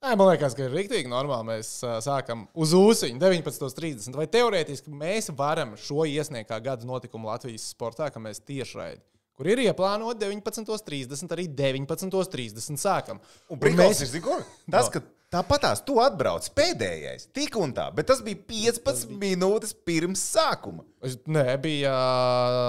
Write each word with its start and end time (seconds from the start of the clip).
Nē, 0.00 0.14
man 0.16 0.30
liekas, 0.30 0.54
ka 0.56 0.64
ir 0.64 0.72
rīktīgi 0.72 1.10
normāli. 1.12 1.44
Mēs 1.50 1.74
uh, 1.84 1.98
sākam 2.00 2.46
uz 2.56 2.70
ūsuņu 2.72 3.20
19.30. 3.20 4.14
Vai 4.16 4.24
teorētiski 4.32 4.92
mēs 4.96 5.28
varam 5.36 5.74
šo 5.76 6.06
iesniegt 6.08 6.48
kā 6.48 6.56
gada 6.64 6.88
notikumu 6.88 7.28
Latvijas 7.28 7.66
sportā, 7.74 8.08
ka 8.08 8.22
mēs 8.24 8.40
tiešraidi, 8.48 9.02
kur 9.36 9.50
ir 9.52 9.60
ieplānota 9.66 10.24
19.30, 10.24 11.34
arī 11.36 11.44
19.30 11.52 12.80
sākam. 12.80 13.20
Un 13.52 13.60
prikals 13.60 14.00
ir, 14.00 14.08
zini, 14.14 14.24
kur? 14.24 14.40
Tas, 14.72 14.88
ka 14.88 15.04
tāpatās 15.30 15.82
tu 15.86 15.96
atbrauc 16.02 16.46
pēdējais, 16.56 17.28
tik 17.36 17.56
un 17.60 17.74
tā, 17.76 17.86
bet 17.94 18.08
tas 18.10 18.22
bija 18.26 18.40
15 18.50 19.12
minūtes 19.20 19.74
pirms 19.86 20.22
sākuma. 20.34 20.84
Es, 21.06 21.14
nē, 21.30 21.54
bija 21.62 21.92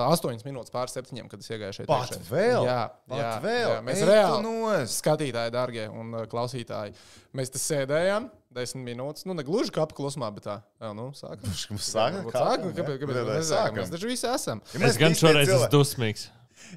uh, 0.07 0.11
8 0.13 0.45
minūtes 0.47 0.73
pār 0.73 0.91
7, 0.91 1.23
kad 1.31 1.41
es 1.41 1.49
iegāju 1.51 1.79
šeit. 1.79 1.87
Pat 1.89 2.13
iekšā. 2.13 2.21
vēl? 2.29 2.67
Jā, 2.69 2.81
Pat 3.11 3.23
jā, 3.23 3.31
vēl? 3.45 3.71
Jā, 3.73 3.79
mēs 3.87 4.03
tu 4.03 4.09
reāli, 4.11 4.43
nost! 4.45 4.99
skatītāji, 5.01 5.53
darbie 5.55 5.87
un 5.89 6.13
klausītāji, 6.31 6.93
mēs 7.37 7.51
te 7.53 7.61
sēdējām 7.61 8.29
10 8.55 8.85
minūtes. 8.85 9.25
Nu, 9.27 9.35
ne 9.37 9.45
gluži 9.47 9.73
kā 9.75 9.87
klusumā, 9.95 10.29
bet 10.35 10.45
tā. 10.47 10.59
Jā, 10.81 10.91
nu, 10.97 11.09
sākam. 11.17 11.47
Mums 11.73 11.89
sākam, 11.89 12.29
Sākam, 12.35 12.75
kāpēc, 12.77 13.01
kāpēc 13.01 13.17
mēs 13.17 13.33
nesākam? 13.41 13.81
Mēs 13.81 13.95
taču 13.95 14.11
visi 14.11 14.29
esam. 14.29 14.61
Ja 14.75 14.83
mēs 14.85 14.93
Es 14.95 15.01
gan 15.01 15.17
šoreiz 15.17 15.49
esmu 15.49 15.71
dusmīgs. 15.73 16.29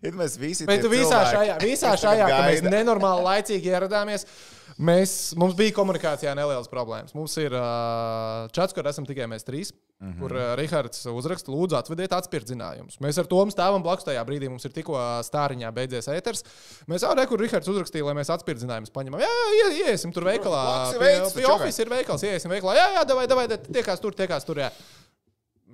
Ja 0.03 0.11
mēs 0.17 0.37
visi 0.41 0.67
Bet 0.67 0.83
tu 0.83 0.91
visā 0.91 1.21
cilvēki, 1.21 1.35
šajā, 1.37 1.57
visā 1.63 1.95
šajā 2.05 2.29
ka 2.31 2.39
mēs 2.49 2.63
nenormāli 2.67 3.27
laicīgi 3.29 3.73
ieradāmies. 3.73 4.27
Mēs, 4.75 5.35
mums 5.39 5.55
bija 5.55 5.71
komunikācijā 5.77 6.33
nelielas 6.35 6.67
problēmas. 6.71 7.15
Mums 7.15 7.37
ir 7.39 7.55
uh, 7.55 8.49
čats, 8.55 8.75
kur 8.75 8.87
esam 8.91 9.07
tikai 9.07 9.29
mēs 9.31 9.47
trīs, 9.47 9.71
mm. 9.71 10.09
-hmm. 10.09 10.17
kur 10.19 10.35
uh, 10.35 10.47
Rahards 10.59 11.05
uzraksta, 11.13 11.53
lūdzu, 11.55 11.79
atvediet 11.79 12.17
atspirdzinājumus. 12.17 12.99
Mēs 13.05 13.21
ar 13.23 13.29
to 13.31 13.45
stāvam 13.55 13.85
blakus 13.85 14.09
tajā 14.09 14.25
brīdī. 14.27 14.51
Mums 14.51 14.67
ir 14.67 14.75
tikko 14.75 14.99
stāriņā 15.29 15.71
beidzies 15.77 16.11
ēters. 16.11 16.43
Mēs 16.91 17.07
jau 17.07 17.15
rekur 17.15 17.41
Rahards 17.41 17.71
uzrakstīja, 17.71 18.09
lai 18.09 18.17
mēs 18.19 18.35
atspirdzinājumus 18.35 18.91
paņemam. 18.91 19.23
Jā, 19.23 19.31
jā, 19.61 19.71
ie- 19.79 19.95
iesim 19.95 20.13
tur 20.13 20.27
veikalā. 20.27 20.91
Pie, 20.91 20.99
veikals, 21.07 21.39
pie 21.39 21.47
office 21.47 21.83
ir 21.83 21.95
veikals, 21.95 22.27
iesim 22.27 22.51
veikalā. 22.51 22.75
Jā, 22.75 22.91
jā, 22.99 23.07
davai, 23.07 23.31
davai, 23.31 23.49
tiekās 23.71 24.03
tur, 24.03 24.13
tiekās 24.19 24.45
tur. 24.45 24.59
Jā. 24.59 24.73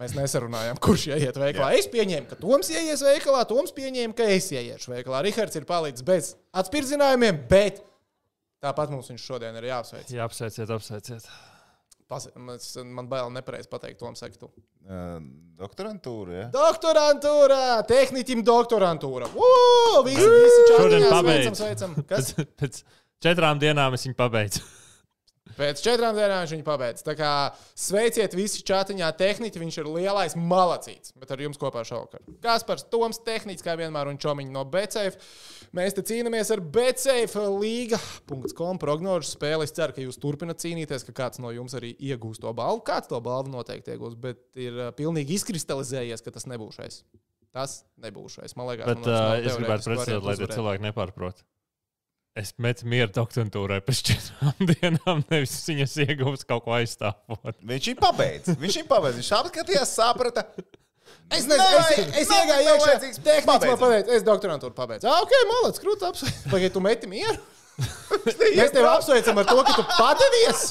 Mēs 0.01 0.13
nesarunājām, 0.17 0.77
kurš 0.85 1.11
ieiet 1.15 1.37
veikalā. 1.37 1.73
Es 1.77 1.89
pieņēmu, 1.89 2.29
ka 2.29 2.37
Toms 2.41 2.69
ieies 2.69 3.01
veikalā, 3.05 3.47
Toms 3.49 3.73
pieņēma, 3.77 4.17
ka 4.17 4.29
es 4.29 4.53
ieiešu 4.53 4.93
veikalā. 4.93 5.25
Rihards 5.25 5.57
ir 5.57 5.65
palicis 5.69 6.05
bez 6.05 6.35
atspirzinājumiem, 6.57 7.47
bet 7.49 7.81
tāpat 8.63 8.91
mums 8.93 9.09
viņš 9.13 9.25
šodien 9.31 9.57
ir 9.61 9.69
jāapsveic. 9.71 10.11
Jā, 10.13 10.27
apsveiciet, 10.29 10.71
apsveiciet. 10.71 11.27
Pas, 12.11 12.25
mēs- 12.35 12.73
man 12.85 13.07
bail 13.07 13.31
nepareizi 13.31 13.69
pateikt, 13.71 14.01
Toms, 14.01 14.19
saka, 14.19 14.35
tu. 14.41 14.49
Ā, 14.89 15.21
Doktorantūra, 15.61 16.33
ja? 16.41 16.47
Doktorantūra, 16.55 17.61
tehniķim 17.87 18.43
doktorantūra. 18.43 19.29
Uu, 19.37 20.01
visi, 20.09 20.27
visi 20.27 20.65
pabeidz. 21.13 21.45
sveicam, 21.47 21.59
sveicam. 21.61 21.95
Kas? 22.11 22.33
Pēc, 22.35 22.57
pēc 22.59 22.83
četrām 23.23 23.61
dienām 23.63 23.95
es 23.95 24.07
viņu 24.09 24.19
pabeidzu. 24.19 24.65
Pēc 25.59 25.83
četrām 25.85 26.17
dienām 26.17 26.43
viņš 26.45 26.53
viņu 26.55 26.67
pabeidz. 26.67 27.05
Tā 27.07 27.15
kā 27.19 27.31
sveiciet 27.79 28.35
visi 28.39 28.63
čatiņā 28.67 29.11
tehniķi, 29.19 29.63
viņš 29.63 29.79
ir 29.83 29.89
lielais 29.91 30.37
malacīts. 30.39 31.15
Bet 31.21 31.33
ar 31.35 31.43
jums 31.43 31.61
kopā 31.61 31.83
šovakar. 31.87 32.23
Kaspars 32.45 32.87
Toms, 32.93 33.21
tehniķis, 33.27 33.65
kā 33.67 33.77
vienmēr, 33.81 34.11
un 34.13 34.21
čomiņi 34.21 34.55
no 34.55 34.65
Betsafe. 34.69 35.21
Mēs 35.77 35.95
te 35.97 36.05
cīnāmies 36.07 36.51
ar 36.55 36.63
Betsafe 36.75 37.47
līga.com 37.55 38.81
prognožu 38.83 39.31
spēli. 39.31 39.69
Es 39.69 39.75
ceru, 39.77 39.95
ka 39.97 40.05
jūs 40.05 40.21
turpināt 40.23 40.63
cīnīties, 40.63 41.07
ka 41.07 41.17
kāds 41.23 41.43
no 41.43 41.53
jums 41.55 41.77
arī 41.79 41.93
iegūs 41.95 42.43
to 42.43 42.53
balvu. 42.57 42.85
Kāds 42.87 43.11
to 43.11 43.21
balvu 43.25 43.55
noteikti 43.55 43.95
iegūs, 43.95 44.19
bet 44.21 44.43
ir 44.59 44.77
uh, 44.89 44.93
pilnīgi 44.97 45.39
izkristalizējies, 45.39 46.25
ka 46.27 46.35
tas 46.35 46.49
nebūšais. 46.51 47.03
Tas 47.55 47.81
nebūšais. 48.03 48.55
Man 48.59 48.71
liekas, 48.71 48.87
Bet 48.91 49.01
man 49.03 49.11
nav 49.11 49.33
uh, 49.33 49.47
es 49.47 49.57
gribētu 49.59 49.91
precizēt, 49.91 50.23
lai 50.27 50.37
tie 50.39 50.51
cilvēki 50.51 50.87
nepārprot. 50.91 51.43
Es 52.39 52.53
metu 52.63 52.87
mieru 52.87 53.11
doktorantūrai 53.11 53.81
pēc 53.83 54.01
četrām 54.07 54.67
dienām, 54.71 55.25
nevis 55.33 55.57
viņas 55.67 55.97
iegūst 56.05 56.47
kaut 56.47 56.63
ko 56.67 56.77
aizstāvot. 56.77 57.57
Viņš 57.67 57.89
ir 57.91 57.97
pabeidz. 57.99 58.53
Viņš 58.61 58.77
ir 58.85 58.87
pabeidz. 58.91 59.19
Viņš 59.19 59.31
apskatījās, 59.41 59.95
saprata. 59.99 60.47
Es 61.31 61.47
nezinu, 61.47 61.81
es, 61.81 61.91
es, 61.99 62.13
es 62.23 62.31
iegāju 62.31 62.69
iekšā. 62.71 62.95
Tehniski 63.03 63.49
man 63.51 63.81
pateica, 63.83 64.15
es 64.15 64.27
doktorantūru 64.27 64.77
pabeidzu. 64.77 65.11
Ah, 65.11 65.25
ok, 65.25 65.35
malāc, 65.51 65.81
krūti 65.83 66.07
apsveicu. 66.07 66.45
Pagaidiet, 66.53 66.77
tu 66.77 66.85
meti 66.85 67.11
mieru. 67.11 67.35
Mēs 68.27 68.73
tevi 68.75 68.87
apsveicam 68.87 69.43
ar 69.43 69.51
to, 69.51 69.59
ka 69.67 69.75
tu 69.75 69.85
padevies. 69.97 70.65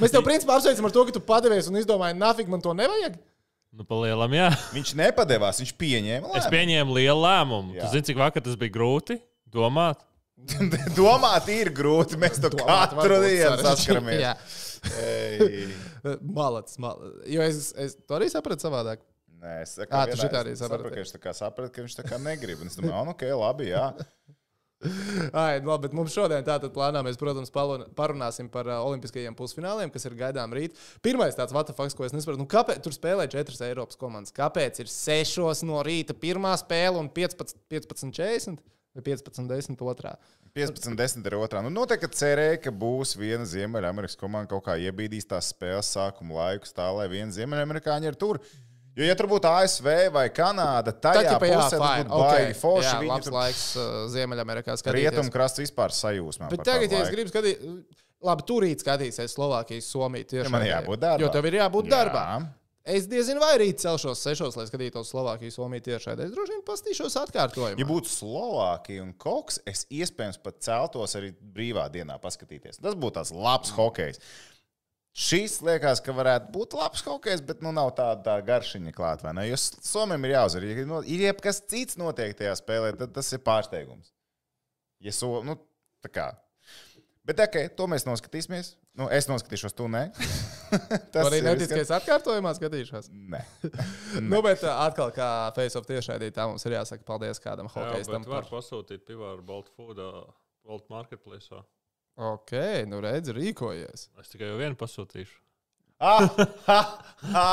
Mēs 0.00 0.16
tev 0.16 0.24
principā 0.24 0.56
apsveicam 0.56 0.88
ar 0.88 0.96
to, 0.96 1.06
ka 1.08 1.16
tu 1.16 1.24
padevies 1.28 1.68
un 1.68 1.76
izdomāji, 1.80 2.16
nafig 2.20 2.48
man 2.48 2.64
to 2.64 2.72
nevajag. 2.76 3.18
Nu, 3.76 3.84
palielam, 3.84 4.32
jā. 4.32 4.48
Viņš 4.72 4.94
nepadevās, 4.96 5.60
viņš 5.60 5.76
pieņēma. 5.76 6.30
Es 6.30 6.46
lēmumu. 6.46 6.52
pieņēmu 6.54 6.96
lielu 6.96 7.24
lēmumu. 7.26 7.74
Jā. 7.76 7.84
Tu 7.84 7.98
zini, 7.98 8.08
cik 8.08 8.20
vakar 8.22 8.44
tas 8.46 8.56
bija 8.56 8.72
grūti 8.72 9.18
domāt? 9.52 10.05
Domāt, 10.98 11.48
ir 11.52 11.72
grūti. 11.74 12.18
Mēs 12.20 12.40
to 12.42 12.50
Domāt, 12.52 12.92
katru 12.94 13.20
dienu 13.24 13.56
saskaramies. 13.64 14.22
malacis, 16.22 16.78
malacis. 16.84 17.20
Jo 17.32 17.46
es, 17.46 17.70
es 17.80 17.96
to 18.04 18.18
arī 18.18 18.28
sapratu 18.32 18.68
savādāk. 18.68 19.04
Nē, 19.36 19.60
es 19.64 19.74
saku, 19.76 19.92
à, 19.92 20.06
vienā, 20.08 20.28
arī 20.40 20.54
es 20.54 20.62
sapratu, 20.62 20.90
ka 20.92 21.02
viņš 21.02 21.16
tā 21.16 21.22
kā 21.22 21.32
saprata, 21.36 21.72
ka 21.72 21.84
viņš 21.84 21.96
tā 21.98 22.04
kā 22.06 22.20
negrib. 22.22 22.62
Un 22.62 22.70
es 22.70 22.78
domāju, 22.78 22.94
ah, 22.96 23.04
nu, 23.04 23.16
ok, 23.16 23.26
labi, 23.36 23.70
jā. 23.72 23.88
Ai, 25.32 25.58
nu 25.64 25.70
labi, 25.72 25.86
bet 25.86 25.96
mums 25.96 26.12
šodien 26.12 26.44
tātad 26.44 26.72
plānā 26.74 27.00
mēs, 27.04 27.18
protams, 27.20 27.52
parunāsim 27.96 28.48
par 28.52 28.68
uh, 28.68 28.78
olimpiskajiem 28.84 29.36
pusfināliem, 29.36 29.92
kas 29.92 30.04
ir 30.08 30.16
gaidām 30.18 30.52
rīt. 30.56 30.76
Pirmais 31.04 31.36
tāds 31.36 31.56
vatafaks, 31.56 31.96
ko 31.96 32.04
es 32.06 32.14
nesaprotu, 32.16 32.44
nu 32.44 32.48
kāpēc 32.52 32.84
tur 32.84 32.94
spēlē 32.96 33.24
četras 33.32 33.64
Eiropas 33.64 34.00
komandas? 34.00 34.36
Kāpēc 34.36 34.84
ir 34.84 34.92
sešos 34.92 35.64
no 35.68 35.80
rīta 35.84 36.16
pirmā 36.16 36.52
spēle 36.60 37.00
un 37.00 37.08
15.40? 37.12 37.56
15, 37.72 38.60
15 38.60 38.75
15, 39.04 39.48
10, 39.50 39.78
2. 39.80 40.12
15, 40.56 40.96
10 40.96 41.26
ir 41.26 41.36
2. 41.36 41.62
Nu, 41.66 41.72
noteikti 41.72 42.08
cerēja, 42.16 42.60
ka 42.64 42.72
būs 42.72 43.16
viena 43.20 43.44
Ziemeļamerikas 43.48 44.16
komanda 44.20 44.50
kaut 44.54 44.64
kā 44.68 44.78
iebīdīs 44.80 45.28
tās 45.28 45.50
spēles 45.52 45.90
sākuma 45.92 46.40
laikus 46.40 46.72
tā, 46.76 46.88
lai 46.96 47.08
viena 47.12 47.34
Ziemeļamerikāņa 47.34 48.12
ir 48.12 48.18
tur. 48.20 48.40
Jo, 48.96 49.04
ja 49.04 49.12
tur 49.18 49.28
būtu 49.28 49.48
ASV 49.50 49.86
vai 50.14 50.24
Kanāda, 50.32 50.88
tad 50.88 51.02
tā 51.04 51.26
jau 51.26 51.34
nu, 51.36 51.40
būtu 51.42 51.76
baigi 51.76 52.14
okay, 52.16 52.54
forši. 52.56 52.88
Jā, 52.88 53.00
labs 53.10 53.28
tur... 53.28 53.34
laiks 53.36 53.64
uh, 53.76 53.96
Ziemeļamerikā 54.14 54.76
skatīties. 54.80 55.10
Rietumkrasts 55.12 55.60
vispār 55.60 55.92
sajūsmā. 55.92 56.48
Bet 56.54 56.64
tagad, 56.64 56.94
ja 56.94 57.02
es 57.04 57.12
gribu 57.12 57.28
skatīties, 57.28 57.74
labi, 58.24 58.46
tur 58.48 58.64
rīt 58.64 58.80
skatīsies 58.80 59.36
Slovākijas, 59.36 59.90
Somija. 59.92 60.30
Tiešām, 60.30 60.48
ja 60.48 60.54
man 60.54 60.64
jābūt 60.64 61.02
darbā. 61.04 61.26
Jo 61.26 61.28
tev 61.34 61.50
ir 61.50 61.58
jābūt 61.60 61.90
jā. 61.90 61.98
darbā. 61.98 62.24
Es 62.86 63.08
diezinu, 63.10 63.40
vai 63.42 63.56
rīt 63.58 63.80
celšos 63.82 64.20
sešos, 64.22 64.54
lai 64.54 64.64
skatītos 64.68 65.08
Slovākijas, 65.10 65.56
Somiju 65.58 65.82
tiešā. 65.88 66.12
Es 66.22 66.30
droši 66.30 66.52
vien 66.54 66.60
pastīšos 66.68 67.16
atkārtojumu. 67.24 67.80
Ja 67.82 67.86
būtu 67.88 68.12
Slovākija 68.12 69.02
un 69.02 69.10
Koks, 69.18 69.58
es 69.66 69.82
iespējams 69.90 70.38
pat 70.44 70.60
celtos 70.62 71.16
arī 71.18 71.32
brīvā 71.34 71.88
dienā 71.90 72.20
paskatīties. 72.22 72.78
Tas 72.78 72.94
būtu 72.94 73.18
tāds 73.18 73.34
labs 73.34 73.74
hokejs. 73.74 74.22
Šis 75.16 75.58
liekas, 75.64 76.02
ka 76.04 76.12
varētu 76.14 76.52
būt 76.54 76.76
labs 76.78 77.02
hokejs, 77.02 77.42
bet 77.48 77.62
nu 77.64 77.72
nav 77.74 77.90
tāda 77.98 78.20
tā 78.22 78.36
garšiņa 78.46 78.94
klāta. 78.94 79.32
Jo 79.48 79.58
Somijam 79.58 80.28
ir 80.28 80.36
jāuzvar. 80.36 80.66
Ja 80.70 80.86
no- 80.86 81.02
ir 81.02 81.26
jebkas 81.26 81.62
cits 81.66 81.96
notiek 81.98 82.36
tajā 82.38 82.54
spēlē, 82.60 82.94
tad 83.00 83.14
tas 83.16 83.32
ir 83.32 83.40
pārsteigums. 83.42 84.12
Ja 85.02 85.10
so, 85.16 85.42
nu, 85.42 85.56
tā 86.04 86.12
kā. 86.12 86.28
Bet, 87.26 87.40
ok, 87.42 87.56
to 87.74 87.88
mēs 87.90 88.04
noskatīsimies. 88.06 88.76
Nu, 88.96 89.08
es 89.10 89.26
noskatīšos, 89.26 89.74
tu 89.74 89.88
nē. 89.90 90.04
Tas 91.14 91.26
arī 91.26 91.40
netiks, 91.42 91.72
ka 91.72 91.80
es 91.82 91.90
atkārtojumā 91.98 92.52
skatīšos. 92.54 93.10
Nē. 93.10 93.40
Nu, 94.30 94.38
bet 94.46 94.62
atkal, 94.70 95.10
kā 95.14 95.30
face-off 95.56 95.88
tiešraidī, 95.88 96.30
tā 96.34 96.46
mums 96.46 96.62
ir 96.68 96.76
jāsaka 96.76 97.02
paldies 97.06 97.42
kādam 97.42 97.66
Jā, 97.66 97.74
hokejistam. 97.74 98.22
bet 98.22 98.30
var 98.30 98.46
Par... 98.46 98.52
pasūtīt 98.54 99.02
pivāru 99.08 99.42
Bolt 99.46 99.72
Food, 99.74 99.98
Bolt 100.66 100.86
Marketplace. 100.92 101.50
Ok, 102.16 102.54
nu 102.88 103.02
redz, 103.04 103.34
rīkojies. 103.34 104.06
Es 104.22 104.32
tikai 104.32 104.54
vienu 104.56 104.78
pasūtīšu. 104.78 105.36
Ah, 105.98 106.30
ha, 106.68 106.80
ha. 107.32 107.46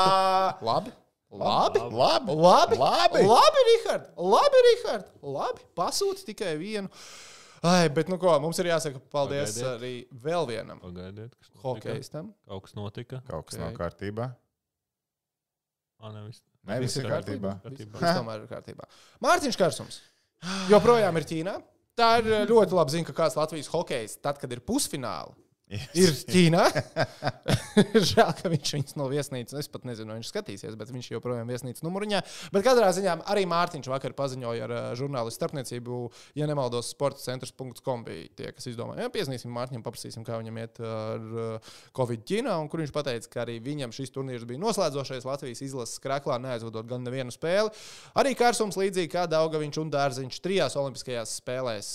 Labi. 0.62 0.94
Labi. 1.34 1.82
Labi. 1.82 2.30
Labi, 2.30 2.78
Labi. 2.78 3.26
labi 3.26 3.68
Rihard, 3.72 4.10
labi, 4.16 4.64
Rihard, 4.70 5.08
labi. 5.20 5.66
Pasūti 5.74 6.30
tikai 6.30 6.54
vienu. 6.62 6.88
Ai, 7.64 7.88
bet, 7.88 8.10
nu 8.12 8.18
ko, 8.20 8.32
mums 8.44 8.58
ir 8.60 8.68
jāsaka 8.68 9.00
paldies 9.12 9.54
Pagaidiet. 9.56 9.68
arī 9.78 9.92
vēl 10.24 10.46
vienam 10.50 10.80
Pagaidiet, 10.82 11.32
kas 11.38 11.48
notika. 11.54 11.62
hokejistam. 11.64 12.26
Kaut 12.48 12.62
kas 12.66 12.74
notika. 12.76 13.20
Kaut 13.30 13.46
kas 13.48 13.56
Ok. 13.56 13.62
nav 13.62 13.70
kārtībā. 13.78 14.26
Ah, 16.04 16.10
ne, 16.12 16.26
viss. 16.26 16.42
Nē, 16.68 16.78
viss 16.82 16.96
ir 17.00 17.08
kārtībā. 17.08 17.54
Viss 17.64 17.86
viss 17.88 18.18
tomēr 18.18 18.42
ir 18.44 18.50
kārtībā. 18.50 18.88
Mārtiņš 19.24 19.56
Kārsums 19.60 20.00
joprojām 20.68 21.16
ir 21.20 21.24
Ķīnā. 21.30 21.54
Tā 21.96 22.08
ir 22.20 22.28
eh, 22.32 22.44
ļoti 22.50 22.74
labi 22.76 22.90
zina, 22.96 23.06
ka 23.08 23.14
kāds 23.22 23.36
Latvijas 23.38 23.68
hokejs, 23.70 24.16
tad, 24.20 24.36
kad 24.42 24.50
ir 24.52 24.60
pusfināli, 24.66 25.32
ir 26.02 26.12
Ķīnā. 26.28 26.64
Žēl, 28.10 28.30
ka 28.38 28.50
viņš 28.52 28.72
viņus 28.76 28.96
no 28.98 29.08
viesnīcas, 29.10 29.56
es 29.60 29.70
pat 29.70 29.86
nezinu, 29.88 30.16
viņš 30.18 30.30
skatīsies, 30.30 30.76
bet 30.78 30.92
viņš 30.94 31.10
joprojām 31.14 31.48
ir 31.48 31.56
viesnīcas 31.56 31.84
numuriņā. 31.86 32.20
Bet 32.54 32.66
katrā 32.66 32.90
ziņā 32.96 33.16
arī 33.30 33.44
Mārtiņš 33.50 33.90
vakar 33.92 34.14
paziņoja 34.18 34.66
ar 34.68 34.74
eh, 34.74 34.88
žurnālistu 34.98 35.40
starpniecību, 35.40 36.00
ja 36.38 36.48
nemaldos, 36.50 36.92
sporta 36.94 37.22
centrs.com 37.24 38.06
bija 38.06 38.30
tie, 38.38 38.52
kas 38.54 38.70
izdomāja. 38.70 39.06
Ja, 39.06 39.14
Piesnīsim 39.14 39.52
Mārtiņam, 39.54 39.84
paprasīsim, 39.86 40.26
kā 40.26 40.38
viņam 40.40 40.60
iet 40.62 40.80
ar 40.84 41.26
eh, 41.46 41.74
Covid 41.96 42.24
Ķīnā, 42.30 42.56
un 42.62 42.70
kur 42.72 42.84
viņš 42.84 42.94
teica, 43.04 43.32
ka 43.32 43.44
arī 43.44 43.58
viņam 43.64 43.92
šis 43.94 44.14
turnīrs 44.14 44.46
bija 44.48 44.62
noslēdzošais 44.62 45.26
Latvijas 45.28 45.64
izlases 45.66 46.00
krāklā, 46.02 46.38
neaizvadot 46.42 46.88
gan 46.88 47.04
nevienu 47.04 47.34
spēli. 47.34 47.72
Arī 48.20 48.36
Kārsums 48.38 48.78
līdzīgi 48.80 49.12
kā 49.12 49.26
Daugaviņš 49.30 49.82
un 49.82 49.92
Dārziņš 49.92 50.40
trijās 50.44 50.78
olimpiskajās 50.80 51.38
spēlēs. 51.42 51.92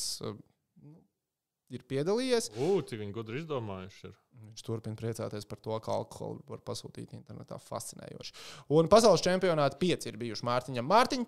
Ir 1.74 1.86
piedalījies. 1.90 2.50
Cik 2.54 3.02
viņi 3.04 3.16
gudri 3.16 3.44
izdomājuši. 3.44 4.10
Ir. 4.10 4.18
Viņš 4.50 4.66
turpina 4.66 4.98
priecāties 5.00 5.48
par 5.50 5.60
to, 5.64 5.76
ka 5.84 5.94
alkoholu 5.94 6.42
var 6.50 6.64
pasūtīt 6.66 7.14
internetā. 7.18 7.60
Fascinējoši. 7.62 8.36
Un 8.76 8.90
pasaules 8.92 9.24
čempionāti 9.26 9.80
pieci 9.82 10.12
ir 10.12 10.20
bijuši 10.22 10.48
Mārtiņam. 10.48 10.90
Mārtiņ, 10.90 11.28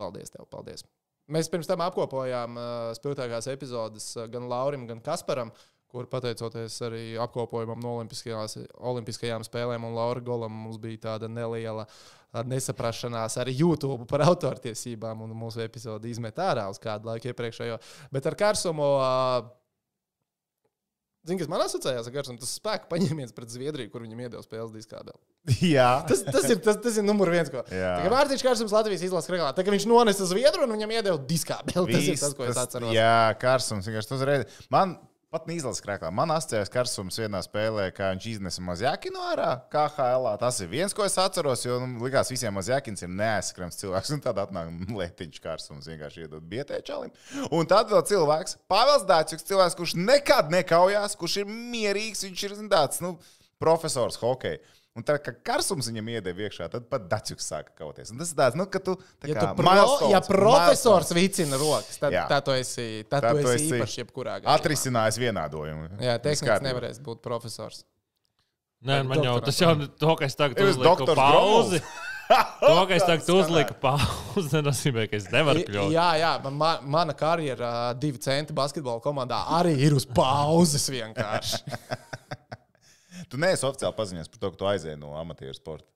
paldies 0.00 0.34
tev, 0.34 0.48
paldies! 0.52 0.86
Mēs 1.32 1.48
pirms 1.48 1.68
tam 1.70 1.82
apkopojām 1.84 2.56
uh, 2.58 2.88
spilgtākās 2.98 3.46
epizodes 3.52 4.08
uh, 4.18 4.26
gan 4.30 4.48
Laurim, 4.50 4.88
gan 4.88 5.00
Kasparam, 5.04 5.52
kur 5.92 6.08
pateicoties 6.10 6.78
arī 6.86 7.02
apkopojumam 7.20 7.78
no 7.84 7.94
Olimpiskajām 8.00 9.44
spēlēm 9.46 9.86
un 9.86 9.94
Laura 9.94 10.22
Golam 10.24 10.54
mums 10.64 10.80
bija 10.82 11.04
tāda 11.06 11.30
neliela 11.30 11.86
uh, 11.86 12.42
nesaprašanās 12.48 13.38
ar 13.38 13.52
YouTube 13.52 14.08
par 14.10 14.24
autortiesībām, 14.26 15.22
un 15.24 15.34
mūsu 15.44 15.62
epizode 15.64 16.10
izmet 16.10 16.40
ārā 16.42 16.66
uz 16.72 16.80
kādu 16.82 17.12
laiku 17.12 17.30
iepriekšējo. 17.30 17.80
Bet 18.12 18.28
ar 18.28 18.38
Karsumu. 18.44 18.94
Uh, 18.98 19.58
Zini, 21.22 21.38
kas 21.38 21.46
man 21.50 21.62
asociējās 21.62 22.08
ar 22.08 22.14
Karsumu? 22.16 22.40
Tas 22.42 22.50
spēka 22.58 22.88
paņēmiens 22.90 23.34
pret 23.36 23.52
Zviedriju, 23.54 23.92
kur 23.92 24.02
viņam 24.02 24.24
iedeva 24.24 24.42
spēles 24.42 24.72
diskābeli. 24.74 25.14
Jā, 25.74 26.02
Tas, 26.08 26.24
tas, 26.26 26.48
ir, 26.50 26.58
tas, 26.64 26.80
tas 26.82 26.98
ir 26.98 27.06
numur 27.06 27.30
viens. 27.30 27.50
Ko. 27.52 27.62
Jā. 27.70 27.92
Tā 28.00 28.08
kā 28.08 28.10
Mārtiņš 28.10 28.42
Kārsums 28.46 28.74
Latvijas 28.74 29.04
izlases 29.06 29.30
regalā, 29.30 29.52
tā 29.54 29.62
kā 29.62 29.70
viņš 29.74 29.86
nonesa 29.90 30.26
Zviedru 30.26 30.66
un 30.66 30.74
viņam 30.74 30.96
iedeva 30.98 31.20
diskābeli. 31.30 31.94
Tas 31.94 32.10
ir 32.10 32.18
tas, 32.18 32.34
ko 32.38 32.48
es 32.50 32.58
atceros. 32.58 32.90
Jā, 32.96 33.14
karsums. 33.42 33.86
vienkārši 33.86 34.10
tas 34.10 34.18
uzreiz. 34.18 34.60
Man 34.74 34.96
pat 35.32 35.46
nīzlas 35.48 35.80
krāklā. 35.80 36.10
Man 36.12 36.30
asociējās 36.34 36.70
karsums 36.72 37.16
vienā 37.22 37.40
spēlē, 37.44 37.86
kā 37.96 38.10
viņš 38.12 38.26
iznesa 38.34 38.64
mazjākinu 38.66 39.20
ārā 39.30 39.48
KHL. 39.72 40.28
Tas 40.42 40.60
ir 40.60 40.68
viens, 40.72 40.92
ko 40.96 41.06
es 41.06 41.16
atceros, 41.20 41.64
jo 41.64 41.78
nu, 41.80 42.02
likās 42.04 42.30
visiem 42.32 42.52
mazjākins 42.58 43.04
ir 43.06 43.12
neaizskrams 43.12 43.80
cilvēks. 43.80 44.12
Un 44.16 44.24
tad 44.24 44.42
atnāk 44.42 44.68
letiņš 45.00 45.40
karsums 45.44 45.88
vienkārši 45.88 46.26
iedod 46.26 46.44
bietēčalim. 46.52 47.14
Un 47.48 47.70
tad 47.70 47.88
vēl 47.92 48.04
cilvēks, 48.12 48.58
Pāvils 48.70 49.08
Dācis, 49.08 49.46
cilvēks, 49.48 49.78
kurš 49.78 49.96
nekad 49.96 50.52
nekaujās, 50.52 51.16
kurš 51.18 51.40
ir 51.42 51.48
mierīgs, 51.48 52.26
viņš 52.28 52.46
ir 52.48 52.58
zin, 52.60 52.70
tāds, 52.72 53.00
nu, 53.04 53.16
profesors 53.62 54.20
hokeja. 54.20 54.60
Un 54.92 55.04
tā 55.08 55.14
kā 55.24 55.32
karsums 55.40 55.86
viņam 55.88 56.08
iedeva 56.12 56.42
iekšā, 56.44 56.66
tad 56.68 56.84
pat 56.92 57.06
Dācis 57.08 57.40
sāka 57.40 57.72
kauties. 57.80 58.10
Un 58.12 58.18
tas 58.20 58.28
ir 58.28 58.36
tāds, 58.36 58.58
nu, 58.60 58.66
ka 58.68 58.76
tu. 58.84 58.92
tā 59.22 59.30
Ja, 59.30 59.38
kā 59.38 59.46
tu 59.48 59.62
pro, 59.62 60.10
ja 60.12 60.20
profesors 60.26 61.08
milestones. 61.08 61.12
vicina 61.16 61.56
rokas, 61.56 61.96
tad 62.02 62.12
Jā. 62.12 62.26
tā 62.28 62.42
tu 62.44 62.52
esi, 62.52 63.06
tad 63.08 63.24
Tad 63.24 63.38
tu 63.38 63.46
tu 63.46 63.48
esi 63.54 63.64
esi 63.70 63.70
īpašs 63.78 63.96
jebkurā 64.02 64.34
gadījumā. 64.42 64.56
Atrisinājis 64.58 65.18
vienādojumu. 65.22 65.88
Jā, 65.96 66.18
tehniski 66.20 66.58
nevarēs 66.68 67.00
būt 67.00 67.22
profesors. 67.24 67.86
Nē, 68.84 68.98
Vai 69.00 69.02
man 69.14 69.24
jau 69.24 69.36
tas 69.40 69.60
jau 69.62 69.72
to, 69.88 70.16
ka 70.18 70.26
es 70.28 70.36
tagad 70.36 70.60
uzliku 70.68 71.08
pauzi. 71.16 71.80
To, 72.32 72.86
ka 72.88 72.94
es 72.96 73.02
tagad 73.04 73.28
uzliku 73.34 73.74
pauzi, 73.80 74.46
nenozīmē, 74.54 75.02
ka 75.10 75.16
es 75.18 75.26
nevaru 75.32 75.64
kļūt. 75.66 75.90
Jā, 75.92 76.06
jā, 76.20 76.30
man, 76.44 76.54
man- 76.56 76.86
mana 76.94 77.12
karjera 77.16 77.92
divi 77.98 78.20
centi 78.22 78.54
basketbola 78.56 79.02
komandā 79.04 79.42
arī 79.58 79.74
ir 79.88 79.92
uz 79.96 80.06
pauzes 80.06 80.86
vienkārši. 80.92 81.60
Tu 83.32 83.40
neesi 83.40 83.64
oficiāli 83.64 83.96
paziņojis 83.96 84.28
par 84.32 84.42
to, 84.42 84.50
ka 84.52 84.60
tu 84.60 84.68
aizēji 84.68 85.00
no 85.00 85.14
amatieru 85.16 85.56
sporta. 85.56 85.88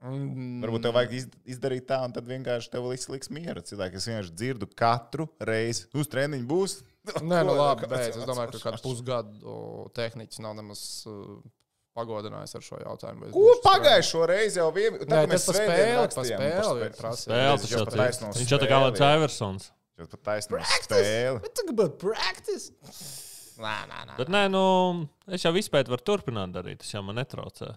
Mm, 0.00 0.62
Varbūt 0.64 0.84
tev 0.86 0.94
vajag 0.96 1.10
iz- 1.18 1.26
izdarīt 1.56 1.84
tā, 1.90 1.98
un 2.06 2.14
tad 2.16 2.24
vienkārši 2.30 2.70
tev 2.72 2.86
liks, 2.88 3.08
liks 3.12 3.28
mieru. 3.28 3.60
Cilvēki, 3.60 3.98
es 4.00 4.06
vienkārši 4.08 4.32
dzirdu 4.38 4.68
katru 4.78 5.26
reizi, 5.44 5.88
uz 5.92 6.08
treniņu 6.08 6.46
būs. 6.48 6.78
Nē, 7.20 7.42
nu 7.44 7.52
labi, 7.58 7.88
beidz. 7.90 8.16
Es 8.16 8.24
domāju, 8.28 8.54
ka 8.54 8.70
kādu 8.70 8.80
pusgadu 8.84 9.56
tehniķis 9.96 10.40
nav 10.44 10.54
nemaz 10.56 10.80
uh, 11.10 11.40
pagodinājis 11.96 12.54
ar 12.56 12.64
šo 12.64 12.80
jautājumu. 12.80 13.28
Ko 13.34 13.54
pagājušo 13.66 14.24
reizi 14.30 14.60
jau 14.62 14.70
bija? 14.72 14.94
Spēli, 14.94 16.16
par 16.16 16.38
spēli 16.48 16.80
vien 16.80 16.96
prasīja. 17.00 17.26
Spēle, 17.26 17.58
Viņš 17.60 17.66
tas 17.66 17.74
jau 17.74 17.84
jau 18.48 18.54
jau 18.54 18.60
tā 18.62 18.70
kā. 18.72 18.80
Lats 18.86 19.04
Iversons. 19.10 19.68
Viņš. 20.00 21.42
Bet 21.44 21.58
tagad 21.60 21.76
būtu 21.82 21.98
practice. 22.06 22.72
Nē, 23.60 23.76
nē, 23.90 24.00
nē. 24.08 24.16
Bet 24.18 24.32
nē, 24.32 24.46
nu, 24.52 24.64
es 25.28 25.44
jau 25.44 25.52
izpēti 25.58 25.92
varu 25.92 26.06
turpināt 26.06 26.54
darīt. 26.56 26.80
Tas 26.84 26.94
jau 26.94 27.04
man 27.06 27.20
netraucē. 27.20 27.74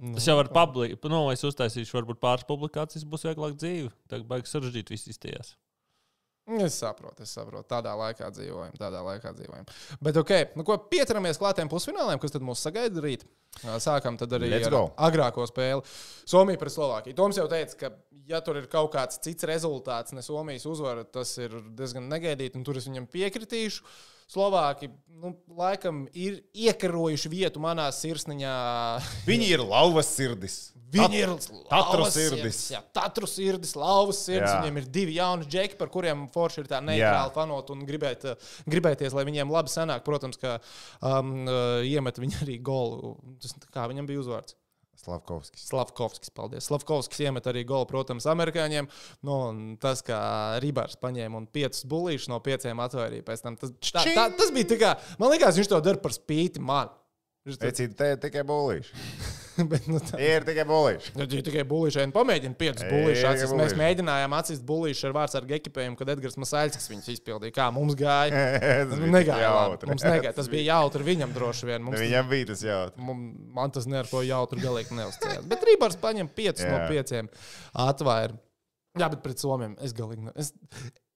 Nu, 0.00 0.14
Tas 0.16 0.24
jau 0.24 0.38
var 0.38 0.48
publicēt, 0.54 1.04
nu, 1.12 1.26
es 1.34 1.42
uztaisīšu, 1.44 1.98
varbūt 1.98 2.22
pāris 2.22 2.46
publikācijas 2.48 3.04
būs 3.08 3.26
vieglāk 3.28 3.58
dzīve. 3.60 3.90
Tagad 4.08 4.30
baigs 4.30 4.54
sarežģīt 4.54 4.94
viss 4.94 5.10
izties. 5.12 5.52
Es 6.42 6.74
saprotu, 6.74 7.22
es 7.22 7.30
saprotu. 7.30 7.68
Tādā 7.70 7.92
laikā 7.94 8.26
dzīvojam, 8.34 8.72
tādā 8.74 8.98
laikā 9.06 9.30
dzīvojam. 9.36 9.68
Bet, 10.02 10.16
ok, 10.18 10.32
nu, 10.58 10.64
ko 10.66 10.74
pieturamies 10.90 11.38
klātiem 11.38 11.70
pusfināliem, 11.70 12.18
kas 12.22 12.34
tad 12.34 12.42
mūs 12.42 12.64
sagaida 12.66 13.04
rīt? 13.04 13.22
Sākam 13.84 14.16
tad 14.18 14.32
arī 14.34 14.48
ar 14.56 14.74
agrāko 15.06 15.46
spēli. 15.46 15.84
Somija 16.26 16.58
pret 16.58 16.74
Slovākiju. 16.74 17.14
Toms 17.18 17.38
jau 17.38 17.46
teica, 17.52 17.76
ka, 17.78 17.92
ja 18.26 18.40
tur 18.42 18.58
ir 18.58 18.66
kaut 18.72 18.90
kāds 18.96 19.20
cits 19.22 19.46
rezultāts, 19.46 20.16
ne 20.16 20.24
Somijas 20.26 20.66
uzvara, 20.66 21.04
tas 21.06 21.36
ir 21.38 21.54
diezgan 21.78 22.10
negaidīti, 22.10 22.58
un 22.58 22.66
tur 22.66 22.80
es 22.80 22.90
viņam 22.90 23.06
piekritīšu. 23.12 23.86
Slovāki, 24.32 24.88
nu, 25.22 25.34
laikam, 25.58 26.06
ir 26.16 26.40
iekarojuši 26.56 27.30
vietu 27.32 27.60
manā 27.62 27.88
sirsniņā. 27.92 28.52
Viņi 29.28 29.50
ir 29.52 29.64
lauvas 29.64 30.08
sirdis. 30.16 30.62
Viņi 30.92 31.20
ir 31.22 31.30
lauvas 31.72 32.12
sirdis. 32.16 32.58
Jā, 32.74 32.82
Tatru 32.96 33.28
sirdis, 33.30 33.72
lauvas 33.78 34.18
sirdis. 34.26 34.50
Jā. 34.50 34.58
Viņiem 34.60 34.80
ir 34.80 34.88
divi 34.92 35.16
jauni 35.16 35.48
džeki, 35.48 35.78
par 35.80 35.88
kuriem 35.92 36.26
forši 36.32 36.62
ir 36.62 36.68
tā 36.68 36.82
neitrāli 36.84 37.32
fanot 37.36 37.72
un 37.72 37.84
gribēt, 37.88 38.26
uh, 38.28 38.50
gribēties, 38.68 39.16
lai 39.16 39.24
viņiem 39.28 39.52
labi 39.52 39.72
sanāk. 39.72 40.04
Protams, 40.04 40.40
ka 40.40 40.58
um, 41.00 41.32
uh, 41.46 41.80
iemet 41.88 42.20
viņi 42.20 42.42
arī 42.44 42.58
golu. 42.64 43.14
Tas, 43.40 43.56
kā 43.72 43.86
viņam 43.88 44.10
bija 44.10 44.24
uzvārds? 44.24 44.56
Slavkovskis. 45.02 45.64
Slavkovskis, 45.66 46.30
paldies. 46.34 46.68
Slavkovskis 46.70 47.24
iemet 47.26 47.46
arī 47.50 47.64
golu, 47.66 47.88
protams, 47.90 48.26
amerikāņiem. 48.30 48.86
Nu, 49.26 49.38
un 49.50 49.60
tas, 49.82 50.04
kā 50.06 50.18
Rībārs 50.62 50.94
paņēma 51.02 51.40
un 51.42 51.48
piecus 51.50 51.82
bulīšus 51.90 52.30
no 52.30 52.38
pieciem 52.44 52.82
atvairīja 52.84 53.26
pēc 53.26 53.42
tam, 53.42 53.58
tas, 53.58 53.74
tā, 53.90 54.04
tā, 54.06 54.28
tas 54.38 54.54
bija 54.54 54.70
tikai, 54.76 54.92
man 55.18 55.34
liekas, 55.34 55.58
viņš 55.58 55.72
to 55.74 55.82
dara 55.82 56.02
par 56.02 56.14
spīti 56.14 56.62
man. 56.62 56.92
Viņš 57.42 57.58
to- 57.58 57.94
te 57.98 58.12
tikai 58.28 58.46
bolīši. 58.46 58.94
Bet, 59.72 59.86
nu, 59.90 59.98
tā, 60.00 60.18
Ir 60.22 60.44
tikai 60.46 60.64
bolīši. 60.68 61.12
Nu, 61.18 61.26
ja 61.28 61.42
tikai 61.44 61.62
buļbuļsaktas, 61.68 62.12
pamēģina 62.14 62.56
piecus 62.60 62.84
buļbuļsaktas. 62.88 63.22
Ej, 63.22 63.42
atsist. 63.44 63.56
Mēs 63.58 63.74
mēģinājām 63.80 64.36
atsist 64.38 64.64
buļbuļsaktas 64.68 65.08
ar 65.08 65.16
vārdu 65.16 65.40
ar 65.40 65.56
ekipējumu, 65.58 65.98
kad 66.00 66.12
Edgars 66.14 66.38
Masāļskis 66.40 66.88
viņus 66.92 67.10
izpildīja. 67.16 67.54
Kā 67.58 67.66
mums 67.74 67.96
gāja? 67.98 68.44
Nu, 68.92 69.10
negāja. 69.12 69.48
jautri. 69.50 69.90
Mums 69.92 70.04
negāja. 70.06 70.32
Tas 70.36 70.48
bija 70.52 70.76
jautri 70.76 71.04
viņam 71.06 71.32
droši 71.36 71.68
vien. 71.68 71.84
Mums, 71.84 72.00
Viņam 72.02 72.30
bija 72.30 72.48
tas 72.52 72.62
jautrs. 72.64 73.00
mum- 73.02 73.26
man 73.56 73.72
tas 73.74 73.86
ne 73.90 74.00
ar 74.00 74.08
ko 74.10 74.22
jautri 74.26 74.62
galīgi 74.62 74.96
neuzcēlās. 74.96 75.44
Bet 75.50 75.64
Rībārs 75.68 75.98
paņem 76.02 76.30
piecus 76.36 76.64
no 76.68 76.80
pieciem 76.90 77.28
atvairiem. 77.88 78.40
Jā, 79.00 79.08
bet 79.08 79.22
pret 79.24 79.40
Somiem 79.40 79.76
es 79.80 79.94
galīgi. 79.96 80.26
Ne... 80.26 80.32
Es, 80.36 80.52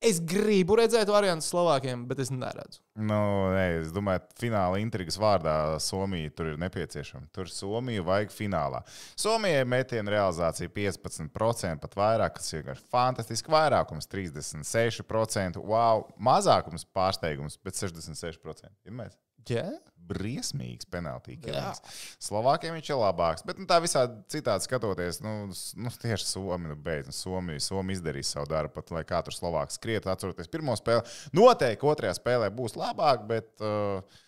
es 0.07 0.21
gribu 0.23 0.77
redzēt 0.79 1.11
variantu 1.13 1.47
Slovākiem, 1.47 2.05
bet 2.09 2.21
es 2.23 2.31
neredzu. 2.33 2.81
Nu, 2.97 3.19
nē, 3.53 3.65
es 3.83 3.93
domāju, 3.95 4.23
fināla 4.41 4.81
intrigas 4.81 5.19
vārdā 5.21 5.57
Somija 5.83 6.33
tur 6.37 6.53
ir 6.53 6.61
nepieciešama. 6.63 7.29
Tur 7.37 7.51
Somiju 7.53 8.07
vajag 8.07 8.33
finālā. 8.35 8.83
Somijai 9.19 9.67
metiena 9.69 10.15
realizācija 10.17 10.73
15%, 10.73 11.83
pat 11.83 11.99
vairāk, 11.99 12.39
kas 12.39 12.53
ir 12.53 12.63
vienkārši 12.63 12.89
fantastiski. 12.95 13.53
Vairākums 13.53 14.11
36%. 14.13 15.61
Wow, 15.61 16.07
mazākums 16.17 16.87
pārsteigums, 16.97 17.59
bet 17.63 17.79
66%. 17.79 18.73
Ir 18.87 18.97
mēs? 18.97 19.19
Jā, 19.51 19.67
briesmīgs 20.07 20.87
penaltī. 20.91 21.37
killings. 21.43 21.81
Slovākiem 22.23 22.77
viņš 22.77 22.91
ir 22.93 23.01
labāks. 23.01 23.45
Bet 23.47 23.59
nu, 23.61 23.67
tā 23.69 23.79
visā 23.83 24.05
citādi 24.33 24.67
skatoties, 24.67 25.21
nu, 25.25 25.35
nu 25.83 25.93
tieši 26.03 26.29
Somija, 26.29 26.73
nu, 26.73 26.79
beidz, 26.89 27.11
nu, 27.11 27.17
Somija, 27.17 27.63
Somija 27.63 27.99
izdarīs 27.99 28.31
savu 28.35 28.51
darbu. 28.53 28.75
Pat 28.77 28.93
lai 28.95 29.03
kā 29.09 29.23
tur 29.27 29.35
Slovāks 29.37 29.81
skriet, 29.81 30.07
atceroties 30.11 30.51
pirmo 30.53 30.77
spēli. 30.79 31.03
Noteikti 31.37 31.91
otrajā 31.91 32.15
spēlē 32.21 32.53
būs 32.55 32.79
labāk, 32.79 33.27
bet, 33.31 33.51
uh, 33.65 34.23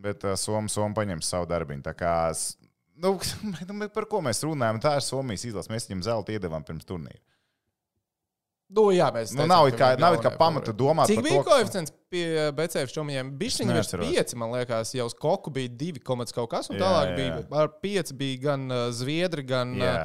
bet 0.00 0.28
uh, 0.28 0.36
Somija 0.40 0.76
Som 0.76 0.96
paņems 0.96 1.32
savu 1.34 1.48
darbiņu. 1.50 1.86
Tā 1.88 1.96
kā, 1.96 2.16
Nu, 3.02 3.16
nu, 3.68 3.88
par 3.88 4.04
ko 4.06 4.20
mēs 4.24 4.42
runājam? 4.44 4.78
Tā 4.82 4.96
ir 4.98 5.04
Somijas 5.06 5.46
izlase. 5.48 5.72
Mēs 5.72 5.88
viņam 5.88 6.02
zelta 6.06 6.34
iedavām 6.34 6.64
pirms 6.66 6.84
turnīra. 6.86 7.22
Nu, 8.76 8.86
jā 8.94 9.08
mēs. 9.14 9.34
Nu, 9.36 9.46
nav 9.50 9.68
kā, 9.76 9.92
nav 10.00 10.16
kā 10.22 10.32
pamata 10.38 10.74
domāt 10.76 11.10
Cik 11.10 11.22
bija 11.24 11.42
koeficients 11.46 11.94
pie 12.12 12.26
BCF? 12.56 12.92
Bišķiņi 13.38 13.76
virs 13.76 13.92
neatceros. 13.92 14.12
5, 14.16 14.34
man 14.40 14.56
liekas, 14.56 14.94
jau 14.96 15.08
uz 15.08 15.16
koku 15.18 15.52
bija 15.54 15.72
2, 15.84 16.02
kaut 16.04 16.50
kas, 16.52 16.72
un 16.72 16.78
Jā, 16.78 16.84
tālāk 16.84 17.12
jā, 17.12 17.16
bija 17.20 17.62
ar 17.62 17.72
5 17.84 18.12
bija 18.18 18.42
gan 18.48 18.68
uh, 18.70 18.84
Zviedri, 18.94 19.46
gan. 19.48 19.76
Jā. 19.80 19.96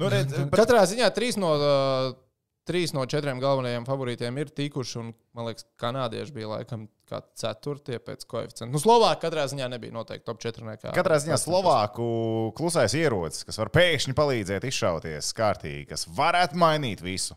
Nu, 0.00 0.10
redz, 0.12 0.34
Uh, 0.38 0.48
bet, 0.50 0.60
katrā 0.64 0.84
ziņā 0.90 1.10
3 1.14 1.40
no, 1.42 1.54
uh, 1.60 2.12
3 2.64 2.94
no 2.96 3.04
4 3.04 3.36
galvenajiem 3.42 3.84
favorītiem 3.84 4.38
ir 4.40 4.50
tikuši, 4.56 4.96
un 5.02 5.12
man 5.36 5.50
liekas, 5.50 5.66
kanādieši 5.80 6.32
bija 6.32 6.48
laikam 6.54 6.86
kā 7.10 7.20
4 7.36 8.00
pēc 8.00 8.24
koeficienta. 8.24 8.70
Nu, 8.72 8.80
Slovākija 8.80 9.26
katrā 9.26 9.44
ziņā 9.52 9.68
nebija 9.74 9.92
noteikti 9.92 10.24
top 10.24 10.40
4. 10.40 10.64
Nekā, 10.72 10.94
Katrā 10.96 11.20
ziņā 11.20 11.36
Slovāku 11.42 12.06
klusais 12.56 12.96
ierocis, 12.96 13.44
kas 13.44 13.60
var 13.60 13.72
pēkšņi 13.74 14.16
palīdzēt 14.16 14.64
izšauties 14.70 15.32
kārtīgi, 15.36 15.90
kas 15.92 16.08
varētu 16.08 16.58
mainīt 16.60 17.04
visu. 17.04 17.36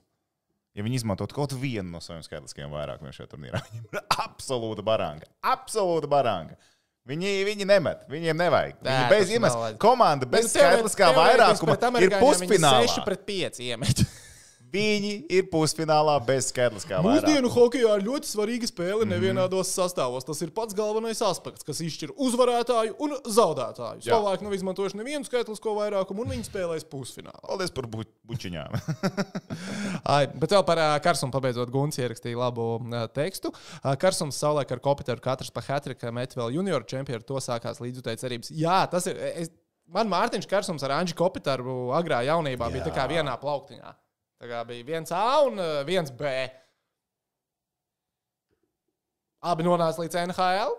Ja 0.78 0.86
viņi 0.86 1.00
izmantotu 1.02 1.34
kaut 1.34 1.56
vienu 1.58 1.90
no 1.90 2.00
saviem 2.06 2.22
skaitliskajiem 2.26 2.70
vairākumiem 2.70 3.16
šajā 3.16 3.32
turnīrā, 3.34 3.62
viņiem 3.72 3.88
ir 3.90 4.02
absolūta 4.22 4.86
baranga. 4.86 5.26
Absolūta 5.42 6.10
baranga. 6.12 6.58
Viņi, 7.08 7.34
viņi 7.48 7.66
nemet, 7.66 8.02
viņiem 8.12 8.36
nevajag. 8.36 8.80
Nē, 8.84 8.94
Viņi 8.94 9.12
bez 9.14 9.30
vajag. 9.62 9.78
Komanda 9.80 10.28
bez 10.28 10.50
teorē- 10.52 10.76
skaitliskā 10.76 11.12
vairākuma 11.16 11.78
ir 12.04 12.12
pusfinālā. 12.20 12.84
6 12.92 13.06
pret 13.08 13.24
5 13.30 13.62
iemet. 13.64 14.04
Viņi 14.68 15.12
ir 15.32 15.46
pusfinālā 15.48 16.18
bez 16.28 16.50
skaitlis. 16.52 16.84
Mūsdienu 17.06 17.48
hokeja 17.54 17.94
ir 17.96 18.04
ļoti 18.04 18.28
svarīga 18.28 18.68
spēle 18.68 19.06
nevienādos 19.08 19.70
sastāvos. 19.72 20.26
Tas 20.28 20.42
ir 20.44 20.52
pats 20.56 20.76
galvenais 20.76 21.22
aspekts, 21.24 21.64
kas 21.68 21.80
izšķir 21.86 22.12
uzvarētāju 22.14 22.98
un 23.04 23.16
zaudētāju. 23.24 24.02
Jā. 24.04 24.18
Slovāki 24.18 24.44
nav 24.44 24.56
izmantojuši 24.58 25.00
nevienu 25.00 25.28
skaitlisko 25.28 25.76
vairākumu, 25.78 26.26
un 26.26 26.34
viņi 26.36 26.48
spēlēs 26.50 26.88
pusfinālā. 26.92 27.40
Paldies 27.46 27.72
par 27.76 27.88
bu 27.92 28.04
bučiņām. 28.28 28.76
Ai, 30.16 30.26
bet 30.34 30.56
vēl 30.58 30.66
par 30.68 30.82
ā, 30.84 30.90
Karsumu 31.06 31.32
pabeidzot, 31.36 31.72
Guns 31.72 32.00
ierakstīja 32.02 32.42
labu 32.42 32.66
ā, 32.92 33.06
tekstu. 33.14 33.54
Ā, 33.80 33.94
Karsums 34.02 34.40
savulaik 34.42 34.74
ar 34.76 34.82
Kopiteru 34.84 35.24
katrs 35.24 35.54
pa 35.54 35.64
Hatrika 35.64 36.12
met 36.16 36.36
vēl 36.36 36.58
junioru 36.58 36.88
čempionu, 36.90 37.24
to 37.28 37.40
sākās 37.44 37.80
līdzutēji 37.84 38.22
cerības. 38.26 38.52
Jā, 38.58 38.82
tas 38.92 39.08
ir. 39.08 39.22
Es, 39.46 39.54
man 39.88 40.12
Mārtiņš 40.12 40.50
Karsums 40.52 40.84
ar 40.84 40.98
Anģi 40.98 41.16
Kopiteru 41.16 41.94
agrā 41.96 42.20
jaunībā 42.28 42.68
bija 42.74 42.90
tā 42.90 42.94
kā 42.96 43.08
vienā 43.08 43.38
plauktiņā. 43.40 43.96
Tā 44.38 44.50
kā 44.52 44.64
bija 44.70 44.86
viens 44.86 45.12
A 45.16 45.24
un 45.48 45.58
ā, 45.62 45.70
viens 45.88 46.12
B. 46.14 46.32
Abi 49.48 49.66
nonāca 49.66 50.02
līdz 50.04 50.18
NHL. 50.28 50.76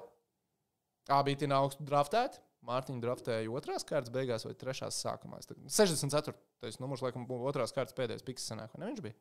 Abi 1.15 1.35
bija 1.41 1.57
augstu 1.57 1.87
draftēti. 1.89 2.43
Mārtiņu 2.69 3.01
draftēja 3.01 3.51
otrās 3.55 3.87
kārtas 3.87 4.13
beigās 4.13 4.45
vai 4.45 4.53
trešās 4.59 4.99
sākumā. 5.01 5.39
Es 5.39 5.47
tagad- 5.47 5.71
64. 5.73 6.35
numurs, 6.83 7.01
laikam, 7.01 7.25
bija 7.27 7.47
otrās 7.49 7.73
kārtas 7.73 7.95
pēdējais 7.97 8.25
piks 8.27 8.45
senāk, 8.51 8.75
vai 8.75 8.85
ne 8.85 8.93
viņš 8.93 9.03
bija? 9.07 9.15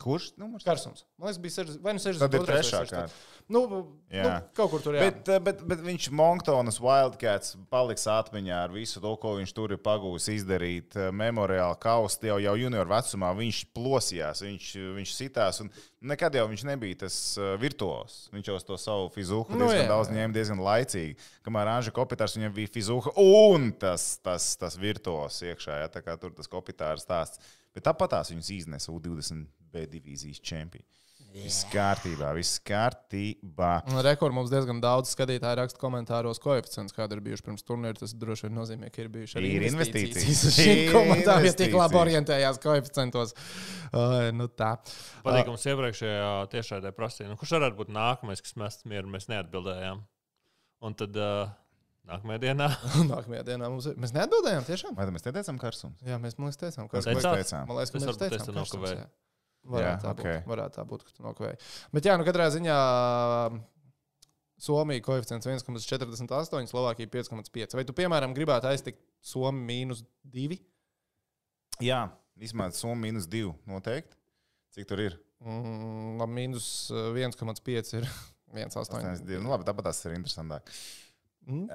Kurš 0.00 0.32
numurs? 0.40 0.64
Karsums. 0.66 1.04
Man 1.18 1.28
liekas, 1.30 1.40
bija 1.42 1.56
60, 1.60 1.80
vai 1.84 1.94
nu 1.96 2.02
60. 2.02 2.20
Tad 2.24 2.34
ir 2.34 2.46
trešā 2.48 2.82
kārta. 2.90 3.22
Nu, 3.44 3.60
nu, 3.68 3.78
Jā. 4.08 4.38
kaut 4.56 4.70
kur 4.72 4.80
tur 4.80 4.94
jā. 4.96 5.02
Bet, 5.04 5.28
eh, 5.28 5.38
bet, 5.44 5.58
bet 5.68 5.82
viņš 5.84 6.06
Monktonas 6.16 6.78
Wildcats 6.80 7.58
paliks 7.68 8.06
atmiņā 8.08 8.62
ar 8.64 8.72
visu 8.72 9.02
to, 9.04 9.10
ko 9.20 9.34
viņš 9.36 9.52
tur 9.52 9.74
ir 9.76 9.80
pagūs 9.84 10.30
izdarīt. 10.32 10.96
eh, 10.96 11.10
Memoriāli 11.12 11.76
kausti 11.78 12.30
jau, 12.30 12.38
jau 12.40 12.54
junior 12.56 12.88
vecumā. 12.88 13.34
Viņš 13.36 13.58
plosījās, 13.76 14.40
viņš, 14.46 14.70
viņš 14.96 15.12
sitās. 15.14 15.60
un 15.60 15.70
Nekad 16.04 16.34
jau 16.36 16.44
viņš 16.48 16.64
nebija 16.68 16.98
tas 17.00 17.14
uh, 17.40 17.54
virtuos. 17.56 18.28
Viņš 18.32 18.48
jau 18.50 18.56
uz 18.58 18.64
to 18.68 18.76
savu 18.76 19.06
fizuhu 19.08 19.46
Nu, 19.54 19.62
diezgan 19.64 19.86
jā, 19.86 19.88
daudz 19.88 20.10
jā. 20.10 20.16
ņēma 20.18 20.36
diezgan 20.36 20.60
laicīgi. 20.60 21.16
Kamēr 21.46 21.70
Anža 21.78 21.94
Kopitārs 21.96 22.36
viņam 22.36 22.52
bija 22.52 22.68
fizuha 22.74 23.12
un 23.16 23.70
tas, 23.72 24.18
tas, 24.20 24.50
tas 24.60 24.76
virtuos 24.76 25.40
iekšā. 25.40 25.78
Ja, 25.80 25.88
tā 25.88 26.02
kā 26.04 26.18
tur 26.20 26.34
tas 26.36 26.48
Kopitārs 26.48 27.06
stāsts. 27.06 27.40
Bet 27.72 27.86
tāpat 27.88 28.12
tās 28.12 28.30
viņus 28.34 28.50
iznesa 28.52 28.92
U20 28.92 29.46
B 29.74 29.86
divīzijas 29.90 30.40
čempioni. 30.44 30.86
Viss 31.34 31.64
kārtībā, 31.66 32.28
viss 32.36 32.60
kārtībā. 32.62 33.70
Rekords 34.06 34.36
mums 34.36 34.52
diezgan 34.52 34.78
daudz 34.78 35.10
skatītāju 35.16 35.56
raksta 35.58 35.80
komentāros, 35.82 36.38
koeficients, 36.42 36.94
kāda 36.94 37.16
ir 37.16 37.22
bijuši 37.26 37.42
pirms 37.48 37.66
turnīra. 37.66 37.96
Tas 37.98 38.12
droši 38.14 38.46
vien 38.46 38.54
nozīmē, 38.54 38.90
ka 38.94 39.02
ir 39.02 39.08
bijuši 39.16 39.40
arī 39.40 39.50
Ir 39.56 39.64
investīcijas. 39.66 40.28
investīcijas. 40.30 40.68
Ir 40.84 40.92
komandām, 40.94 41.42
ja 41.48 41.56
tik 41.58 41.74
labi 41.74 41.98
orientējās 42.04 42.60
koeficientos. 42.62 43.34
Uh, 43.90 44.30
nu 44.36 44.46
tā. 44.46 44.76
Patīk 45.26 45.50
mums 45.50 45.66
iepriekšējā 45.72 46.30
tiešraidē 46.54 46.94
prasīja, 46.94 47.32
nu, 47.32 47.40
kurš 47.40 47.56
varētu 47.58 47.80
būt 47.82 47.90
nākamais, 47.98 48.44
kas 48.46 48.54
mests 48.62 48.86
mieru, 48.86 49.10
mēs 49.16 49.26
neatbildējām. 49.32 50.04
Un 50.86 50.96
tad 51.02 51.18
uh, 51.18 51.50
nākamajā 52.14 52.44
dienā 52.46 52.70
Nākamajā 53.10 53.42
dienā 53.50 53.74
mums 53.74 53.90
ir. 53.90 53.98
Mēs 53.98 54.14
neatbildējām 54.14 54.70
tiešām. 54.70 54.94
Vai 55.02 55.10
mēs 55.10 55.26
neteicām 55.26 55.58
karsums? 55.58 55.98
Jā, 56.06 56.22
mēs, 56.22 56.38
liekas, 56.38 56.62
teicām, 56.62 56.86
ka 56.86 57.00
Mēs 57.02 57.10
Teicāt? 57.10 57.42
teicām. 57.42 57.66
Man 57.72 57.82
liekas, 57.82 57.90
ka 57.90 58.02
Es 58.04 58.06
mēs 58.06 58.22
teicām, 58.22 58.38
te 58.38 58.52
ka. 58.52 58.58
Karstums, 58.62 58.96
jā. 59.02 59.06
Varētu, 59.64 59.88
Jā, 59.88 60.00
tā 60.02 60.10
ok. 60.12 60.24
būt, 60.24 60.48
varētu 60.50 60.76
tā 60.76 60.82
būt, 60.88 61.04
ka 61.06 61.14
tu 61.16 61.24
nokavēji. 61.24 61.60
Bet, 61.96 62.04
jā, 62.04 62.18
nu, 62.20 62.26
katrā 62.28 62.50
ziņā 62.52 62.74
Somija 64.64 65.02
koeficients 65.04 65.48
1,48, 65.50 66.68
Slovākija 66.70 67.10
5,5. 67.10 67.74
Vai 67.78 67.84
tu, 67.88 67.94
piemēram, 67.96 68.34
gribētu 68.36 68.68
aiztikt 68.70 69.00
Somiju 69.24 69.64
mīnus 69.66 70.04
2? 70.34 70.58
Jā, 71.82 72.04
izmēģināt 72.38 72.78
summu 72.78 72.98
mīnus 73.02 73.26
2 73.30 73.50
noteikti. 73.70 74.16
Cik 74.76 74.86
tur 74.90 75.02
ir? 75.02 75.16
Mm, 75.44 76.14
labi, 76.20 76.36
mīnus 76.38 76.68
uh, 76.94 77.10
1,5 77.16 77.96
ir 77.98 78.06
1,8. 78.54 78.78
82. 78.84 79.40
Nu, 79.42 79.50
labi, 79.52 79.66
tāpat 79.66 79.88
tas 79.90 80.04
ir 80.06 80.14
interesantāk. 80.16 80.70
Mm? 81.48 81.66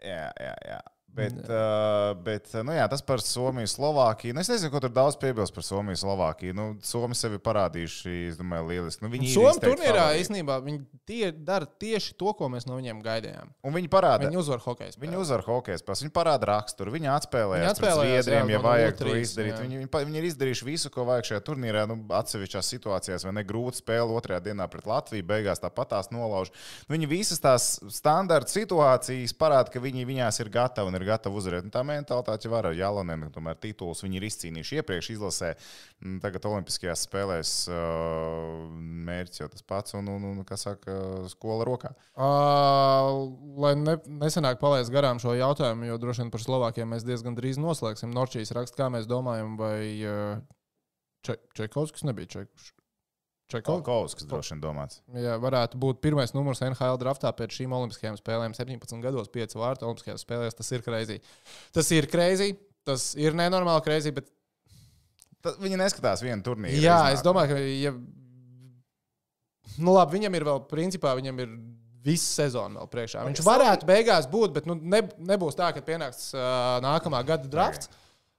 Jā, 0.00 0.26
jā, 0.40 0.54
jā. 0.70 0.78
Bet, 1.10 1.34
uh, 1.42 2.12
bet 2.22 2.46
nu, 2.62 2.70
jā, 2.76 2.84
tas 2.90 3.02
par 3.02 3.18
Somiju, 3.24 3.66
Slovākiju. 3.66 4.34
Nu, 4.36 4.42
es 4.44 4.50
nezinu, 4.52 4.70
ko 4.70 4.78
tur 4.84 4.92
daudz 4.94 5.16
piebilst 5.18 5.54
par 5.56 5.64
Somiju, 5.66 5.98
Slovākiju. 5.98 6.54
Nu, 6.54 6.66
Somi 6.86 7.16
sevi 7.18 7.40
parādījuši, 7.42 8.12
es 8.28 8.38
domāju, 8.38 8.68
lieliski. 8.70 9.02
Nu, 9.02 9.10
viņi 9.10 9.32
Somija 9.34 9.64
turnīrā 9.64 10.04
īstenībā 10.20 10.60
viņi 10.62 10.84
tie, 11.10 11.32
dara 11.34 11.66
tieši 11.66 12.14
to, 12.20 12.30
ko 12.38 12.46
mēs 12.52 12.68
no 12.68 12.78
viņiem 12.78 13.00
gaidījām. 13.02 13.50
Un 13.66 13.74
viņi 13.74 13.90
parāda. 13.90 14.28
Viņi 14.28 14.38
uzvar 14.38 14.62
hokeja. 14.62 14.94
Viņi 15.02 15.18
uzvar 15.18 15.42
hokeja 15.48 15.80
spēles, 15.82 16.04
viņi 16.06 16.14
parāda 16.14 16.50
raksturu, 16.52 16.94
viņi 16.94 17.10
atspēlēja 17.16 17.64
Viņi 17.64 17.72
atspēlējās, 17.72 18.24
Zviedriem, 18.28 18.54
ja 18.54 18.62
vajag 18.62 18.96
to 19.00 19.08
0-3, 19.10 19.24
izdarīt. 19.26 19.52
jā. 19.56 19.60
Viņi, 19.64 19.80
viņi, 19.82 19.90
viņi 20.10 20.22
ir 20.22 20.28
izdarījuši 20.30 20.68
visu, 20.70 20.92
ko 20.94 21.08
vajag 21.10 21.30
šajā 21.32 21.42
turnīrā. 21.50 21.84
Nu, 21.90 21.98
atsevišķās 22.20 22.70
situācijās, 22.76 23.26
vai 23.26 23.34
ne 23.34 23.44
grūti 23.48 23.82
spēle 23.82 24.14
otrajā 24.14 24.44
dienā 24.46 24.68
pret 24.70 24.86
Latviju, 24.86 25.26
beigās 25.26 25.62
tāpat 25.62 25.90
tās 25.96 26.12
nolauž. 26.14 26.54
Nu, 26.86 26.94
Viņi 26.94 27.08
visas 27.10 27.40
tās 27.42 27.68
standarta 27.90 28.52
situācijas 28.52 29.34
parāda, 29.34 29.72
ka 29.72 29.80
viņi 29.82 30.06
viņās 30.08 30.40
ir 30.44 30.50
gatavi 30.52 30.92
ir 31.00 31.08
gatavi 31.08 31.40
uzvarēt. 31.40 31.66
Un 31.66 31.74
tā 31.74 31.82
mentalitāte 31.86 32.46
jau 32.46 32.52
var 32.54 32.68
ar 32.70 32.76
Jālonēnu, 32.76 33.30
tomēr 33.34 33.58
titulus 33.62 34.04
viņi 34.04 34.20
ir 34.20 34.28
izcīnījuši 34.28 34.80
iepriekš 34.80 35.10
izlasē. 35.16 35.50
Mm, 36.04 36.20
Tagad 36.24 36.46
Olimpiskajās 36.50 37.06
spēlēs 37.08 37.54
mērķis 39.08 39.42
jau 39.42 39.50
tas 39.52 39.66
pats 39.66 39.98
un, 39.98 40.12
un, 40.12 40.28
un 40.30 40.44
kā 40.48 40.58
saka, 40.60 40.96
skola 41.32 41.66
rokā. 41.68 41.94
Uh, 42.14 43.26
lai 43.60 43.74
ne, 43.80 43.98
nesenāk 44.22 44.62
palaist 44.62 44.92
garām 44.94 45.20
šo 45.22 45.34
jautājumu, 45.38 45.88
jo 45.90 45.98
droši 46.00 46.24
vien 46.24 46.32
par 46.32 46.44
Slovākiem 46.44 46.94
mēs 46.94 47.08
diezgan 47.08 47.38
drīz 47.38 47.60
noslēgsim. 47.60 48.12
Norčīs 48.14 48.54
raksta, 48.56 48.84
kā 48.84 48.90
mēs 48.92 49.08
domājam, 49.10 49.56
vai 49.60 49.80
uh, 50.04 50.40
Če 51.26 51.36
Čekovskis 51.56 52.06
nebija 52.08 52.30
Čekovskis. 52.32 52.79
Kas 54.18 54.28
droši 54.30 54.54
vien 54.54 54.60
domāts. 54.62 55.00
Jā, 55.16 55.34
varētu 55.42 55.78
būt 55.82 56.00
pirmais 56.04 56.32
numurs 56.36 56.62
NHL 56.62 56.98
draftā 57.02 57.32
pēc 57.36 57.56
šīm 57.58 57.74
Olimpiskajām 57.76 58.18
spēlēm. 58.20 58.54
17 58.56 59.02
gados, 59.04 59.30
5 59.34 59.56
vārtu 59.58 59.88
Olimpiskajās 59.88 60.24
spēlēs. 60.26 60.56
Tas 60.58 60.70
ir 60.76 60.84
greizi. 60.86 61.18
Tas 61.74 61.90
ir 61.96 62.06
greizi, 62.10 62.52
tas 62.86 63.10
ir 63.18 63.34
nenormāli 63.38 63.84
greizi. 63.88 64.14
Bet, 64.16 64.30
Tad 65.40 65.56
viņi 65.62 65.78
neskatās 65.80 66.20
vienu 66.20 66.44
turnīru. 66.44 66.76
jā, 66.82 66.98
iznāk. 67.00 67.14
es 67.16 67.22
domāju, 67.24 67.54
ka. 67.54 67.60
Ja, 67.80 67.94
nu, 69.80 69.94
labi, 69.96 70.18
viņam 70.18 70.36
ir 70.36 70.44
vēl, 70.50 70.58
principā, 70.70 71.14
viņam 71.16 71.38
ir 71.44 71.54
visa 72.04 72.42
sezona 72.42 72.80
vēl 72.80 72.90
priekšā. 72.92 73.24
Viņš 73.28 73.42
varētu 73.46 73.88
beigās 73.88 74.28
būt, 74.30 74.54
bet 74.56 74.68
nu, 74.68 74.76
ne, 74.76 75.02
nebūs 75.30 75.56
tā, 75.58 75.70
ka 75.76 75.82
pienāks 75.84 76.30
uh, 76.36 76.78
nākamā 76.84 77.22
gada 77.28 77.48
drafts. 77.50 77.90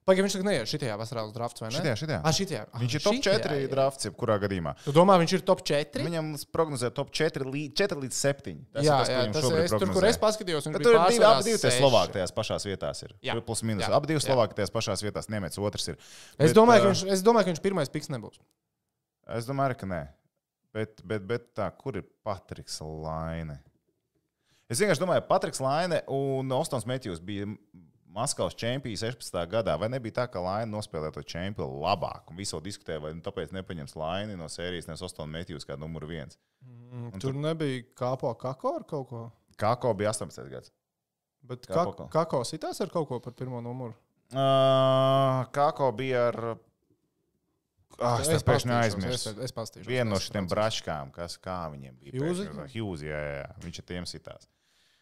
Pagaidām, 0.02 0.26
viņš 0.26 0.34
saka, 0.34 0.46
neiet 0.48 0.70
šitajā 0.72 0.94
vasarā 0.98 1.24
uz 1.28 1.34
drafts 1.36 1.62
vai 1.62 1.68
ne? 1.70 1.76
Šitajā, 1.78 1.98
šitajā. 2.00 2.20
Ah, 2.26 2.34
šitajā. 2.34 2.62
Ah, 2.74 2.80
Viņš 2.82 2.94
ir 2.98 3.04
top 3.04 3.18
šitajā, 3.20 3.42
4 3.44 3.58
jā. 3.62 3.68
drafts, 3.70 4.08
jebkurā 4.08 4.38
gadījumā. 4.42 4.72
Tu 4.82 4.94
domā, 4.96 5.18
viņš 5.22 5.34
ir 5.38 5.44
top 5.46 5.62
4? 5.70 6.06
Viņam 6.08 6.32
prognozē 6.50 6.90
top 6.98 7.12
4 7.14 7.46
līdz, 7.46 7.76
4 7.84 8.00
līdz 8.02 8.18
7. 8.18 8.56
Tas 8.74 8.88
jā, 8.88 8.96
ir 8.98 9.06
tas, 9.06 9.12
jā, 9.14 9.20
tas 9.36 9.46
šobrīd 9.46 9.68
es, 9.68 9.76
tur, 9.76 9.94
kur 9.94 10.08
es 10.10 10.18
paskatījos, 10.24 10.70
tur 10.72 10.82
ir 10.82 10.98
divi, 11.06 11.28
abi 11.30 11.46
divi 11.52 11.62
tie. 11.62 11.74
Slovāki 11.78 12.18
tajās 12.18 12.34
pašās 12.34 12.66
vietās. 12.66 13.04
Ir. 13.06 13.14
Jā. 13.30 13.38
Plus 13.46 13.62
mīnus. 13.62 13.86
Abi 13.94 14.10
divi. 14.10 14.24
Slovāki 14.26 14.58
tajās 14.58 14.74
pašās 14.74 15.06
vietās. 15.06 15.30
Nemec 15.30 15.62
otrs 15.62 15.92
ir. 15.94 16.02
Es 16.34 16.50
Bet, 16.50 16.58
domāju, 16.58 16.88
ka 16.88 16.90
ā, 16.90 16.96
viņš, 16.96 17.06
es 17.14 17.22
domāju, 17.28 17.46
ka 17.46 17.54
viņš 17.54 17.62
pirmais 17.70 17.94
piks 17.94 18.10
nebūs. 18.10 18.42
Es 19.38 19.46
domāju, 19.46 19.78
ka 19.84 19.92
nē. 19.94 20.02
Bet, 20.74 21.06
bet, 21.06 21.30
bet 21.30 21.52
tā, 21.54 21.70
kur 21.78 22.02
ir 22.02 22.10
Patriks 22.26 22.82
Laine? 22.82 23.62
Es 24.72 24.80
vienkārši 24.80 25.04
domāju, 25.04 25.26
Patriks 25.28 25.60
Laine 25.60 25.98
un 26.08 26.52
Ostons 26.56 26.86
Metjūs 26.88 27.20
bija 27.28 27.50
Maskavas 28.12 28.56
čempions 28.60 29.04
16. 29.06 29.38
gadā. 29.52 29.78
Vai 29.80 29.88
nebija 29.92 30.18
tā, 30.20 30.26
ka 30.32 30.42
Laine 30.44 30.72
nospēlēja 30.74 31.16
to 31.16 31.24
čempionu 31.24 31.80
labāk? 31.80 32.28
Un 32.32 32.40
visu 32.40 32.60
diskutēja, 32.64 33.00
vai 33.06 33.14
nu 33.16 33.24
tāpēc 33.24 33.54
nepaņems 33.56 33.96
Laini 33.96 34.36
no 34.40 34.50
sērijas, 34.52 34.90
nes 34.90 35.04
Ostons 35.08 35.32
Metjūs 35.32 35.68
kā 35.68 35.78
numur 35.80 36.04
viens. 36.10 36.36
Mm, 36.66 37.14
Tur 37.24 37.38
nebija 37.40 37.86
kāpo 37.98 38.34
kako 38.40 38.76
ar 38.82 38.88
kaut 38.90 39.08
ko. 39.10 39.22
Kako 39.62 39.94
bija 39.96 40.12
18. 40.12 40.50
gads? 40.52 40.74
Bet 41.48 41.66
Kāpo 41.70 41.94
kā, 41.94 42.04
ko? 42.04 42.10
kako 42.14 42.44
sitās 42.46 42.82
ar 42.84 42.92
kaut 42.94 43.08
ko 43.10 43.22
par 43.24 43.34
pirmo 43.38 43.62
numuru? 43.64 43.96
Uh, 44.32 45.48
Kako 45.56 45.92
bija 45.98 46.28
ar. 46.30 46.40
Ah, 48.02 48.20
es 48.24 48.30
es 48.34 48.44
pēkšņi 48.46 48.72
aizmirsu. 48.76 49.34
Es, 49.34 49.42
es 49.50 49.54
pastīšu. 49.54 49.86
Vienu 49.90 50.14
no 50.14 50.20
šiem 50.22 50.48
braškām, 50.50 51.12
kas 51.16 51.36
kā 51.42 51.64
viņiem 51.74 51.98
bija. 52.00 52.14
Hughesy? 52.18 52.48
Hjūzi, 52.74 53.10
jā, 53.12 53.20
jā, 53.20 53.34
jā. 53.42 53.50
Viņš 53.66 53.82
ir 53.82 53.88
tiem 53.92 54.08
sitās. 54.10 54.48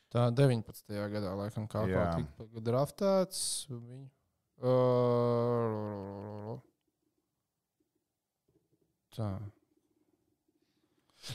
Tā 0.09 0.29
19. 0.33 0.89
gadā, 1.13 1.35
laikam, 1.37 1.67
kā 1.69 1.83
Jā. 1.85 2.07
tika 2.17 2.63
draftēts. 2.65 3.41
Viņu. 3.69 4.07
Uh, 4.59 6.57
tā. 9.15 9.29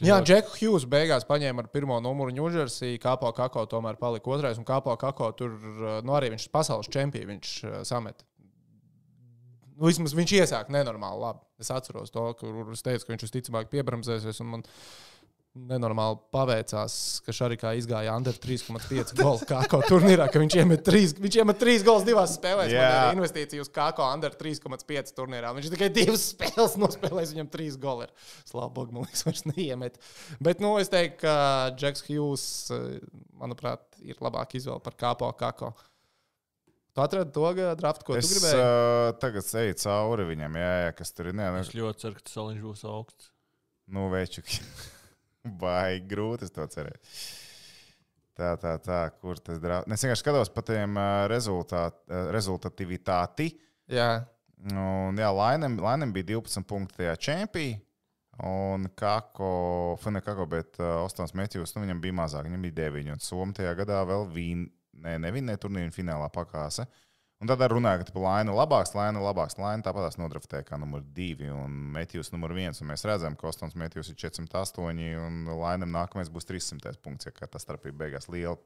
Jā, 0.02 0.18
Džeku 0.24 0.56
Hughes 0.58 0.84
beigās 0.90 1.26
paņēma 1.28 1.62
ar 1.64 1.68
pirmo 1.72 2.00
numuru 2.02 2.34
Ņūdžersī. 2.34 2.96
Kāpo 3.02 3.30
kako 3.36 3.62
tomēr 3.70 3.96
palika 4.00 4.32
otrais. 4.34 4.58
Un 4.58 4.66
kāpo 4.66 4.96
kako 4.98 5.30
tur 5.38 5.54
uh, 5.54 6.00
nu, 6.02 6.16
arī 6.18 6.32
viņš 6.34 6.48
pasaules 6.52 6.90
čempions. 6.90 7.28
Viņš 7.30 7.52
uh, 7.68 7.76
samet. 7.86 8.24
Nu, 9.74 9.86
vismaz 9.86 10.14
viņš 10.18 10.34
iesāk 10.40 10.70
nenormāli 10.74 11.22
labi. 11.22 11.44
Es 11.62 11.70
atceros 11.70 12.10
to, 12.14 12.26
kur 12.40 12.74
es 12.74 12.82
teicu, 12.82 13.06
ka 13.06 13.14
viņš 13.14 13.26
visticamāk 13.28 13.70
piebramzēsies. 13.70 14.42
un 14.42 14.50
Man 14.50 14.66
nenormāli 15.54 16.18
paveicās, 16.34 16.94
ka 17.22 17.32
Šarikā 17.34 17.74
izgāja 17.78 18.14
under 18.18 18.34
3,5 18.42 19.12
golu 19.20 19.46
kāko 19.46 19.78
turnīrā, 19.86 20.26
ka 20.32 20.42
viņš 20.42 20.56
iemet 20.58 20.82
3, 20.86 21.14
viņš 21.22 21.38
iemet 21.40 21.60
3 21.62 21.84
gols 21.86 22.06
divās 22.06 22.34
spēlēs. 22.34 22.72
Jā. 22.74 22.80
Yeah. 22.80 22.96
Man 22.98 23.14
ir 23.14 23.20
investīcija 23.22 23.62
uz 23.62 23.70
kāko 23.74 24.06
under 24.10 24.34
3,5 24.34 25.14
turnīrā. 25.14 25.54
Viņš 25.54 25.70
tikai 25.76 25.90
divas 25.94 26.26
spēles 26.34 26.74
nospēlējis, 26.82 27.34
viņam 27.36 27.50
3 27.54 27.80
goli 27.86 28.08
ir. 28.08 28.14
Slābog, 28.50 28.90
man 28.94 29.06
liekas, 29.06 29.22
viņš 29.28 29.42
neiemet. 29.52 30.00
Bet, 30.42 30.62
nu, 30.64 30.74
es 30.82 30.90
teiktu, 30.92 31.22
ka 31.22 31.34
Džeks 31.78 32.06
Hughes, 32.08 32.46
eh, 32.74 32.98
manuprāt, 33.38 33.86
ir 34.02 34.18
labāk 34.24 34.56
izvēle 34.58 34.82
par 34.82 34.98
kāpo 34.98 35.30
kāko. 35.38 35.70
Tu 36.94 37.02
atradi 37.02 37.32
to 37.34 37.46
draftu, 37.74 38.06
ko 38.06 38.14
Es 38.18 38.28
tu 38.30 38.36
gribēji. 38.38 38.58
uh, 38.62 39.12
tagad 39.18 39.48
eju 39.64 39.74
cauri 39.82 40.26
viņam, 40.28 40.58
jā, 40.62 40.74
jā, 40.84 40.90
kas 40.94 41.10
tur 41.10 41.30
ir. 41.30 41.34
Nē, 41.34 41.48
Es 41.58 41.72
ļoti 41.74 42.04
ceru, 42.04 42.18
ka 42.18 42.22
tas 42.22 42.36
saliņš 42.38 42.60
būs 42.62 42.84
augsts. 42.86 43.30
nu, 43.90 44.06
večuki. 44.14 44.60
Vai 45.60 46.00
grūti 46.08 46.48
to 46.52 46.64
cerēju. 46.72 47.00
Tā, 48.34 48.54
tā, 48.58 48.76
tā, 48.82 49.00
kur 49.22 49.38
tas 49.38 49.60
drāmas. 49.62 49.94
Es 49.94 50.02
vienkārši 50.02 50.24
skatos 50.24 50.50
par 50.50 50.64
tiem 50.66 50.96
uh, 50.98 51.24
rezultāt, 51.30 52.00
uh, 52.08 52.30
rezultatīvitāti. 52.34 53.52
Jā, 53.92 54.24
Un, 54.64 55.18
jā, 55.20 55.28
Lainam, 55.34 55.76
Lainam 55.82 56.12
bija 56.14 56.30
12 56.38 56.64
punkti 56.68 57.02
tajā 57.02 57.16
čempionā. 57.26 57.80
Un 58.42 58.88
Kako, 58.98 59.94
Fune 60.02 60.18
Kako, 60.24 60.48
bet 60.50 60.80
uh, 60.80 61.04
Ostons 61.04 61.36
Metjūs, 61.38 61.70
nu 61.76 61.84
viņam 61.84 62.00
bija 62.02 62.16
mazāk, 62.18 62.48
viņam 62.48 62.64
bija 62.64 62.74
9. 62.80 63.12
Un 63.14 63.20
Somija 63.22 63.60
tajā 63.60 63.74
gadā 63.78 64.00
vēl 64.08 64.24
vīn, 64.32 64.64
ne, 65.04 65.12
nevinēja 65.22 65.60
turnīru 65.62 65.94
finālā 65.94 66.26
pakāse. 66.34 66.82
Un 67.44 67.50
tad 67.50 67.60
runāja, 67.68 68.06
ka 68.08 68.20
Laina 68.24 68.54
labāks, 68.56 68.94
Laina 68.96 69.20
labāks, 69.20 69.58
Laina 69.60 69.84
tāpat 69.84 70.06
tās 70.06 70.14
nodraftēja 70.16 70.64
kā 70.64 70.78
numur 70.80 71.02
2 71.12 71.50
un 71.52 71.74
Metjūs 71.92 72.30
numur 72.32 72.54
1. 72.56 72.78
Un 72.80 72.88
mēs 72.88 73.04
redzam, 73.04 73.34
ka 73.36 73.50
Ostons 73.50 73.76
Metjūs 73.76 74.08
ir 74.14 74.16
408 74.22 75.18
un 75.20 75.50
Lainam 75.60 75.92
nākamais 75.92 76.30
būs 76.32 76.48
300 76.48 76.96
punkts, 77.04 77.28
ja 77.28 77.34
tā 77.44 77.60
starpība 77.60 78.06
beigās 78.06 78.30
liela, 78.32 78.56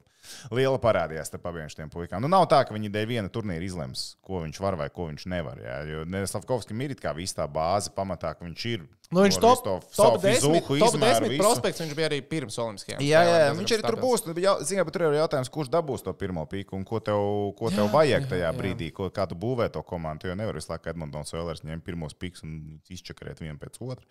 liela 0.55 0.79
parādījās 0.79 1.27
starp 1.27 1.49
abiem 1.51 1.67
šiem 1.67 1.91
puikām. 1.91 2.23
Nu, 2.23 2.31
nav 2.31 2.47
tā, 2.47 2.61
ka 2.63 2.77
viņi 2.77 2.93
dēļ 2.93 3.09
viena 3.09 3.33
turnīra 3.35 3.67
izlems, 3.67 4.13
ko 4.23 4.45
viņš 4.45 4.63
var 4.63 4.79
vai 4.79 4.87
ko 4.95 5.09
viņš 5.09 5.27
nevar. 5.35 5.59
Jā. 5.59 5.81
Jo 5.89 6.07
Neslavkovskis 6.07 6.79
ir 6.87 6.95
it 6.95 7.03
kā 7.03 7.11
viss 7.19 7.35
tā 7.35 7.51
bāze 7.51 7.91
pamatā, 7.91 8.31
ka 8.31 8.47
viņš 8.47 8.67
ir. 8.71 8.87
Nu, 9.09 9.23
viņš 9.25 9.37
top, 9.41 9.61
to 9.65 9.71
top, 9.81 9.85
savu 9.97 10.17
10, 10.21 10.35
fizuhu, 10.37 10.59
top 10.77 10.93
izmēru, 10.93 11.23
10 11.25 11.31
visu. 11.33 11.41
prospekts. 11.41 11.81
Viņš 11.81 11.93
bija 11.97 12.09
arī 12.11 12.19
pirms 12.29 12.57
Olimpiskajām. 12.61 12.99
Jā, 13.01 13.21
jā, 13.25 13.37
jā, 13.41 13.47
viņš 13.57 13.71
arī 13.73 13.85
tur 13.87 13.97
būs. 13.97 14.23
Nu, 14.27 14.35
jau- 14.37 14.59
Ziniet, 14.61 14.85
bet 14.85 14.93
tur 14.93 15.05
ir 15.07 15.15
jautājums, 15.17 15.49
kurš 15.49 15.71
dabūs 15.73 16.03
to 16.05 16.13
pirmo 16.13 16.43
pīku 16.45 16.77
un 16.77 16.85
ko 16.85 16.99
tev, 17.01 17.17
ko 17.57 17.71
tev 17.73 17.89
vajag 17.89 18.27
tajā 18.29 18.51
brīdī, 18.53 18.91
ko, 18.93 19.09
kā 19.09 19.25
tu 19.27 19.33
būvē 19.33 19.71
to 19.73 19.81
komandu. 19.81 20.21
Tu 20.21 20.27
jau 20.29 20.35
nevari 20.37 20.61
visu 20.61 20.69
laiku 20.69 20.91
Edmunds 20.93 21.33
Oilers 21.33 21.61
ņemt 21.65 21.81
pirmos 21.83 22.13
pīkus 22.13 22.43
un 22.45 22.79
izčakarēt 22.87 23.41
vienu 23.41 23.57
pēc 23.57 23.81
otra. 23.81 24.05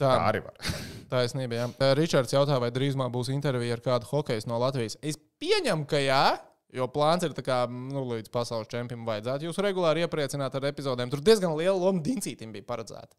Tā, 0.00 0.08
Tā 0.08 0.32
arī 0.32 0.40
var. 0.48 0.56
taisnība. 1.12 1.60
Jā. 1.60 1.94
Ričards 1.94 2.32
jautā, 2.32 2.56
vai 2.58 2.70
drīzumā 2.72 3.10
būs 3.12 3.28
intervija 3.28 3.76
ar 3.76 3.80
kādu 3.84 4.08
hokeju 4.08 4.46
no 4.48 4.56
Latvijas. 4.64 4.96
Es 5.02 5.20
pieņemu, 5.40 5.84
ka 5.86 6.00
jā. 6.00 6.38
Jo 6.72 6.86
plāns 6.86 7.24
ir 7.26 7.32
tā 7.34 7.42
kā, 7.42 7.64
nu, 7.68 8.04
līdz 8.14 8.30
pasaules 8.30 8.68
čempionam 8.70 9.04
vajadzētu 9.04 9.48
jūs 9.48 9.58
regulāri 9.58 10.04
iepriecināt 10.06 10.54
ar 10.54 10.62
epizodēm. 10.70 11.10
Tur 11.10 11.20
diezgan 11.20 11.52
liela 11.58 11.74
loma 11.76 12.00
Dincītam 12.00 12.52
bija 12.54 12.62
paredzēta. 12.62 13.10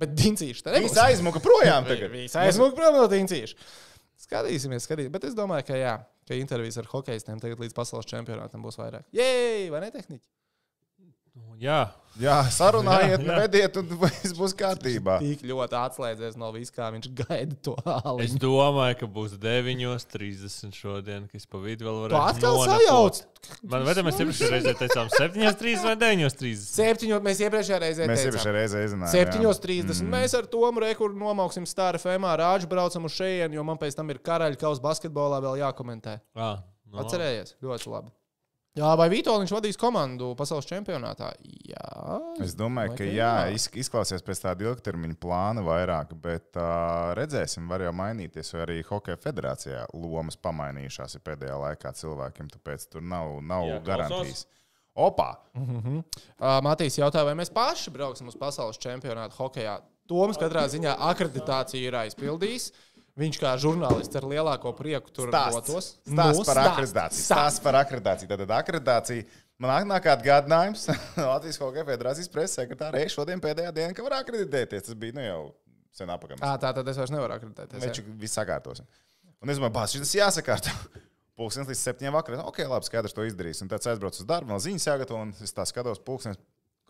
Bet 0.00 0.16
Dincīši 0.16 0.64
te 0.64 0.74
Viņš 0.78 0.98
aizmuka 1.04 1.42
projām 1.44 1.86
tagad. 1.88 2.10
Viņš 2.14 2.36
aizmuka 2.40 2.76
prom 2.78 2.96
no 2.96 3.06
Dincīša. 3.10 3.70
Skatīsimies, 4.24 4.86
skatīsimies. 4.86 5.14
Bet 5.14 5.26
es 5.28 5.36
domāju, 5.36 5.66
ka 5.68 5.78
jā, 5.78 5.94
ka 6.28 6.36
intervijas 6.38 6.80
ar 6.80 6.88
hokeistiem 6.90 7.40
tagad 7.42 7.60
līdz 7.62 7.76
pasaules 7.76 8.08
čempionātam 8.08 8.62
būs 8.64 8.78
vairāk. 8.80 9.06
Jē, 9.16 9.68
vai 9.72 9.82
ne 9.84 9.90
tehniķi? 9.94 10.24
Nu, 11.60 11.66
Jā, 11.68 11.80
Jā, 12.20 12.40
sarunājiet, 12.52 13.22
Jā, 13.24 13.28
jā. 13.30 13.34
vediet, 13.44 13.76
un 13.80 13.86
viss 14.02 14.32
būs 14.36 14.52
kārtībā. 14.58 15.20
Tik 15.22 15.44
ļoti 15.46 15.76
atslēdzies 15.78 16.34
no 16.40 16.48
vis, 16.52 16.72
kā 16.74 16.88
viņš 16.92 17.06
gaida 17.20 17.56
to 17.64 17.76
es 17.78 17.86
āliņu. 18.02 18.40
domāju, 18.42 18.96
ka 19.00 19.08
būs 19.14 19.36
9.30 19.40 20.74
šodien, 20.74 21.28
kas 21.30 21.46
pa 21.48 21.60
vidu 21.62 21.86
vēl 21.86 21.96
Tu 22.00 22.02
varētu 22.08 22.34
atkal 22.34 22.58
nonakot. 22.58 22.82
sajauc. 22.82 23.22
Man 23.72 23.86
vai 23.86 23.94
mēs 24.04 24.18
iepriekšējā 24.20 24.50
reizē 24.52 24.74
teicām 24.82 25.08
7.30 25.14 25.86
vai 25.86 25.94
9.30? 26.02 26.66
Septiņos 26.74 27.24
mēs 27.24 27.42
iepriekšējā 27.46 27.80
reizē 27.86 28.10
Mēs 28.10 28.20
teicām. 28.20 28.30
iepriekšējā 28.34 28.54
reizē 28.58 28.84
izrunājām. 28.90 29.16
jā. 29.16 29.32
7.30. 29.38 30.02
Mm. 30.04 30.12
Mēs 30.18 30.36
ar 30.36 30.50
Tomu 30.52 30.84
Rekuru 30.84 31.16
nomauksim 31.16 31.64
stāru 31.70 32.02
FMā, 32.02 32.34
rāģu 32.42 32.68
braucam 32.68 33.06
uz 33.08 33.16
šejienu, 33.16 33.54
jo 33.60 33.64
man 33.64 33.78
pēc 33.80 33.96
tam 33.96 34.10
ir 34.12 34.18
karaļa 34.18 34.60
kausa 34.60 34.82
basketbolā 34.84 35.40
vēl 35.46 35.62
jākomentē. 35.62 36.18
Ah, 36.36 36.64
no. 36.90 37.04
Atcerējies, 37.04 37.54
ļoti 37.64 37.94
labi. 37.94 38.12
Jā, 38.78 38.92
vai 38.94 39.08
Vitoļņš 39.10 39.50
vadīs 39.50 39.78
komandu 39.80 40.28
pasaules 40.38 40.68
čempionātā? 40.68 41.32
Jā. 41.66 42.18
Es 42.44 42.52
domāju, 42.54 42.92
ka 43.00 43.06
jā, 43.08 43.30
jā. 43.50 43.56
iz- 43.56 43.66
izklausies 43.82 44.22
pēc 44.22 44.44
tāda 44.44 44.68
ilgtermiņa 44.68 45.18
plāna 45.20 45.64
vairāk, 45.66 46.12
bet 46.22 46.54
uh, 46.54 47.10
redzēsim, 47.18 47.66
var 47.70 47.82
jau 47.82 47.90
mainīties. 47.98 48.52
Vai 48.54 48.62
arī 48.68 48.78
Hokeja 48.86 49.18
federācijā 49.20 49.82
lomas 49.98 50.38
pamainījušās 50.38 51.18
ir 51.18 51.24
pēdējā 51.26 51.58
laikā 51.64 51.92
cilvēkiem, 51.98 52.52
tāpēc 52.54 52.86
tur 52.94 53.02
nav, 53.02 53.40
nav 53.42 53.66
Jā, 53.66 53.80
klausos. 53.82 53.86
garantijas. 53.90 54.46
Opā! 55.00 55.28
Uh, 55.56 56.02
Matīs 56.66 56.98
jautā, 56.98 57.22
vai 57.26 57.34
mēs 57.38 57.50
paši 57.54 57.92
brauksim 57.94 58.30
uz 58.30 58.38
pasaules 58.38 58.78
čempionātu 58.82 59.38
hokeja. 59.38 59.80
Toms 60.10 60.38
katrā 60.40 60.64
ziņā 60.66 60.96
akreditāciju 61.10 61.86
ir 61.86 61.94
aizpildījis. 62.00 62.64
Viņš 63.20 63.38
kā 63.42 63.52
žurnālists 63.60 64.16
ar 64.16 64.26
lielāko 64.30 64.72
prieku 64.78 65.12
tur 65.12 65.30
dotos. 65.32 65.92
Stāsts, 66.08 66.46
par 66.48 66.60
akreditāciju. 66.62 67.24
stāsts. 67.26 67.62
Par 67.64 67.76
akreditāciju. 67.82 68.30
Tātad 68.30 68.54
akreditācija. 68.56 69.26
Man 69.60 69.90
nāk 69.90 70.06
atgādinājums 70.08 70.86
Latvijas 71.20 71.58
Hokeja 71.60 71.84
federācijas 71.84 72.30
preses 72.32 72.56
sekretārai 72.56 73.04
šodien 73.12 73.42
pēdējā 73.44 73.74
diena, 73.76 73.96
ka 73.96 74.06
var 74.06 74.22
akreditēties. 74.22 74.86
Tas 74.88 74.96
bija 74.96 75.18
nu, 75.18 75.24
jau 75.26 75.40
sen 75.92 76.08
apakaļ. 76.14 76.40
Ā, 76.40 76.54
Tā 76.62 76.72
tad 76.78 76.88
es 76.88 77.00
vairs 77.00 77.12
nevaru 77.12 77.36
akreditēties. 77.36 77.84
Viņš 77.84 78.00
viss 78.22 78.38
sakārtos. 78.40 78.80
Un 79.40 79.52
es 79.52 79.60
domāju, 79.60 79.74
bāz, 79.76 79.96
šis 79.96 80.16
jāsakārto. 80.16 80.72
Pūkstens 81.40 81.68
līdz 81.70 81.80
septiņiem 81.80 82.16
vakarā. 82.16 82.40
Ok, 82.48 82.62
labi, 82.68 82.88
skaidrs, 82.88 83.14
to 83.16 83.24
izdarīs. 83.24 83.60
Un 83.64 83.70
tad 83.72 83.80
es 83.80 83.88
aizbraucu 83.88 84.20
uz 84.20 84.28
darbu, 84.28 84.52
vēl 84.52 84.64
ziņas 84.64 84.88
jāgatavo. 84.90 85.20
Un 85.24 85.32
es 85.44 85.54
tā 85.56 85.64
skatos, 85.68 86.00
pūkstens 86.04 86.40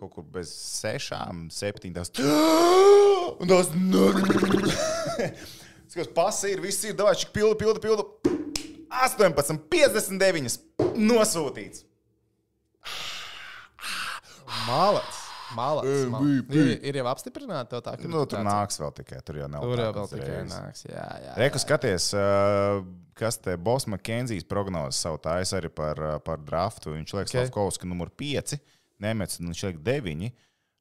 kaut 0.01 0.15
kur 0.15 0.25
bez 0.39 0.51
sešām, 0.55 1.49
septiņām. 1.55 2.07
Un 3.41 3.47
tas 3.51 3.69
skatos, 5.91 6.13
pasi 6.15 6.55
ir, 6.55 6.63
viss 6.65 6.85
ir, 6.87 6.97
davai, 6.99 7.17
šik 7.19 7.33
pildu, 7.35 7.57
pildu, 7.61 7.83
pildu. 7.83 8.07
18, 8.91 9.61
59 9.71 10.59
nosūtīts. 10.99 11.85
Malacis. 14.67 15.19
Malacis. 15.55 16.05
MVP. 16.07 16.55
Ir, 16.55 16.73
ir 16.87 16.99
jau 17.01 17.07
apstiprināta 17.11 17.81
tā, 17.83 17.97
ka 17.99 18.11
Nu, 18.11 18.23
tur 18.31 18.43
nāks 18.47 18.79
vēl 18.81 18.93
tikai, 19.01 19.21
tur 19.27 19.41
jau 19.41 19.49
nav. 19.51 19.65
Tur 19.67 19.83
jau 19.83 19.93
vēl 19.97 20.11
tikai 20.13 20.37
nāks. 20.51 20.85
Jā, 20.87 21.07
jā. 21.25 21.33
Reku 21.43 21.63
skaties, 21.63 22.11
kas 23.19 23.41
te 23.43 23.57
Bos 23.59 23.87
Makenzijas 23.91 24.47
prognozes 24.47 25.01
savu 25.03 25.19
taisa 25.23 25.59
arī 25.59 25.73
par, 25.75 25.99
par 26.27 26.43
draftu. 26.47 26.95
Viņš 26.95 27.17
liekas, 27.17 27.33
Ok. 27.33 27.35
okay. 27.35 27.49
Slavkovski 27.51 27.91
numur 27.91 28.13
5, 28.15 28.61
Nemets, 29.03 29.41
un 29.41 29.51
viņš 29.51 29.65
liek 29.71 29.83
9. 29.87 30.31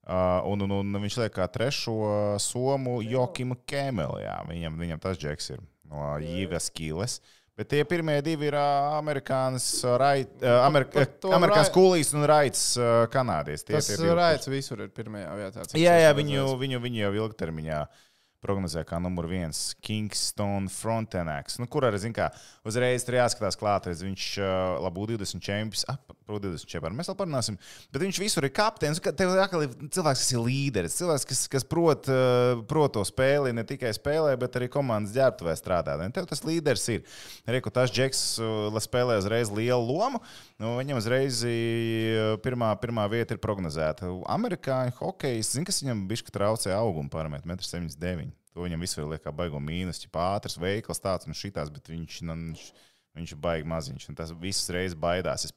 Un, 0.09 0.63
un, 0.65 0.71
un 0.79 1.01
viņš 1.03 1.19
liek 1.21 1.33
kā 1.35 1.45
trešo 1.53 1.95
somu 2.41 2.99
Jokimu 3.05 3.59
Kēmelu. 3.69 4.21
jā. 4.23 4.37
Viņam, 4.49 4.79
viņam 4.81 5.03
tas 5.03 5.19
džeks 5.21 5.51
ir 5.53 5.59
no 5.89 6.15
Jīvas 6.23 6.71
Kīles. 6.73 7.19
Bet 7.59 7.67
tie 7.73 7.81
pirmie 7.83 8.15
divi 8.23 8.47
ir 8.47 8.55
amerikānis, 8.55 9.65
rait, 9.99 10.29
to 11.19 11.33
amerikāns 11.35 11.67
Rai- 11.67 11.75
Kulīs 11.75 12.13
un 12.15 12.23
Raits 12.29 12.61
uh, 12.79 13.03
Kanādietis. 13.11 13.65
Tas 13.67 13.89
divi, 13.91 14.13
raids 14.15 14.47
visur 14.47 14.85
ir 14.85 14.93
pirmajā 14.95 15.33
vietā. 15.35 15.65
Jā, 15.75 15.97
jā 16.05 16.13
viņu, 16.15 16.45
viņu, 16.61 16.79
viņu 16.85 17.01
jau 17.03 17.11
ilgtermiņā 17.25 17.81
prognozē 18.39 18.85
kā 18.87 19.01
numur 19.03 19.27
viens 19.27 19.73
Kingston 19.83 20.69
Frontenax. 20.71 21.59
Nu, 21.59 21.67
kur 21.67 21.89
arī, 21.89 21.99
zin 21.99 22.15
kā, 22.15 22.29
uzreiz 22.63 23.03
tur 23.03 23.17
jāskatās 23.19 23.59
klāt, 23.59 23.89
redz, 23.91 24.05
viņš 24.07 24.29
labu 24.79 25.03
20 25.11 25.43
čempions, 25.43 25.83
ap, 25.91 26.15
pro 26.29 26.39
20 26.41 26.69
čempions, 26.69 26.97
mēs 26.99 27.09
vēl 27.09 27.17
parunāsim, 27.17 27.57
bet 27.89 28.03
viņš 28.05 28.21
visur 28.21 28.45
ir 28.45 28.53
kapteinis, 28.53 29.01
ka 29.01 29.13
tev 29.15 29.33
atkal 29.41 29.65
ir 29.65 29.73
cilvēks, 29.81 30.23
kas 30.23 30.33
ir 30.35 30.43
līderis, 30.45 30.97
cilvēks, 30.99 31.25
kas, 31.31 31.43
kas 31.55 31.65
prot, 31.67 32.09
uh, 32.13 32.61
prot 32.69 32.93
to 32.97 33.03
spēli, 33.07 33.55
ne 33.57 33.65
tikai 33.67 33.91
spēlē, 33.97 34.35
bet 34.39 34.59
arī 34.59 34.69
komandas 34.71 35.15
ģērbtuvē 35.17 35.55
strādā. 35.57 35.97
Un 36.05 36.13
tev 36.15 36.29
tas 36.29 36.43
līderis 36.45 36.85
ir. 36.93 37.05
Reku, 37.49 37.73
tas 37.73 37.93
Džeks 37.93 38.23
la 38.73 38.81
spēlē 38.83 39.17
uzreiz 39.19 39.49
lielu 39.53 39.81
lomu, 39.81 40.21
nu, 40.61 40.75
viņam 40.77 41.01
uzreiz 41.01 41.41
uh, 41.47 42.35
pirmā, 42.45 42.73
pirmā 42.81 43.07
vieta 43.11 43.35
ir 43.35 43.41
prognozēta. 43.43 44.11
Amerikāņu 44.29 44.99
hokejs, 45.01 45.55
zin, 45.55 45.65
kas 45.67 45.81
viņam 45.83 46.05
bišķi 46.09 46.35
traucē 46.35 46.75
auguma 46.77 47.11
parametru, 47.13 47.49
1,79 47.57 48.29
m. 48.29 48.35
To 48.55 48.65
viņam 48.65 48.81
visur 48.81 49.05
liek 49.07 49.21
kā 49.23 49.31
baigo 49.35 49.59
mīnus, 49.61 50.01
ja 50.03 50.09
ātrs, 50.33 50.57
veikls, 50.59 51.01
tāds 51.01 51.29
un 51.29 51.37
šitās, 51.37 51.69
bet 51.71 51.89
viņš, 51.91 52.21
nu, 52.27 52.35
viņš, 52.35 52.63
viņš 53.15 53.33
baigi 53.39 53.69
maziņš, 53.69 54.07
un 54.09 54.17
tas 54.17 54.33
viss 54.41 54.71
reiz 54.73 54.95
baidās. 54.97 55.45
Es, 55.47 55.53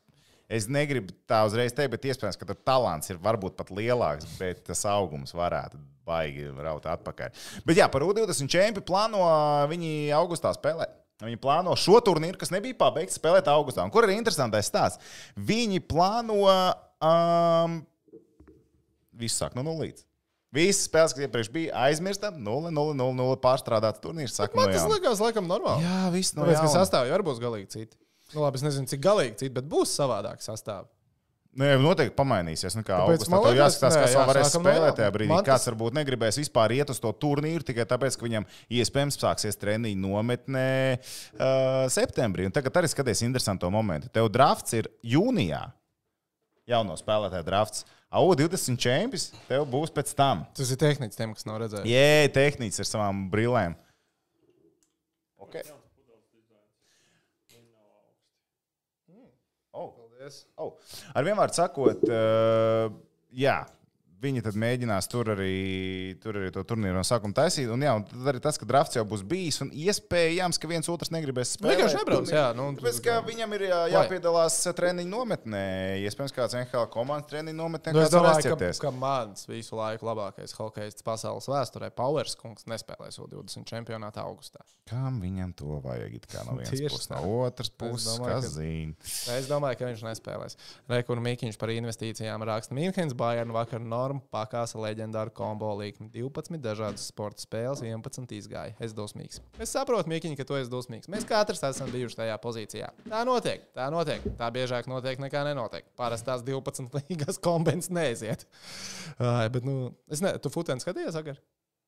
es 0.48 0.68
negribu 0.70 1.14
tā 1.28 1.42
uzreiz 1.46 1.74
teikt, 1.76 1.92
bet 1.94 2.08
iespējams, 2.10 2.38
ka 2.40 2.54
talants 2.54 3.10
ir 3.12 3.20
varbūt 3.22 3.56
pat 3.58 3.70
lielāks, 3.74 4.26
bet 4.40 4.64
tas 4.66 4.84
augums 4.88 5.34
varētu 5.36 5.80
baigi 6.06 6.48
raut 6.58 6.86
atpakaļ. 6.90 7.30
Bet 7.68 7.78
jā, 7.78 7.86
par 7.92 8.02
U20 8.06 8.50
čempionu 8.50 8.86
plāno 8.86 9.22
viņi 9.70 10.10
augustā 10.18 10.50
spēlēt. 10.56 10.98
Viņi 11.22 11.38
plāno 11.38 11.76
šo 11.78 12.00
turnīru, 12.02 12.34
kas 12.40 12.50
nebija 12.50 12.74
pabeigts, 12.80 13.14
spēlēt 13.20 13.46
augustā. 13.46 13.84
Un 13.86 13.92
kur 13.94 14.02
ir 14.08 14.16
interesantais 14.16 14.66
stāsts? 14.66 14.98
Viņi 15.38 15.78
plāno 15.86 16.40
um, 16.42 17.76
visu 19.14 19.38
sākt 19.38 19.54
no 19.54 19.62
nulles. 19.66 20.02
Visas 20.52 20.84
spēles, 20.84 21.14
kas 21.16 21.24
iepriekš 21.24 21.48
bija, 21.52 21.72
aizmirsta. 21.86 22.28
0, 22.34 22.72
0, 22.74 22.92
0, 22.98 23.14
0 23.16 23.36
pārstrādāts 23.40 24.02
turnīrs. 24.04 24.34
Saka, 24.36 24.52
Man 24.58 24.68
no 24.68 24.74
tas 24.74 24.82
jauna. 24.82 24.98
likās, 24.98 25.22
laikam, 25.22 25.46
normāli. 25.48 25.86
Jā, 25.86 26.00
viss 26.12 26.34
no 26.36 26.42
Tāpēc, 26.44 26.58
ka 26.58 26.66
jauna. 26.66 26.74
sastāvā 26.74 27.14
arī 27.16 27.24
būs 27.24 27.40
galīgi 27.40 27.70
citi. 27.72 27.96
Nu, 28.32 28.42
labi, 28.44 28.58
es 28.60 28.64
nezinu, 28.64 28.88
cik 28.88 29.00
galīgi 29.04 29.38
citi, 29.44 29.52
bet 29.54 29.68
būs 29.68 29.92
savādāk 29.98 30.40
sastāvā. 30.44 30.88
Nu, 31.52 31.66
jau 31.68 31.80
noteikti 31.84 32.14
pamainīsies. 32.16 32.72
Nu, 32.78 32.82
augustā 32.96 33.28
man 33.28 33.42
liekas, 33.44 33.74
jāskatās, 33.74 33.92
nē, 33.92 34.04
kas 34.06 34.14
vēl 34.16 34.28
varēs 34.30 34.52
spēlēt 34.54 34.94
tajā 34.96 35.08
brīdī. 35.12 35.28
Man 35.34 35.44
Kāds 35.44 35.66
tas- 35.66 35.68
varbūt 35.68 35.96
negribēs 35.98 36.38
vispār 36.40 36.72
iet 36.78 36.88
uz 36.94 37.00
to 37.02 37.10
turnīru 37.12 37.66
tikai 37.68 37.84
tāpēc, 37.90 38.16
ka 38.16 38.24
viņam 38.24 38.46
iespējams 38.72 39.18
sāksies 39.20 39.60
treniņu 39.60 40.00
nometnē 40.00 40.64
uh, 40.96 41.84
septembrī. 41.92 42.48
Un 42.48 42.56
tagad 42.56 42.80
arī 42.80 42.88
skaties 42.88 43.20
interesanto 43.28 43.68
momentu. 43.68 44.08
Tev 44.08 44.30
drafts 44.32 44.78
ir 44.80 44.88
jūnijā. 45.04 45.60
Jauno 46.72 46.96
spēlētāju 46.96 47.44
drafts. 47.44 47.84
Au, 48.12 48.32
20 48.36 48.80
čempions, 48.80 49.28
tev 49.48 49.68
būs 49.68 49.92
pēc 49.92 50.16
tam. 50.16 50.46
Tas 50.56 50.72
ir 50.72 50.80
tehniski 50.80 51.16
tiem, 51.20 51.36
kas 51.36 51.44
nav 51.48 51.60
redzējuši. 51.66 51.92
Jē, 51.92 52.32
tehnicis 52.32 52.80
ar 52.84 52.88
savām 52.88 53.26
brillēm. 53.32 53.76
Okay. 55.36 55.68
Paldies. 60.22 60.44
Oh. 60.56 60.76
Ar 61.18 61.26
vienmēr 61.26 61.50
sakot, 61.54 62.02
uh, 62.06 62.92
jā. 63.34 63.56
Viņi 64.22 64.42
tad 64.46 64.54
mēģinās 64.54 65.08
tur 65.10 65.32
arī, 65.32 66.14
tur 66.22 66.36
arī 66.38 66.52
to 66.54 66.62
turnīru 66.68 66.94
no 66.94 67.02
sākuma 67.06 67.34
taisīt. 67.34 67.66
Un, 67.74 67.82
jā, 67.82 67.94
un 67.98 68.04
tad 68.06 68.28
arī 68.30 68.42
tas, 68.44 68.58
ka 68.60 68.68
drafts 68.68 68.94
jau 68.94 69.02
būs 69.08 69.24
bijis, 69.26 69.58
un 69.64 69.72
iespējams, 69.74 70.60
ka 70.62 70.70
viens 70.70 70.90
otrs 70.92 71.10
negribēs 71.10 71.56
spēlēt. 71.56 71.80
Vienkārši 71.80 71.98
nebrauc, 71.98 72.30
jā, 72.30 72.44
nu, 72.54 72.68
Tāpēc, 72.78 73.00
ka 73.02 73.16
viņam 73.26 73.56
ir 73.58 73.64
jā, 73.66 73.80
jāpiedalās 73.96 74.60
treniņu 74.78 75.10
nometnē. 75.10 75.64
Iespējams, 76.06 76.36
kāds 76.36 76.54
NHL 76.60 76.86
komandas 76.94 77.32
treniņu 77.32 77.58
nometnē. 77.58 77.96
Nu, 77.96 78.04
es 78.04 78.14
domāju, 78.14 78.54
ka, 78.54 78.70
ka 78.86 78.94
mans 78.94 79.48
visu 79.50 79.74
laiku 79.80 80.06
labākais 80.06 80.54
hokejists 80.58 81.02
pasaules 81.06 81.50
vēsturē, 81.50 81.90
Powers 81.98 82.38
kungs, 82.38 82.68
nespēlēs 82.70 83.18
U20 83.22 83.66
čempionātā 83.66 84.22
augustā. 84.22 84.62
Kam 84.86 85.18
viņam 85.22 85.52
to 85.58 85.80
vajag? 85.82 86.14
It 86.18 86.26
kā 86.30 86.42
no 86.46 86.56
vienas 86.58 86.72
puses, 86.92 87.10
no 87.10 87.20
otras 87.42 87.70
puses, 87.70 88.18
kas 88.22 88.46
ka- 88.46 88.54
zina. 88.54 88.94
Es 89.34 89.50
domāju, 89.50 89.78
ka 89.78 89.90
viņš 89.90 90.02
nespēlēs. 90.06 90.56
Rekur 90.90 91.22
Mikiņš 91.22 91.58
par 91.60 91.70
investīcijām 91.74 92.42
raksta 92.46 92.74
Mīnhens, 92.76 93.14
Bayern 93.18 93.54
vakar 93.54 93.80
norma 94.12 94.28
pakāsa 94.32 94.78
leģendāru 94.80 95.32
kombo 95.34 95.70
līkni. 95.78 96.08
12 96.12 96.60
dažādas 96.62 97.06
sporta 97.08 97.42
spēles, 97.42 97.82
11 97.84 98.32
izgāja. 98.36 98.74
Es 98.82 98.92
dosmīgs. 98.96 99.40
Es 99.62 99.72
saprotu, 99.72 100.10
Mikiņ, 100.12 100.36
ka 100.38 100.44
tu 100.48 100.56
esi 100.58 100.70
dosmīgs. 100.72 101.08
Mēs 101.12 101.26
katrs 101.28 101.62
esam 101.68 101.90
bijuši 101.92 102.18
tajā 102.22 102.36
pozīcijā. 102.42 102.90
Tā 103.08 103.22
notiek, 103.28 103.64
tā 103.76 103.88
notiek. 103.92 104.24
Tā 104.38 104.50
biežāk 104.54 104.88
notiek 104.90 105.18
nekā 105.22 105.44
nenotiek. 105.48 105.86
Parasti 105.98 106.28
tās 106.28 106.44
12 106.46 106.92
līgas 107.00 107.40
kombinācijas 107.42 107.90
neaiziet. 107.94 108.46
Ai, 109.18 109.48
bet, 109.52 109.64
nu, 109.64 109.92
es 110.12 110.22
ne, 110.24 110.34
tu 110.42 110.52
futēni 110.52 110.82
skatījies, 110.84 111.16
Agar? 111.18 111.40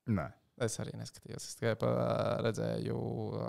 Nē. 0.09 0.31
Es 0.63 0.77
arī 0.79 0.93
neskatījos. 0.95 1.43
Es 1.51 1.57
tikai 1.59 1.73
redzēju, 2.47 2.97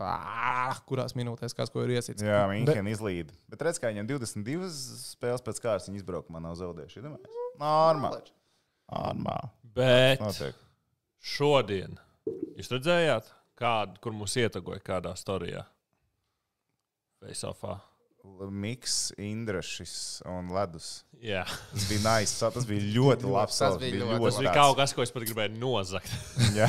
ā, 0.02 0.72
kurās 0.90 1.14
minūtēs 1.14 1.54
kas 1.54 1.70
ko 1.70 1.84
ir 1.86 1.92
iesits. 2.00 2.24
Jā, 2.26 2.48
Bet- 2.50 2.66
Mīnhena 2.66 2.90
izlīd. 2.96 3.30
Bet 3.52 3.62
redz, 3.62 3.78
kā 3.78 3.92
viņam 3.94 4.08
22 4.10 4.72
spēles 4.74 5.44
pēc 5.46 5.62
kārtas 5.62 5.92
izbraukumā 5.94 6.42
nav 6.42 6.56
zaudējuši. 6.58 7.04
Normāli. 7.06 7.30
Normāli. 7.62 8.34
Bet 9.76 10.21
Notiek. 10.21 10.56
šodien 11.26 11.98
jūs 12.56 12.69
redzējāt, 12.71 13.28
kādu, 13.60 14.00
kur 14.04 14.13
mūs 14.15 14.36
ietegoja 14.39 14.80
kādā 14.86 15.15
storijā? 15.19 15.65
Faceoffā. 17.24 17.80
Miks, 18.50 19.12
Indrašs 19.21 20.24
un 20.26 20.48
Ledus. 20.50 21.04
Jā, 21.21 21.43
Tas 21.45 21.84
bija 21.91 22.02
nice. 22.08 22.39
Tas 22.56 22.65
bija 22.65 22.82
ļoti 22.95 23.30
labs. 23.30 23.60
Tas 23.62 23.76
bija 23.78 23.93
bija 24.00 24.08
ļoti 24.15 24.24
tas 24.26 24.39
bija 24.41 24.54
kaut 24.56 24.80
kas, 24.80 24.93
ko 24.98 25.04
es 25.06 25.13
pat 25.13 25.26
gribēju 25.28 25.60
nozagt. 25.62 26.10
Jā, 26.58 26.65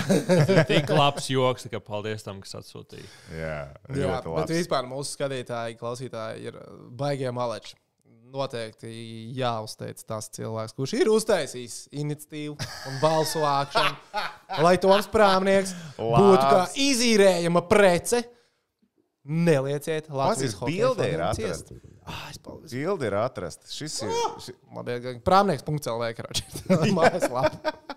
Tik 0.68 0.92
labs 0.92 1.30
joks, 1.32 1.64
kā 1.72 1.80
paldies 1.80 2.26
tam, 2.26 2.42
kas 2.44 2.58
atsūtīja. 2.60 3.08
jā, 3.32 3.56
Jā, 3.72 3.88
ļoti 3.88 4.12
bet 4.20 4.28
labs. 4.34 4.52
vispār 4.52 4.90
mūsu 4.90 5.16
skatītāji, 5.16 5.78
klausītāji 5.80 6.50
ir 6.50 6.60
baigie 7.00 7.32
maleči. 7.32 7.72
Noteikti 8.26 8.90
jāuzteic 9.36 10.00
tas 10.08 10.26
cilvēks, 10.34 10.74
kurš 10.76 10.94
ir 10.98 11.10
uztaisījis 11.12 11.76
iniciatīvu 11.94 12.56
un 12.58 12.96
balsu 13.02 13.42
vākšanu, 13.44 14.22
lai 14.66 14.74
Toms 14.82 15.06
Prāmnieks 15.12 15.74
būtu 15.98 16.42
kā 16.42 16.64
izīrējama 16.88 17.62
prece. 17.70 18.24
Nelieciet 19.26 20.06
Latvijas 20.14 20.54
bildē 20.62 21.08
ir 21.14 21.22
ciest. 21.38 21.72
Ah. 22.06 22.30
Bildi 22.70 23.08
ir 23.08 23.16
atrasta. 23.18 23.66
Šis 23.70 23.98
ir. 24.06 24.12
Ši... 24.44 24.54
Labi, 24.76 25.18
Prāmnieks.lv 25.26 26.12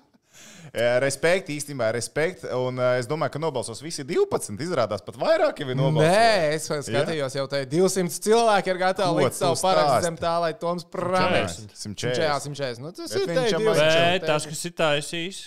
Respekt, 0.73 1.49
īstenībā, 1.49 1.87
respekt. 1.95 2.43
Un 2.53 2.77
uh, 2.77 2.91
es 2.99 3.07
domāju, 3.09 3.33
ka 3.33 3.39
nobalsos 3.41 3.79
visi 3.81 4.03
12. 4.05 4.53
Izrādās 4.61 5.01
pat 5.05 5.17
vairāk, 5.17 5.61
ja 5.63 5.73
nobalsos. 5.73 6.13
Nē, 6.13 6.53
es 6.55 6.67
skatījos, 6.89 7.35
jau 7.39 7.45
te 7.49 7.63
200 7.71 8.19
cilvēki 8.27 8.73
ir 8.73 8.81
gatavi 8.81 9.23
likt 9.23 9.37
savu 9.39 9.57
tu 9.57 9.63
parakstu 9.65 10.05
zem 10.05 10.19
tā, 10.19 10.33
lai 10.43 10.51
Toms 10.61 10.85
Prāmnieks. 10.93 11.57
140. 11.73 12.53
140. 12.53 12.83
Nu, 12.85 12.91
tas 12.93 13.15
Bet 13.15 13.33
ir 13.33 13.53
jau 13.55 13.61
200. 13.65 13.87
Bet 14.19 14.27
tas, 14.29 14.45
kas 14.51 14.65
ir 14.69 14.75
taisījis, 14.83 15.41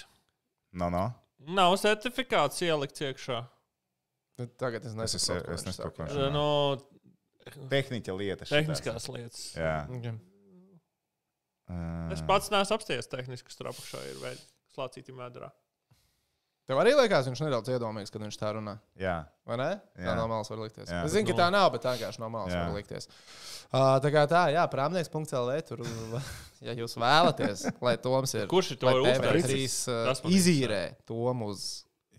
No, 0.72 0.88
no. 0.88 1.04
nav 1.52 1.76
certifikāts 1.82 2.62
ielikts 2.64 3.04
iekšā. 3.04 3.42
Nu, 4.40 4.48
Tagad 4.58 4.86
es 4.88 4.94
Es, 4.96 5.14
es, 5.14 5.28
nesaprotu, 5.28 5.46
ko 5.46 5.52
es 5.54 5.64
ko 5.66 5.72
saka. 5.76 6.06
viņš 6.08 6.32
No 6.32 6.48
Tehniķa 7.68 8.14
lieta. 8.16 8.46
šitās. 8.46 8.54
tehniskās 8.54 9.08
lietas. 9.10 9.42
Jā. 9.58 9.76
Okay. 9.90 10.14
Es 12.12 12.22
pats 12.26 12.50
neesmu 12.52 12.76
apsties 12.76 13.08
tehniski, 13.10 13.48
kas 13.48 13.56
tur 13.58 13.70
apakšā 13.70 14.00
ir 14.10 14.18
veidojis 14.22 14.51
slācītī 14.74 15.14
medrā. 15.16 15.52
Tev 16.70 16.78
arī 16.78 16.92
liekas, 16.94 17.26
viņš 17.26 17.40
nedaudz 17.42 17.72
iedomīgs, 17.74 18.12
kad 18.14 18.22
viņš 18.22 18.36
tā 18.38 18.52
runā. 18.54 18.76
Jā. 18.98 19.16
Vai 19.48 19.56
ne? 19.58 19.70
Tā 19.96 20.04
Jā. 20.06 20.12
no 20.14 20.28
malas 20.30 20.50
var 20.52 20.60
likties. 20.62 20.86
Jā. 20.88 21.00
Es 21.02 21.12
zinu, 21.12 21.26
ka 21.32 21.34
tā 21.40 21.48
nav, 21.50 21.66
bet 21.74 21.82
tā 21.82 21.96
vienkārši 21.96 22.22
no 22.22 22.28
malas 22.30 22.54
Jā. 22.54 22.60
var 22.68 22.76
likties. 22.78 23.08
Uh, 23.72 23.96
tā 24.04 24.12
kā 24.14 24.22
tā, 24.30 24.44
jā, 24.54 24.62
prāmnieks.lv. 24.70 25.56
Tur, 25.66 25.82
ja 26.68 26.76
jūs 26.78 26.94
vēlaties, 27.02 27.66
lai 27.82 27.96
Toms 28.04 28.36
ir. 28.38 28.46
Kurš 28.52 28.76
ir 28.76 28.80
to 28.84 28.92
lai 28.92 29.02
uztaisījis? 29.10 29.78
TV3 29.88 29.96
uh, 29.96 30.06
Tas 30.12 30.22
man 30.22 30.36
izīrē 30.38 30.80
Tomu 31.10 31.50
uz 31.50 31.66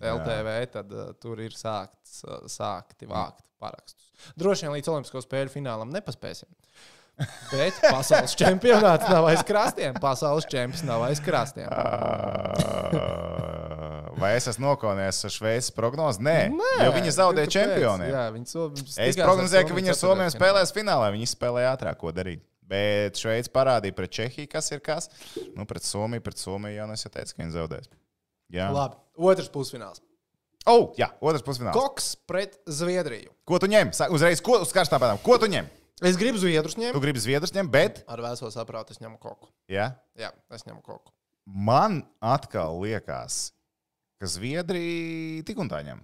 Jā. 0.04 0.12
LTV, 0.18 0.58
tad 0.76 0.92
uh, 0.92 1.14
tur 1.24 1.40
ir 1.40 1.56
sākts, 1.56 2.20
uh, 2.28 2.44
sākti 2.52 3.08
vākt 3.08 3.46
parakstus. 3.64 4.12
Droši 4.40 4.68
vien 4.68 4.76
līdz 4.76 4.92
Olimpisko 4.92 5.24
spēļu 5.24 5.56
finālam 5.56 5.96
nepaspēsim. 5.96 6.52
Bet 7.54 7.78
pasaules 7.84 8.34
čempionāts 8.38 9.06
nav 9.12 9.28
aiz 9.30 9.44
krastiem. 9.46 9.94
Pasaules 10.02 10.48
čempions 10.50 10.82
nav 10.88 11.04
aiz 11.06 11.20
krastiem. 11.24 11.70
Uh, 12.94 14.10
Vai 14.18 14.32
es 14.38 14.48
esmu 14.50 14.66
nokaunējies 14.70 15.20
ar 15.28 15.34
Šveices 15.34 15.74
prognozi? 15.76 16.24
Nē, 16.26 16.38
Nē 16.54 16.72
jo 16.88 16.94
viņi 16.96 17.14
zaudēja 17.16 17.52
čempioniem. 17.58 18.10
Jā, 18.14 18.24
viņi 18.34 18.46
Es 19.04 19.20
prognozēju, 19.20 19.68
ka 19.70 19.78
viņi 19.78 19.94
ar 19.94 20.00
Somiju 20.00 20.34
spēlēs 20.34 20.74
finālā. 20.76 21.12
Viņi 21.16 21.30
spēlēja 21.34 21.74
ātrāk, 21.76 22.00
ko 22.02 22.14
darīt. 22.16 22.42
Bet 22.74 23.20
Šveice 23.20 23.52
parādīja 23.54 23.96
pret 23.98 24.14
Čehiju, 24.16 24.48
kas 24.50 24.72
ir 24.74 24.82
kas. 24.86 25.10
Nu, 25.58 25.68
pret 25.70 25.84
Somiju, 25.86 26.24
pret 26.24 26.40
Somiju 26.42 26.78
jau 26.78 26.88
es 26.96 27.06
jau 27.06 27.12
teicu, 27.14 27.36
ka 27.36 27.44
viņi 27.44 27.56
zaudēs. 27.58 27.92
Jā, 28.54 28.70
Labi, 28.74 28.98
otrs 29.18 29.50
pusfināls. 29.54 30.02
oh, 30.70 30.94
jā 30.98 31.10
otrs 31.20 31.44
pusfināls. 31.46 31.76
Ko? 31.76 31.90
Koks 31.90 32.14
pret 32.30 32.58
Zviedriju. 32.70 33.34
ko 33.50 33.60
tu 33.60 33.68
ņem? 33.68 33.92
Uzreiz, 34.14 34.42
ko 34.42 34.62
uz 34.64 34.72
karstām 34.76 35.02
pēdām? 35.04 35.20
Ko 35.26 35.38
tu 35.42 35.50
ņem? 35.52 35.68
Es 36.04 36.18
gribu 36.20 36.38
Zviedrus 36.38 36.76
Tu 36.76 36.82
ņemt. 36.82 37.00
gribi 37.02 37.20
Zviedrus 37.20 37.54
ņemt, 37.56 37.72
bet 37.72 38.04
Ar 38.08 38.20
vēso 38.20 38.50
saprātu 38.52 38.92
es 38.92 39.00
ņemu 39.00 39.18
koku. 39.20 39.48
jā, 39.70 39.96
Jā, 40.20 40.32
es 40.52 40.64
ņemu 40.68 40.82
koku. 40.84 41.12
man 41.46 42.04
atkal 42.22 42.80
liekas, 42.82 43.52
ka 44.20 44.26
Zviedrija 44.28 45.44
tik 45.46 45.58
un 45.60 45.70
tā 45.70 45.84
ņem. 45.84 46.02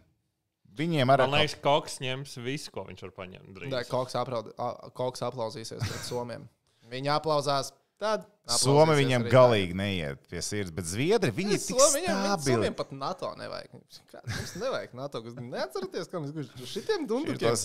Viņiem 0.80 1.10
arī 1.12 1.26
Man 1.28 1.40
liekas, 1.42 1.56
ka 1.56 1.62
Koks 1.62 2.00
ņems 2.00 2.38
visu, 2.46 2.72
ko 2.72 2.86
viņš 2.88 3.02
var 3.02 3.12
paņemt. 3.12 3.54
drīz. 3.56 3.70
Nē, 3.74 3.82
koks, 3.90 4.16
apraud, 4.16 4.54
a- 4.58 4.90
koks 4.96 5.20
aplausīsies 5.22 5.80
pret 5.84 6.06
Somiem. 6.08 6.48
Viņi 6.90 7.08
aplausās. 7.12 7.72
Tad 8.00 8.24
Somi 8.48 8.94
viņiem 8.96 9.26
arī 9.26 9.32
galīgi 9.34 9.76
neiet 9.76 10.22
pie 10.32 10.40
sirds, 10.42 10.72
bet 10.72 10.88
Zviedri 10.88 11.34
viņi 11.36 11.58
ir 11.58 11.60
tik 11.60 11.82
stabili. 11.84 12.54
Somiem 12.56 12.76
pat 12.78 12.94
NATO 12.96 13.34
nevajag. 13.36 13.74
Mums 13.76 14.54
nevajag 14.56 14.94
NATO. 14.96 15.22
kas- 15.26 15.36
Neatcerieties, 15.36 16.08
kā 16.08 16.22
mēs 16.24 16.32
gluži 16.32 16.70
šitiem 16.72 17.04
dundukiem. 17.10 17.58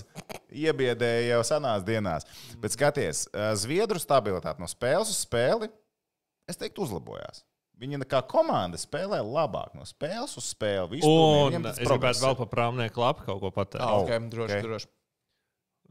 Iebiedēja 0.51 1.29
jau 1.37 1.41
senās 1.47 1.87
dienās. 1.87 2.27
Bet 2.59 2.75
skaties, 2.75 3.29
Zviedru 3.63 4.03
stabilitāte 4.03 4.59
no 4.59 4.67
spēles 4.67 5.15
uz 5.15 5.23
spēli, 5.23 5.71
es 6.51 6.59
teiktu, 6.59 6.83
uzlabojās. 6.83 7.45
Viņi 7.81 8.03
kā 8.11 8.21
komanda 8.27 8.79
spēlē 8.79 9.23
labāk 9.23 9.73
no 9.79 9.83
spēles 9.87 10.37
uz 10.39 10.51
spēli. 10.51 11.01
Un 11.03 11.53
viņiem 11.55 11.71
es 11.73 11.79
gribētu 11.79 12.27
vēl 12.27 12.37
par 12.43 12.51
prāmnieku 12.53 13.03
lapu 13.07 13.25
kaut 13.27 13.41
ko 13.41 13.51
pateikt. 13.55 13.83
Ah, 13.83 14.03
Oh, 14.03 14.07
droši, 14.07 14.59
ok. 14.59 14.67
droši. 14.67 14.87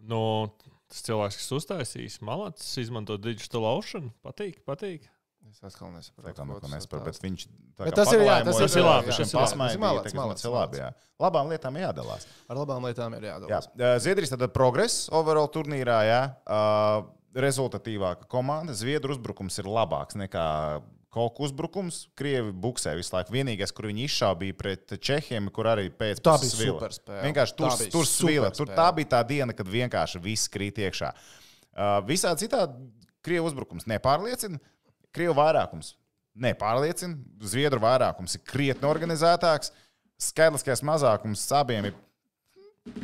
Nu, 0.04 0.52
tas 0.94 1.02
cilvēks, 1.10 1.40
kas 1.42 1.50
uztaisīs, 1.58 2.20
malācis, 2.22 2.72
izmanto 2.86 3.18
digital 3.18 3.66
ocean. 3.74 4.12
Patīk, 4.26 4.62
patīk. 4.68 5.10
Es 5.54 5.60
atkal 5.68 5.92
nesaprotu. 5.94 6.24
Tā 6.30 6.32
kā 6.34 6.46
ko 6.48 6.56
ka 6.56 6.62
tas 6.64 6.72
nesaprot, 6.72 7.04
bet 7.06 7.18
viņš 7.22 7.42
tā 7.78 7.86
Bet 7.86 7.96
tas 8.00 8.12
ir- 8.16 8.22
jā, 8.24 8.38
tas 8.48 8.76
ir 8.78 8.84
labi, 8.86 9.12
šiem 9.12 9.26
tas 9.28 9.34
ir 9.34 9.38
labi. 9.38 9.44
pasmaidīja, 9.44 10.06
ir 10.08 10.16
malacis. 10.18 10.46
labi, 10.50 10.78
jā. 10.80 10.88
Labām 11.22 11.50
lietām 11.52 11.76
jādalās. 11.78 12.24
Ar 12.50 12.56
labām 12.58 12.82
lietām 12.88 13.14
ir 13.18 13.22
Jā, 13.28 13.34
jādalās. 13.40 13.68
eh, 13.78 14.00
Zviedrijas 14.00 14.32
tātad 14.34 14.54
progress 14.54 15.10
overall 15.12 15.48
turnīrā, 15.50 16.00
jā. 16.10 16.22
Uh, 16.48 17.04
rezultatīvāka 17.36 18.28
komanda. 18.30 18.74
Zviedru 18.74 19.14
uzbrukums 19.16 19.58
ir 19.60 19.66
labāks 19.66 20.16
nekā 20.20 20.82
Kaut 21.14 21.36
kā 21.38 21.46
uzbrukums, 21.46 22.00
Krievi 22.18 22.50
buksē 22.64 22.96
visu 22.98 23.14
laiku. 23.14 23.36
Vienīgais, 23.36 23.74
kur 23.76 23.86
viņi 23.90 24.08
izšāva, 24.08 24.40
bija 24.42 24.58
pret 24.58 24.96
Čehiem, 24.98 25.52
kur 25.54 25.70
arī 25.70 25.92
pēc 25.94 26.24
Tā 26.26 26.34
puses 26.40 26.56
bija 26.56 26.64
svila. 26.64 26.78
superspēle. 26.80 27.24
Vienkārši 27.28 27.58
tur, 27.60 27.74
bija 27.78 27.94
tur 27.94 28.10
svila. 28.10 28.50
Tur 28.58 28.72
tā 28.74 28.88
bija 28.98 29.12
tā 29.12 29.20
diena, 29.30 29.54
kad 29.54 29.70
vienkārši 29.70 30.22
viss 30.24 30.50
krīt 30.50 30.82
iekšā. 30.82 31.12
Uh, 31.74 32.00
visā 32.10 32.34
citā 32.40 32.66
Krievu 33.24 33.52
uzbrukums 33.52 33.86
nepārliecina. 33.90 34.58
Krievu 35.14 35.38
vairākums 35.38 35.94
nepārliecina. 36.34 37.20
Zviedru 37.46 37.84
vairākums 37.84 38.40
ir 38.40 38.44
krietni 38.50 38.90
organizētāks. 38.90 39.70
Skaitliskais 40.24 40.82
mazākums 40.86 41.46
abiem 41.54 41.92
ir 41.92 42.00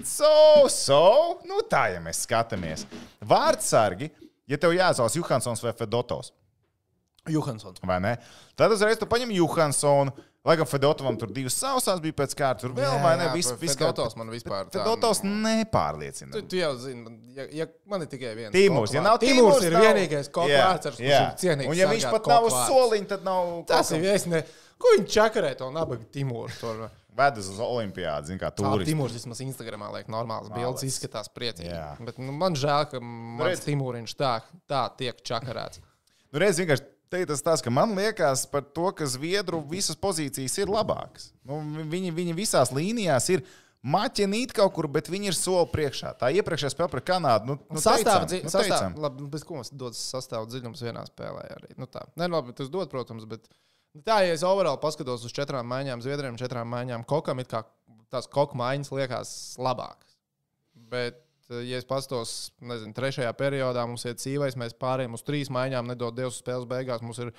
So, 0.03 0.67
so, 0.67 1.39
nu 1.47 1.61
tā, 1.71 1.85
ja 1.93 2.01
mēs 2.03 2.25
skatāmies. 2.25 2.83
Vārdsargi, 3.23 4.09
ja 4.49 4.57
tev 4.59 4.73
jāsauc 4.75 5.15
Johansons 5.15 5.63
vai 5.63 5.71
Fedotovs, 5.77 6.33
Johansons. 7.33 7.79
vai 7.83 7.99
ne? 7.99 8.17
Tad 8.55 8.71
uzreiz 8.71 8.97
tu 8.99 9.05
paņem 9.05 9.31
Johansonu. 9.37 10.11
Lai 10.47 10.53
gan 10.55 10.65
Fedotovam 10.65 11.17
tur 11.19 11.27
divas 11.35 11.57
sausās 11.59 11.99
bija 11.99 12.15
pēc 12.15 12.31
kārtas, 12.39 12.61
tur 12.63 12.71
vēl, 12.71 12.93
vai 13.03 13.17
ne? 13.19 13.25
Viss, 13.35 13.51
viss 13.59 13.75
Fedotovs 13.75 14.15
man 14.15 14.29
vispār 14.31 14.69
tā- 14.71 14.79
Fedotovs 14.79 15.19
nepārliecina. 15.25 16.31
Tu, 16.31 16.41
tu 16.47 16.55
jau 16.61 16.69
zini, 16.79 17.03
man- 17.03 17.17
ja, 17.35 17.43
ja 17.51 17.65
man 17.91 18.01
ir 18.05 18.07
tikai 18.07 18.31
viens. 18.37 18.53
Tīmūrs, 18.55 18.93
ja 18.95 19.01
nav 19.03 19.19
Tīmūrs, 19.19 19.65
ir 19.67 19.75
nav- 19.75 19.83
vienīgais 19.83 20.31
kaut 20.31 20.47
Jā, 20.49 20.63
kāds, 20.79 20.95
jā. 20.99 21.19
ir 21.19 21.35
cienīgs. 21.43 21.67
Un 21.69 21.75
ja 21.75 21.89
viņš 21.91 22.07
pat 22.11 22.27
nav 22.31 22.47
uz 22.47 22.53
soliņa, 22.69 23.07
tad 23.11 23.23
nav. 23.27 23.65
Tas 23.67 23.91
ir 23.91 24.05
es 24.13 24.25
ne. 24.31 24.43
Ko 24.79 24.87
viņi 24.95 25.07
čakarē 25.11 25.57
to 25.59 25.69
nabaga 25.75 26.05
Timūru? 26.07 26.55
Tur 26.59 26.89
Ved 27.19 27.37
uz 27.41 27.49
olimpiādu, 27.59 28.27
zin 28.31 28.39
kā 28.39 28.47
turists. 28.55 28.87
Timūrs 28.87 29.11
vismaz 29.11 29.41
Instagramā 29.43 29.89
liek 29.91 30.07
normāls 30.07 30.47
bildes, 30.53 30.85
izskatās 30.87 31.27
priecīgi. 31.27 31.67
Jā. 31.67 31.97
Bet 31.99 32.17
nu, 32.17 32.31
man 32.31 32.53
žēl, 32.55 32.85
ka 32.89 33.01
mans 33.01 33.59
redz- 33.59 33.65
Timūriņš 33.67 34.13
tā, 34.15 34.41
tā 34.69 34.85
tiek 34.95 35.19
čakarēts. 35.21 35.81
Nu, 36.31 36.39
reiz 36.39 36.55
vienkārši 36.61 36.85
teikt, 37.13 37.29
tas 37.31 37.41
tāds, 37.45 37.63
ka 37.65 37.71
man 37.73 37.95
liekas 37.97 38.45
par 38.51 38.63
to, 38.63 38.89
ka 38.95 39.07
Zviedru 39.09 39.61
visas 39.69 39.97
pozīcijas 39.99 40.57
ir 40.61 40.71
labākas. 40.71 41.31
Nu, 41.47 41.59
viņi, 41.91 42.13
viņi 42.15 42.35
visās 42.37 42.71
līnijās 42.75 43.29
ir 43.35 43.43
maķenīt 43.85 44.51
kaut 44.57 44.73
kur, 44.75 44.89
bet 44.91 45.07
viņi 45.11 45.31
ir 45.31 45.37
soli 45.37 45.69
priekšā. 45.71 46.11
Tā 46.19 46.29
iepriekšējā 46.35 46.73
spēlē 46.73 46.89
pret 46.91 47.07
Kanādu. 47.07 47.53
Nu, 47.53 47.57
nu, 47.69 47.79
Sastāv, 47.79 48.25
teicām, 48.25 48.27
dzi- 48.27 48.41
nu, 48.43 48.51
sastāv, 48.53 48.99
labi, 49.05 49.27
bez 49.31 49.45
ko 49.47 49.55
mums 49.59 49.71
dodas 49.71 50.01
sastāv 50.11 50.49
dziļums 50.51 50.83
vienā 50.83 51.05
spēlē 51.07 51.45
arī. 51.55 51.71
Nu, 51.79 51.87
tā. 51.87 52.03
Nē, 52.19 52.27
labi, 52.33 52.55
tas 52.57 52.71
dod, 52.73 52.91
protams, 52.91 53.23
bet 53.29 53.47
tā, 54.03 54.19
ja 54.27 54.35
es 54.35 54.43
overall 54.43 54.77
paskatos 54.81 55.23
uz 55.23 55.31
četrām 55.35 55.67
maiņām, 55.71 56.03
Zviedriem 56.03 56.35
četrām 56.41 56.67
maiņām, 56.75 57.07
kokam 57.07 57.39
it 57.39 57.47
kā 57.51 57.63
tās 58.11 58.27
koku 58.27 58.57
maiņas 58.59 58.91
liekas 58.91 59.31
labākas. 59.61 60.17
Bet, 60.89 61.23
ja 61.49 61.79
es 61.79 61.87
pastos, 61.89 62.51
nezinu, 62.61 62.93
trešajā 62.97 63.31
periodā 63.37 63.85
mums 63.89 64.05
ir 64.05 64.17
cīvais, 64.21 64.57
mēs 64.59 64.77
pārējām 64.79 65.17
uz 65.17 65.25
trīs 65.25 65.51
maiņām, 65.53 65.89
nedod 65.89 66.17
Dievs 66.17 66.41
spēles 66.43 66.69
beigās, 66.69 67.03
mums 67.05 67.21
ir 67.23 67.33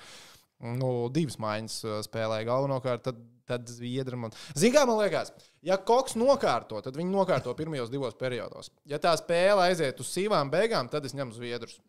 nu, 0.61 0.91
divas 1.13 1.37
maiņas 1.41 1.77
eh, 1.85 1.99
spēlē 2.05 2.41
galvenokārt, 2.47 3.05
tad, 3.07 3.21
tad 3.49 3.69
Zviedri 3.71 4.19
man. 4.19 4.35
Ziniet, 4.53 4.75
kā 4.77 4.85
man 4.89 4.99
liekas, 5.01 5.33
ja 5.65 5.79
Koks 5.81 6.17
nokārto, 6.19 6.81
tad 6.85 6.97
viņi 6.99 7.13
nokārto 7.13 7.53
pirmajos 7.57 7.91
divos 7.93 8.17
periodos. 8.19 8.71
Ja 8.89 9.01
tā 9.01 9.15
spēle 9.19 9.69
aiziet 9.69 9.99
uz 10.03 10.11
sīvām 10.13 10.51
beigām, 10.53 10.91
tad 10.91 11.07
es 11.07 11.17
ņemu 11.17 11.35
Zviedrus. 11.37 11.79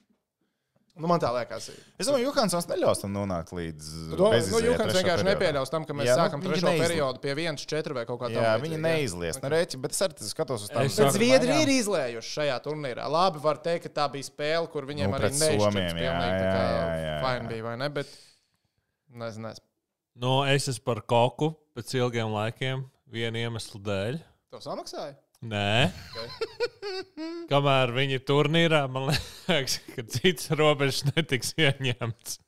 Nu, 0.92 1.08
man 1.08 1.16
tā 1.22 1.30
liekas. 1.32 1.70
Es 1.96 2.04
domāju, 2.04 2.26
Juhansons 2.28 2.66
neļaus 2.68 2.98
tam 3.00 3.14
nonākt 3.16 3.48
līdz. 3.56 3.86
Nu, 4.12 4.26
Juhans 4.28 4.50
trešā 4.52 4.98
vienkārši 4.98 5.24
nepieļaus 5.24 5.70
tam, 5.72 5.86
ka 5.88 5.94
mēs 5.96 6.04
Jā, 6.10 6.16
nu, 6.18 6.24
sākam 6.26 6.42
viņi 6.44 6.50
trešo 6.52 6.66
neizli- 6.68 6.84
periodu 6.84 7.22
pie 7.22 7.32
1-4 7.38 7.94
vai 7.96 8.04
kaut 8.10 8.20
kā 8.20 8.28
Jā, 8.28 8.42
tāda. 8.42 8.60
viņi 8.66 8.80
neizlies. 8.82 9.38
Ne 9.40 9.48
reķi, 9.54 9.80
bet 9.80 9.96
es 9.96 10.02
arī 10.04 10.28
skatos 10.28 10.66
uz 10.66 10.68
Bet 10.68 10.92
saku- 10.92 11.14
Zviedri 11.16 11.56
ir 11.62 11.72
izlējuši 11.78 12.34
šajā 12.36 12.58
turnīrā. 12.66 13.08
Labi, 13.08 13.40
var 13.40 13.56
teikt, 13.64 13.88
ka 13.88 13.94
tā 14.02 14.06
bija 14.12 14.28
spēle, 14.28 14.68
kur 14.70 14.84
viņiem 14.84 15.08
Nu, 15.08 15.16
arī 15.16 15.32
Somiem, 15.32 15.96
jā, 15.96 16.12
jā, 16.12 16.28
jā, 16.28 16.92
jā, 17.00 17.16
fine 17.24 17.48
jā. 17.48 17.48
bija, 17.48 17.62
vai 17.70 17.76
ne? 17.80 17.88
Bet 17.88 18.06
nezinu, 19.08 19.48
nezinu. 19.48 19.66
Nu, 20.14 20.44
es 20.44 20.68
esmu 20.68 20.84
par 20.84 21.00
koku 21.08 21.54
pēc 21.74 21.88
ilgiem 21.96 22.28
laikiem, 22.36 22.84
viena 23.08 23.40
iemesla 23.48 23.80
dēļ. 23.80 24.20
To 24.52 24.58
samaksāja? 24.60 25.16
Nē, 25.42 25.90
kamēr 27.50 27.90
viņi 27.96 28.20
turnīrā, 28.22 28.84
man 28.92 29.08
liekas, 29.10 29.80
ka 29.90 30.04
cits 30.06 30.52
robežs 30.54 31.02
netiks 31.08 31.50
ieņemts. 31.58 32.38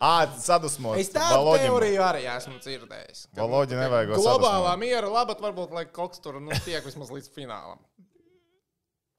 Ā, 0.00 0.24
sadusmot. 0.40 0.98
Es 1.00 1.12
tādu 1.12 1.52
teoriju 1.60 2.02
arī 2.04 2.24
esmu 2.32 2.56
dzirdējis. 2.62 3.26
Valoģi 3.36 3.76
nevajag 3.78 4.14
Globālā 4.16 4.72
miera, 4.80 5.08
labi, 5.12 5.36
varbūt, 5.40 5.74
lai 5.76 5.84
kas 5.92 6.22
tur 6.24 6.40
nu, 6.42 6.52
tiek 6.64 6.84
vismaz 6.84 7.12
līdz 7.12 7.30
finālam. 7.36 7.78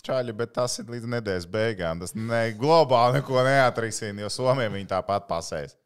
Čāļi, 0.02 0.34
bet 0.34 0.56
tas 0.58 0.80
ir 0.82 0.90
līdz 0.90 1.08
nedēļas 1.14 1.48
beigām. 1.54 2.02
Tas 2.02 2.16
ne, 2.18 2.42
globāli 2.58 3.20
neko 3.20 3.44
neatrisina, 3.46 4.24
jo 4.24 4.32
Somijam 4.34 4.74
viņi 4.74 4.90
tāpat 4.90 5.28
pasēs. 5.30 5.78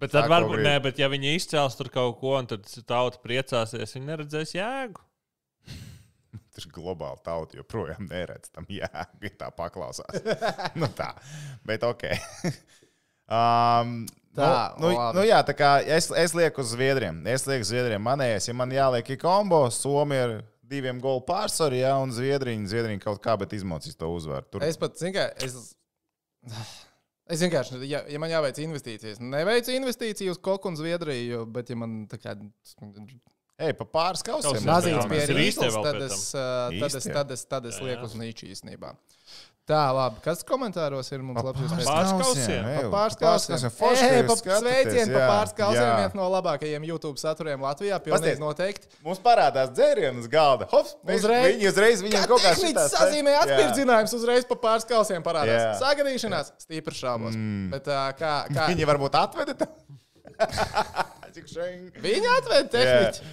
Bet 0.00 0.14
tad 0.14 0.24
Tā, 0.24 0.32
varbūt 0.32 0.62
nē, 0.64 0.78
bet 0.80 1.00
ja 1.00 1.10
viņi 1.12 1.34
izcels 1.36 1.76
tur 1.76 1.92
kaut 1.92 2.16
ko, 2.22 2.38
un 2.40 2.48
tad 2.48 2.64
tauta 2.88 3.20
priecāsies, 3.20 3.92
viņi 3.98 4.08
neredzēs 4.08 4.54
jēgu. 4.56 5.04
Tas 6.52 6.66
globāli 6.68 7.22
tauta, 7.24 7.56
joprojām 7.56 8.08
neredz 8.10 8.50
tam 8.52 8.66
jēgu, 8.68 9.22
ja 9.24 9.36
tā 9.40 9.52
paklausās. 9.56 10.18
nu 10.80 10.88
tā, 10.96 11.12
bet 11.68 11.86
ok. 11.88 12.10
um, 13.38 14.02
Tā, 14.32 14.72
nu, 14.80 14.88
nu, 14.88 15.00
nu, 15.18 15.22
jā, 15.28 15.42
tā 15.44 15.52
kā 15.52 15.74
es, 15.84 16.06
es 16.16 16.32
lieku 16.32 16.62
uz 16.64 16.70
Zviedriem. 16.72 17.18
Es 17.28 17.42
lieku 17.44 17.66
Zviedriem. 17.68 18.00
Manējais, 18.00 18.46
ja 18.48 18.54
man 18.56 18.70
jāliek 18.72 19.10
kombo, 19.20 19.66
Somija 19.68 20.22
ir 20.24 20.32
diviem 20.72 21.00
golu 21.02 21.20
pārsvaru, 21.28 21.76
jā, 21.82 21.92
un 22.00 22.14
Zviedrija, 22.16 22.62
Zviedrija 22.70 23.02
kaut 23.02 23.20
kā, 23.24 23.36
bet 23.40 23.52
izmocīs 23.56 23.98
to 23.98 24.08
uzvaru. 24.12 24.48
Tur 24.48 24.64
Es 24.64 24.80
pat, 24.80 24.96
zinu, 25.00 25.12
kā, 25.18 25.26
es, 25.44 25.74
es 27.28 27.44
vienkārši, 27.44 27.82
ja, 27.90 28.02
ja 28.08 28.22
man 28.22 28.32
jāveic 28.32 28.60
investīcijas, 28.64 29.20
neveicu 29.20 29.76
investīciju 29.76 30.32
uz 30.32 30.40
Koku 30.40 30.72
un 30.72 30.80
Zviedriju, 30.80 31.44
bet 31.52 31.72
ja 31.72 31.76
man 31.78 32.06
tā 32.08 32.20
kā 32.22 32.36
Ej, 33.60 33.74
pa 33.78 33.86
pāris 33.98 34.24
kausiem. 34.26 34.62
Mazīts 34.66 35.32
rīkles, 35.36 35.74
vēl 35.76 35.84
tad 35.84 36.04
es, 36.08 36.28
tad 36.32 36.86
es, 36.88 37.08
tad 37.12 37.34
es, 37.36 37.44
tad 37.50 37.66
es 37.70 37.80
lieku 37.84 38.08
uz 38.08 38.16
nīču 38.18 38.48
īstenībā. 38.48 38.94
Tā, 39.62 39.78
labi. 39.94 40.18
Kas 40.24 40.40
komentāros 40.42 41.06
ir 41.14 41.20
mums 41.22 41.38
labs? 41.46 41.60
iespējas? 41.62 42.10
kausiem. 42.18 42.64
Pa 42.66 42.88
pāris 42.90 43.16
kausiem. 43.20 43.60
Ej, 44.08 44.24
pa 44.26 44.34
Sveicienu 44.58 45.14
pa 45.14 45.20
pāris 45.30 45.52
kausiem. 45.54 45.90
Viens 46.00 46.16
no 46.18 46.26
labākajiem 46.32 46.86
YouTube 46.88 47.22
saturiem 47.22 47.62
Latvijā. 47.62 48.00
Pilnīgi 48.02 48.42
noteikti. 48.42 48.90
Mums 49.06 49.22
parādās 49.22 49.70
dzēriens 49.70 50.24
uz 50.24 50.26
galda. 50.32 50.66
Hops, 50.72 50.96
Uzreiz. 51.06 51.46
viņi 51.54 51.70
uzreiz 51.70 52.02
viņam 52.02 52.24
Kā 52.24 52.30
kaut 52.32 52.42
kā 52.42 52.56
šitās 52.58 52.96
sazīmē 52.96 53.36
atspirdzinājums 53.44 54.16
uzreiz 54.18 54.48
pa 54.50 54.58
pāris 54.66 54.88
kausiem 54.90 55.22
parādās. 55.22 55.78
Sagadīšanās, 55.78 56.50
stīpri 56.66 56.98
šaubos. 56.98 57.38
Mm. 57.38 57.70
Bet 57.76 57.86
uh, 57.86 58.08
kā, 58.18 58.34
kā 58.50 58.66
Viņi 58.72 58.90
varbūt 58.90 59.20
atveda 59.20 59.54
to. 59.62 59.70
Cik 61.38 61.46
šeng. 61.48 62.02
viņi 62.02 62.34
atved 62.34 62.74
tehniķi? 62.74 63.30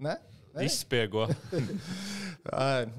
Ne? 0.00 0.16
Ne? 0.54 0.64
Izspiego. 0.64 1.28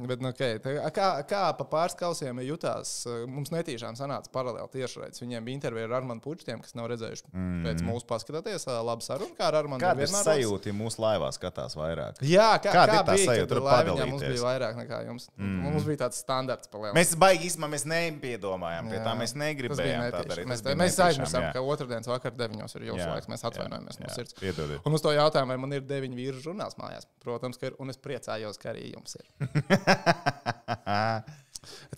Bet, 0.08 0.22
nu, 0.22 0.30
okay. 0.32 0.60
Tā 0.62 0.76
Kā, 0.96 1.08
kā 1.28 1.42
pa 1.58 1.66
pāris 1.68 1.96
kausiem 1.98 2.42
jutās? 2.46 2.94
Mums 3.30 3.52
netīšām 3.54 3.98
sanāca 4.00 4.32
paralēli 4.34 4.70
tiešraidē. 4.76 5.18
Viņiem 5.22 5.46
bija 5.48 5.60
intervija 5.60 5.88
ar 5.90 5.98
Armānu 6.02 6.24
Pučiem, 6.24 6.62
kas 6.64 6.76
nav 6.78 6.90
redzējuši 6.92 7.28
mm. 7.32 7.62
pēc 7.66 7.84
mūsu 7.86 8.08
paskatoties. 8.10 8.66
ā, 8.68 8.78
Labi 8.86 9.06
saruna, 9.06 9.36
kā 9.38 9.50
ar 9.50 9.60
Armānu. 9.62 9.82
Kāda 9.84 10.06
ir 10.06 10.12
sajūta, 10.12 10.72
ja 10.72 10.78
mūsu 10.78 11.02
laivā 11.04 11.30
skatās 11.36 11.78
vairāk? 11.78 12.22
Jā, 12.26 12.50
kā, 12.64 12.74
Kāda 12.76 12.98
kā 12.98 13.00
ir 13.00 13.08
tā 13.10 13.16
bija, 13.18 13.28
sajūta? 13.32 13.52
Tur 13.52 13.64
laiviņā 13.68 14.08
Mums 14.12 14.26
bija 14.26 14.46
vairāk 14.46 14.80
nekā 14.82 15.02
jums. 15.08 15.28
Mm. 15.38 15.60
Mums 15.68 15.88
bija 15.88 16.02
tāds 16.04 16.22
standarts 16.22 16.72
palielinājums. 16.72 17.00
Mēs 17.00 17.14
baigi 17.22 17.50
īstenībā 17.50 17.72
mēs 17.76 17.88
nepiedomājām 17.92 18.92
pie 18.92 19.00
tā. 19.02 19.16
Mēs 19.22 19.36
negribējām 19.40 20.06
tā 20.16 20.24
darīt. 20.32 20.50
Mēs, 20.52 20.64
bija 20.66 20.80
mēs 20.82 21.00
aizmirsām, 21.08 21.48
ka 21.56 21.64
otrdienas 21.74 22.10
vakar 22.12 22.36
deviņos 22.38 22.78
ir 22.80 22.88
jūsu 22.92 23.08
laiks. 23.08 23.32
Mēs 23.32 23.46
atvainojamies 23.48 24.02
no 24.02 24.12
sirds. 24.16 24.38
Un 24.82 24.98
uz 24.98 25.06
to 25.06 25.14
jautājumu, 25.16 25.54
vai 25.54 25.60
man 25.66 25.78
ir 25.78 25.86
deviņi 25.88 26.20
vīru 26.20 26.44
žurnāls 26.44 26.78
mājās. 26.82 27.08
Protams, 27.24 27.60
ka 27.62 27.72
ir. 27.72 27.78
Un 27.82 27.94
es 27.94 28.02
priecājos, 28.02 28.60
ka 28.62 28.74
arī 28.74 28.92
jums 28.92 29.16
ir. 29.20 29.31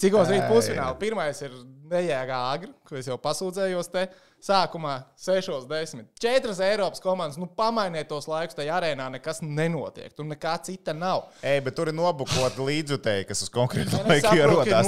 Cikos 0.01 0.27
rīt 0.27 0.43
pusfinālā? 0.49 0.93
Pirmais 0.99 1.39
ir 1.45 1.53
nejēgā 1.93 2.37
agri, 2.51 2.71
ko 2.87 2.97
es 2.99 3.07
jau 3.07 3.15
pasūdzējos 3.21 3.89
te. 3.93 4.07
Sākumā 4.43 4.97
6.10. 5.23 6.01
Četras 6.19 6.57
Eiropas 6.65 6.99
komandas, 6.99 7.37
nu 7.39 7.45
pamainiet 7.47 8.09
tos 8.09 8.25
laikus, 8.27 8.57
tajā 8.57 8.73
arēnā 8.75 9.05
nekas 9.13 9.39
nenotiek. 9.45 10.11
Tur 10.17 10.25
nekā 10.27 10.57
cita 10.67 10.91
nav. 10.91 11.29
Ej, 11.47 11.61
bet 11.63 11.77
tur 11.77 11.87
ir 11.87 11.95
nobukota 11.95 12.65
līdzutēji, 12.67 13.23
kas 13.29 13.45
uz 13.45 13.51
konkrētu 13.53 13.95
Es 14.17 14.25
laiku 14.27 14.33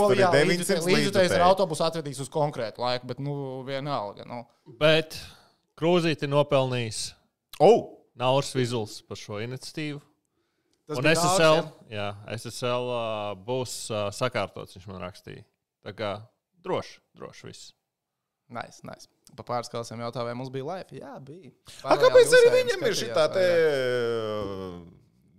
no- 0.02 0.10
Tur 0.10 0.20
ir 0.20 0.26
900 0.26 0.50
līdzjutējs- 0.52 0.90
Līdzjutējs 0.90 1.16
ar 1.16 1.24
līdzutēji. 1.24 1.46
autobusu 1.48 1.86
atvedīs 1.88 2.20
uz 2.26 2.32
konkrētu 2.34 2.84
laiku, 2.84 3.08
bet 3.14 3.24
nu 3.24 3.38
vienalga. 3.70 4.28
Nu. 4.28 4.42
Bet 4.82 5.16
Krūzīti 5.80 6.28
nopelnījis 6.32 7.06
Oh! 7.64 7.94
Nauris 8.20 8.52
Vizuls 8.56 9.00
par 9.08 9.16
šo 9.20 9.40
iniciatīvu. 9.44 10.02
Tas 10.86 11.00
Un 11.02 11.08
SSL, 11.10 11.56
Nauris, 11.56 11.70
jā, 11.90 12.08
SSL 12.36 12.90
uh, 12.94 13.32
būs 13.48 13.72
uh, 13.90 14.04
sakārtots, 14.14 14.76
viņš 14.78 14.86
man 14.92 15.00
rakstīja. 15.02 15.42
Tā 15.86 15.94
kā 15.98 16.12
droši, 16.62 17.00
droši 17.18 17.48
viss. 17.50 17.72
Nice, 18.54 18.84
nice. 18.86 19.10
Pa 19.34 19.42
pāris 19.48 19.72
klausiem 19.74 20.04
jautāju, 20.04 20.28
vai 20.28 20.36
mums 20.38 20.52
bija 20.54 20.68
laiva? 20.68 20.94
Jā, 20.94 21.16
bija. 21.26 21.50
A, 21.82 21.98
kāpēc 21.98 22.36
arī 22.38 22.52
viņam 22.60 22.86
ir 22.86 22.98
šī 23.00 23.08
tā 23.18 23.26
te 23.34 23.46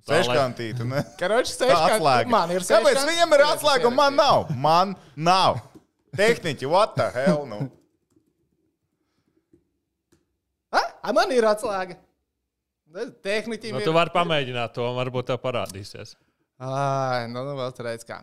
vai 0.07 0.89
ne? 0.91 1.05
Karoči, 1.21 1.55
seškant- 1.55 1.95
Atslēga. 2.01 2.31
Man 2.35 2.51
ir 2.55 2.67
Kāpēc 2.67 2.91
seškant- 2.99 3.11
viņam 3.13 3.37
ir 3.39 3.45
atslēga 3.47 3.87
un 3.91 3.97
man 3.99 4.19
nav? 4.19 4.51
Man 4.67 4.97
nav. 5.15 5.63
Tehniķi, 6.17 6.67
what 6.71 6.95
the 6.99 7.07
hell? 7.15 7.47
Nu? 7.47 7.61
Ai, 11.07 11.15
man 11.15 11.31
ir 11.35 11.47
atslēga. 11.47 11.99
Tehniķi 12.97 13.73
Nu, 13.75 13.83
ir. 13.83 13.87
tu 13.89 13.93
vari 13.97 14.13
pamēģināt 14.15 14.73
to, 14.77 14.87
varbūt 14.97 15.29
tev 15.33 15.41
parādīsies. 15.43 16.15
Ai, 16.63 17.27
nu, 17.29 17.43
nu 17.45 17.57
vēl 17.59 17.75
tur 17.77 17.91
redz 17.91 18.07
kā. 18.09 18.23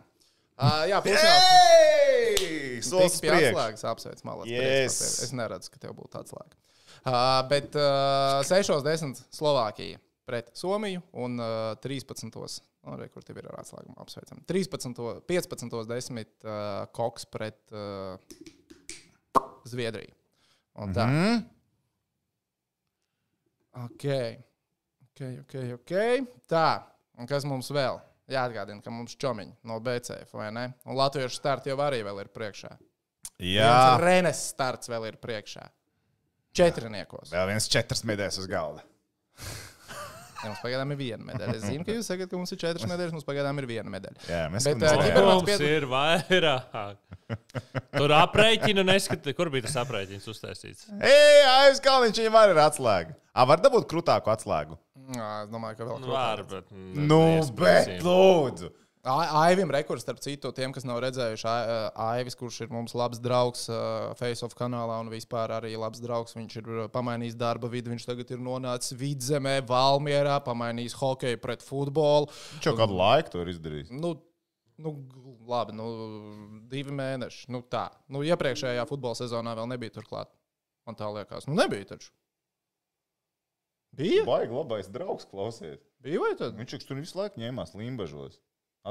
Uh, 0.54 0.84
jā. 0.90 0.98
Ei! 1.10 2.80
Solis 2.84 3.16
pie 3.22 3.30
atslēgas 3.34 3.84
apsveic 3.90 4.20
malā. 4.26 4.46
Yes. 4.50 4.98
Es 5.26 5.32
neredzu, 5.34 5.70
ka 5.72 5.80
tev 5.82 5.94
būtu 5.98 6.18
atslēga. 6.20 6.58
Uh, 7.04 7.40
bet 7.50 7.74
uh, 7.78 8.40
6.10. 8.46 9.22
Slovākija 9.34 10.00
pret 10.28 10.50
Somiju 10.56 11.02
un 11.20 11.38
uh, 11.42 11.74
13. 11.84 12.30
Nu, 12.84 12.98
re, 13.00 13.08
kur 13.12 13.24
tev 13.24 13.38
ir 13.40 13.48
ar 13.50 13.62
atslēgumu 13.62 13.96
apsveicam. 14.02 14.42
13. 14.50 14.94
15.10. 15.30 16.22
Uh, 16.44 16.84
Koks 16.96 17.26
pret 17.30 17.58
uh, 17.72 18.16
Zviedriju. 19.68 20.14
Un 20.82 20.94
tā. 20.96 21.06
Mm? 21.08 21.44
Ok, 23.84 24.04
ok, 25.14 25.44
ok. 25.44 25.54
okay. 25.78 26.24
Tā, 26.50 26.82
un 27.18 27.30
kas 27.30 27.46
mums 27.48 27.70
vēl? 27.74 28.00
Jāatgādina, 28.30 28.80
ka 28.80 28.92
mums 28.92 29.14
čomiņi 29.20 29.52
no 29.68 29.78
BCF, 29.84 30.32
vai 30.38 30.48
ne? 30.54 30.64
Un 30.88 30.96
latviešu 30.96 31.36
starts 31.36 31.68
jau 31.68 31.76
arī 31.84 32.00
vēl 32.06 32.22
ir 32.22 32.30
priekšā. 32.32 32.72
Jā, 33.44 33.98
Renes 34.00 34.40
starts 34.52 34.88
vēl 34.88 35.10
ir 35.10 35.18
priekšā. 35.20 35.66
Četrniekos. 36.54 37.32
vēl 37.34 37.48
viens 37.50 37.66
četras 37.68 38.04
medēs 38.06 38.38
uz 38.38 38.46
galda. 38.50 38.84
Ja, 40.44 40.50
mums 40.52 40.60
pagaidām 40.62 40.90
ir 40.92 40.98
viena 41.00 41.24
medaļa. 41.24 41.54
Es 41.56 41.62
zinu, 41.64 41.84
ka 41.88 41.94
jūs 41.96 42.08
sakat, 42.10 42.28
ka 42.30 42.36
mums 42.36 42.52
ir 42.52 42.58
četras 42.60 42.84
medaļas, 42.90 43.14
mums 43.16 43.24
pagaidām 43.24 43.58
ir 43.62 43.66
viena 43.70 43.88
medaļa. 43.94 44.20
Jā, 44.28 44.42
mēs 44.52 44.66
Bet, 44.68 44.76
mēs 44.82 44.90
ā, 44.90 44.98
nezinām. 44.98 45.06
ģibermans 45.08 45.40
Mums 45.40 45.48
pied- 45.48 45.66
ir 45.70 45.86
vairāk. 45.88 46.96
Tur 47.96 48.14
aprēķina 48.18 48.84
neskatīt, 48.84 49.36
kur 49.38 49.48
bija 49.54 49.64
tas 49.68 49.76
aprēķins 49.84 50.28
uztaisīts. 50.34 50.86
Ej, 51.00 51.42
Aivs 51.64 51.80
Kalniņš, 51.84 52.20
viņam 52.22 52.38
arī 52.42 52.54
ir 52.56 52.60
atslēga. 52.66 53.16
Ā, 53.34 53.46
var 53.48 53.62
dabūt 53.64 53.88
krūtāku 53.90 54.30
atslēgu? 54.34 54.76
Jā, 55.14 55.30
es 55.44 55.50
domāju, 55.52 55.76
ka 55.80 55.84
vēl 55.88 56.00
Nu, 56.00 56.12
Var, 56.12 56.42
bet. 56.52 56.70
Nu, 56.94 57.22
bet 57.58 58.04
lūdzu. 58.04 58.70
Aivim 59.04 59.68
rekords, 59.68 60.00
starp 60.00 60.20
citu, 60.24 60.48
tiem, 60.56 60.72
kas 60.72 60.86
nav 60.88 60.96
redzējuši, 61.04 61.48
Aivis, 62.00 62.36
kurš 62.40 62.62
ir 62.64 62.70
mums 62.72 62.94
labs 62.96 63.18
draugs 63.20 63.66
Face-Off 64.16 64.56
kanālā 64.56 64.96
un 65.02 65.10
vispār 65.12 65.52
arī 65.58 65.74
labs 65.76 66.00
draugs. 66.00 66.32
Viņš 66.38 66.56
ir 66.62 66.70
pamainījis 66.94 67.36
darba 67.36 67.68
vidi, 67.68 67.92
viņš 67.92 68.06
tagad 68.08 68.32
ir 68.32 68.40
nonācis 68.40 68.96
vidzemē, 68.96 69.58
Valmierā, 69.68 70.38
pamainījis 70.46 70.96
hokeju 70.96 71.40
pret 71.42 71.64
futbolu. 71.66 72.30
Viņš 72.54 72.70
jau 72.70 72.76
kādu 72.78 72.96
laiku 72.96 73.34
to 73.34 73.42
ir 73.44 73.52
izdarījis. 73.52 73.92
Nu, 73.92 74.14
nu, 74.80 74.94
labi, 75.52 75.76
nu, 75.76 75.90
divi 76.72 76.96
mēneši. 76.96 77.50
Nu, 77.52 77.60
tā. 77.60 77.90
Nu, 78.08 78.24
iepriekšējā 78.24 78.88
futbola 78.88 79.20
sezonā 79.20 79.52
vēl 79.60 79.68
nebija 79.74 79.98
turklāt. 79.98 80.32
Man 80.88 80.96
tā 80.96 81.12
liekas, 81.12 81.44
nu, 81.50 81.58
nebija 81.60 81.92
taču. 81.92 82.08
Bija? 83.94 84.24
Baigi 84.26 84.56
labais 84.56 84.88
draugs, 84.90 85.28
klausies. 85.28 85.84
Bija 86.02 86.24
vai 86.24 86.32
tad? 86.40 86.56
Viņš 86.56 86.88
tur 86.88 86.98
visu 86.98 87.20
laiku 87.20 87.44
ņēmās 87.44 87.76
limbažos. 87.78 88.40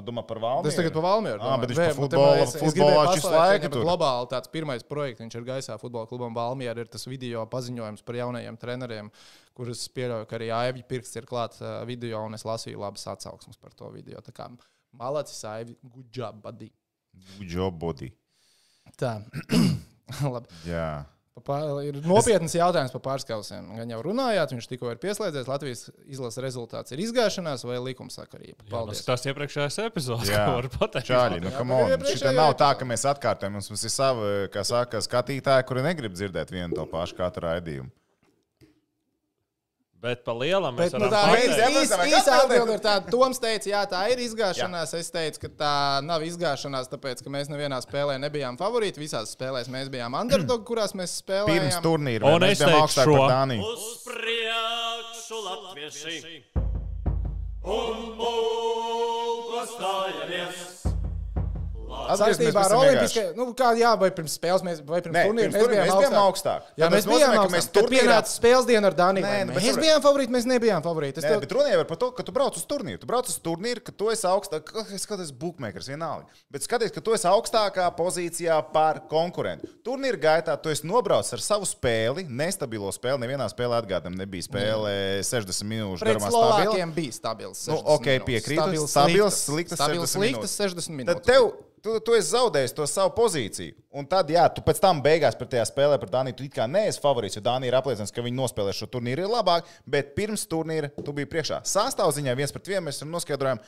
Domā 0.02 0.24
par 0.26 0.40
valnu. 0.42 0.66
Es 0.66 0.74
tagad 0.74 0.96
par 0.96 1.04
Valmieru. 1.06 1.38
Ā, 1.38 1.54
bet 1.62 1.70
viņš 1.70 1.82
es 1.84 1.98
futbolā 2.00 3.04
paslēpt, 3.06 3.28
laiku 3.30 3.60
viņam 3.62 3.74
tur. 3.76 3.84
Globāli 3.86 4.30
tāds 4.32 4.50
pirmais 4.50 4.86
projekts, 4.90 5.22
viņš 5.22 5.38
ir 5.38 5.46
gaisā 5.52 5.78
futbola 5.78 6.10
klubam 6.10 6.34
Valmiera, 6.34 6.82
ir 6.82 6.90
tas 6.90 7.06
video 7.06 7.44
paziņojums 7.52 8.02
par 8.08 8.18
jaunajiem 8.18 8.58
treneriem, 8.58 9.12
kurus 9.54 9.86
pieļauju, 9.94 10.26
ka 10.32 10.40
arī 10.40 10.50
Aivi 10.58 10.82
Pirksts 10.90 11.22
ir 11.22 11.30
klāts 11.30 11.62
video, 11.86 12.24
un 12.26 12.34
es 12.34 12.48
lasīju 12.48 12.82
labas 12.82 13.06
atsauksmes 13.14 13.62
par 13.62 13.78
to 13.78 13.92
video. 13.94 14.24
Tā 14.26 14.34
kā 14.34 14.50
malacis 14.98 15.46
Aivi, 15.46 15.78
good 15.84 16.10
job, 16.10 16.42
buddy. 16.42 16.72
Job 17.46 17.78
body. 17.78 18.10
Tā. 18.98 19.20
Labi. 20.34 20.50
Jā. 20.68 21.06
Pār- 21.42 21.82
Ir 21.84 21.96
nopietns 22.06 22.54
jautājums 22.54 22.92
par 22.94 23.02
pārskausiem. 23.08 23.72
Gan 23.76 23.90
jau 23.90 23.98
runājāt, 24.06 24.52
viņš 24.54 24.68
tikko 24.70 24.92
ir 24.94 25.00
pieslēdzies. 25.02 25.48
Latvijas 25.50 25.88
izlases 26.06 26.38
rezultāts 26.46 26.94
ir 26.94 27.02
izgāšanās 27.02 27.66
vai 27.66 27.80
likumsakarība? 27.82 28.60
Jā, 28.62 28.68
nu, 28.68 28.70
Paldies. 28.70 29.02
Tas 29.08 29.26
iepriekšējais 29.26 29.80
epizodes, 29.88 30.30
Jā. 30.30 30.46
ko 30.46 30.54
var 30.62 30.70
pateikt. 30.78 31.10
Čāļi, 31.10 31.42
nu, 31.42 31.50
Jā, 31.50 31.66
on. 31.66 32.06
Šitā 32.14 32.36
nav 32.38 32.54
tā, 32.62 32.70
ka 32.78 32.86
mēs 32.86 33.08
atkārtojam. 33.10 33.58
Mums 33.58 33.72
ir 33.84 33.90
savi, 33.92 34.30
kā 34.54 34.62
saka, 34.68 35.02
skatītāji, 35.02 35.66
kuri 35.68 35.82
negrib 35.90 36.14
dzirdēt 36.14 36.54
vienu 36.54 36.78
to 36.78 36.86
pašu 36.94 37.18
katru 37.18 37.50
raidījumu. 37.50 37.90
Bet 40.04 40.26
pa 40.28 40.34
lielam 40.36 40.76
mēs 40.76 40.92
Bet, 40.92 41.00
nu, 41.00 41.08
tā 41.08 41.20
pateikt. 41.30 41.48
īs- 41.48 41.58
Mēs 41.58 41.70
īs- 41.72 41.92
ieprasām, 41.94 42.10
īsa 42.12 42.28
kā 42.34 42.40
atbilde 42.44 42.74
ir 42.76 42.80
tāda. 42.84 43.10
Toms 43.14 43.40
teica, 43.40 43.70
jā, 43.72 43.82
tā 43.88 44.02
ir 44.12 44.20
izgāšanās. 44.20 44.94
Es 45.00 45.10
teicu, 45.16 45.40
ka 45.46 45.48
tā 45.64 46.04
nav 46.04 46.22
izgāšanās, 46.28 46.90
tāpēc, 46.92 47.24
ka 47.24 47.30
mēs 47.32 47.48
nevienā 47.48 47.80
spēlē 47.86 48.18
nebijām 48.20 48.58
favorīti. 48.60 49.00
Visās 49.00 49.32
spēlēs 49.38 49.70
mēs 49.72 49.88
bijām 49.94 50.14
underdog, 50.20 50.66
kurās 50.70 50.92
mēs 50.92 51.16
Pirms 51.24 51.48
spēlējām. 51.48 51.82
turnīra 51.88 52.24
Un 52.34 52.40
vai 52.44 52.52
es 52.52 52.60
teikšu 52.60 52.82
augstāk 52.84 53.08
šo. 53.08 53.18
par 53.18 53.32
Dāniju. 53.32 53.64
Uz 53.64 54.04
priekšu 54.04 55.38
latvieši 55.48 56.44
un 57.64 58.18
mūku 58.20 59.64
stājamies. 59.72 60.93
Saistībā 62.14 62.64
ar 62.66 62.74
Olimpiskajām, 62.78 63.36
nu, 63.40 63.46
kā 63.58 63.70
jā, 63.80 63.92
vai 64.00 64.10
pirms 64.12 64.34
spēles, 64.38 64.64
mēs, 64.66 64.82
vai 64.86 65.00
pirms 65.02 65.18
turnīra 65.18 65.48
pirms 65.48 65.58
turnīra 65.64 65.84
mēs 65.88 66.00
bijām 66.02 66.16
augstāk. 66.20 66.66
Jā, 66.78 66.90
mēs 66.92 67.06
bijām 67.08 67.36
augstāk. 67.40 67.54
mēs 67.56 67.68
turnīrā- 67.78 68.04
pienāca 68.04 68.32
spēles 68.34 68.68
diena 68.68 68.88
ar 68.92 68.94
Daniju. 68.98 69.24
Nē, 69.26 69.46
nu, 69.48 69.54
Mēs 69.54 69.68
tur- 69.72 69.82
bijām 69.84 70.02
favorīti, 70.04 70.34
mēs 70.36 70.46
nebijām 70.52 70.84
favorīti. 70.84 71.18
Es 71.18 71.24
Nē, 71.24 71.32
tev- 71.32 71.40
bet 71.46 71.52
runa 71.56 71.70
jau 71.72 71.86
par 71.88 71.98
to, 71.98 72.12
ka 72.12 72.24
tu 72.24 72.32
brauc 72.36 72.58
uz 72.60 72.66
turnīru. 72.66 73.00
Tu 73.00 73.08
brauc 73.08 73.26
uz 73.32 73.40
turnīru, 73.40 73.84
ka 73.84 73.92
tu 73.92 74.10
esi 74.10 74.28
augstāk, 74.28 74.74
es 74.94 75.02
skatos, 75.06 75.32
bookmakers 75.32 75.88
vienalga. 75.88 76.26
Bet 76.52 76.62
skaties, 76.68 76.92
ka 76.94 77.02
tu 77.02 77.14
esi 77.14 77.24
augstākā 77.28 77.88
pozīcijā 77.96 78.60
par 78.74 79.00
konkurentu. 79.10 79.68
Turnīra 79.84 80.20
gaitā 80.20 80.62
tu 80.62 80.70
esi 80.70 80.84
nobraucis 80.86 81.34
ar 81.34 81.40
savu 81.40 81.66
spēli, 81.66 82.28
nestabilo 82.28 82.92
spēli. 82.92 83.24
Nevienā 83.24 83.48
spēlē 83.50 83.80
atgādājumam 83.82 84.18
nebija 84.18 84.44
spēle 84.44 85.24
60 85.24 85.64
minūšu 85.64 86.04
garumā. 86.04 86.30
Slovākiem 86.30 86.94
bija 86.94 87.14
stabils. 87.14 87.68
Nu, 87.68 87.78
60 87.80 87.96
ok, 87.96 88.08
piekrītu. 88.28 88.88
Stabils, 88.88 88.92
sliktas. 88.94 89.44
sliktas 89.48 89.80
Stabils, 89.80 90.12
60 90.12 90.48
sliktas 90.48 90.90
minūtes. 90.90 91.54
60 91.84 91.92
minūtes. 91.92 91.92
Tad 91.92 91.92
tev, 91.92 92.00
tu, 92.00 92.00
tu 92.00 92.16
esi 92.16 92.32
zaudējis 92.32 92.74
to 92.76 92.86
savu 92.88 93.12
pozīciju. 93.18 93.76
Un 93.92 94.06
tad, 94.08 94.30
jā, 94.30 94.48
tu 94.56 94.62
pēc 94.62 94.80
tam 94.80 95.02
beigās 95.04 95.36
par 95.36 95.48
tajā 95.48 95.66
spēlē 95.68 96.00
par 96.00 96.10
Dāniju. 96.10 96.36
Tu 96.38 96.44
it 96.48 96.54
kā 96.56 96.68
neesi 96.68 97.02
favorīts, 97.04 97.36
jo 97.36 97.42
Dānija 97.44 97.68
ir 97.72 97.76
apliecināts, 97.76 98.12
ka 98.16 98.22
viņi 98.24 98.38
nospēlē 98.40 98.74
šo 98.74 98.88
turnīru 98.88 99.28
labāk, 99.30 99.64
bet 99.86 100.16
pirms 100.16 100.48
turnīra 100.48 100.90
tu 101.04 101.12
biji 101.14 101.28
priekšā. 101.28 101.62
Sastāvziņā 101.68 102.36
viens 102.36 102.52
pret 102.52 102.68
vienu 102.68 102.88
mēs 102.88 102.96
esam 103.02 103.12
noskaidrojami, 103.12 103.60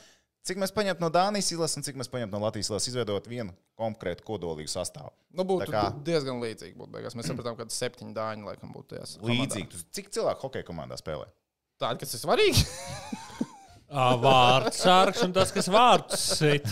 cik 0.46 0.56
mēs 0.62 0.72
paņemam 0.72 1.00
no 1.04 1.10
Dānijas 1.10 1.52
izlases 1.52 1.76
un 1.76 1.82
cik 1.82 1.96
mēs 1.96 2.08
paņemam 2.08 2.30
no 2.38 2.44
Latvijas 2.46 2.70
izlases, 2.70 2.88
izveidot 2.94 3.26
vienu 3.28 3.52
konkrētu 3.76 4.24
kodolīgu 4.24 4.70
sastāvu. 4.70 5.12
Nu, 5.36 5.44
būtu 5.44 5.66
Tā 5.66 5.72
kā- 5.74 6.04
diezgan 6.06 6.40
līdzīgi. 6.40 6.76
Būtu 6.78 6.92
beigās. 6.96 7.14
Mēs 7.18 7.28
sapratām, 7.28 7.56
ka 7.58 7.64
septiņi 7.68 8.14
dāņi 8.14 8.44
laikam 8.46 8.72
būtu 8.72 8.94
tajās. 8.96 9.18
Līdzīgi. 9.20 9.68
Tu- 9.68 9.84
Cik 9.92 10.08
cilvēku 10.10 10.40
hokeja 10.48 10.64
komandā 10.64 10.96
spēlē? 10.96 11.26
Tāda, 11.78 11.98
kas 12.00 12.14
ir 12.14 12.20
svarīga. 12.24 12.64
Ā, 13.86 14.06
Vārds 14.18 14.80
sārgs 14.82 15.22
un 15.22 15.34
tas, 15.36 15.52
kas 15.54 15.70
vārds 15.70 16.28
sit. 16.40 16.66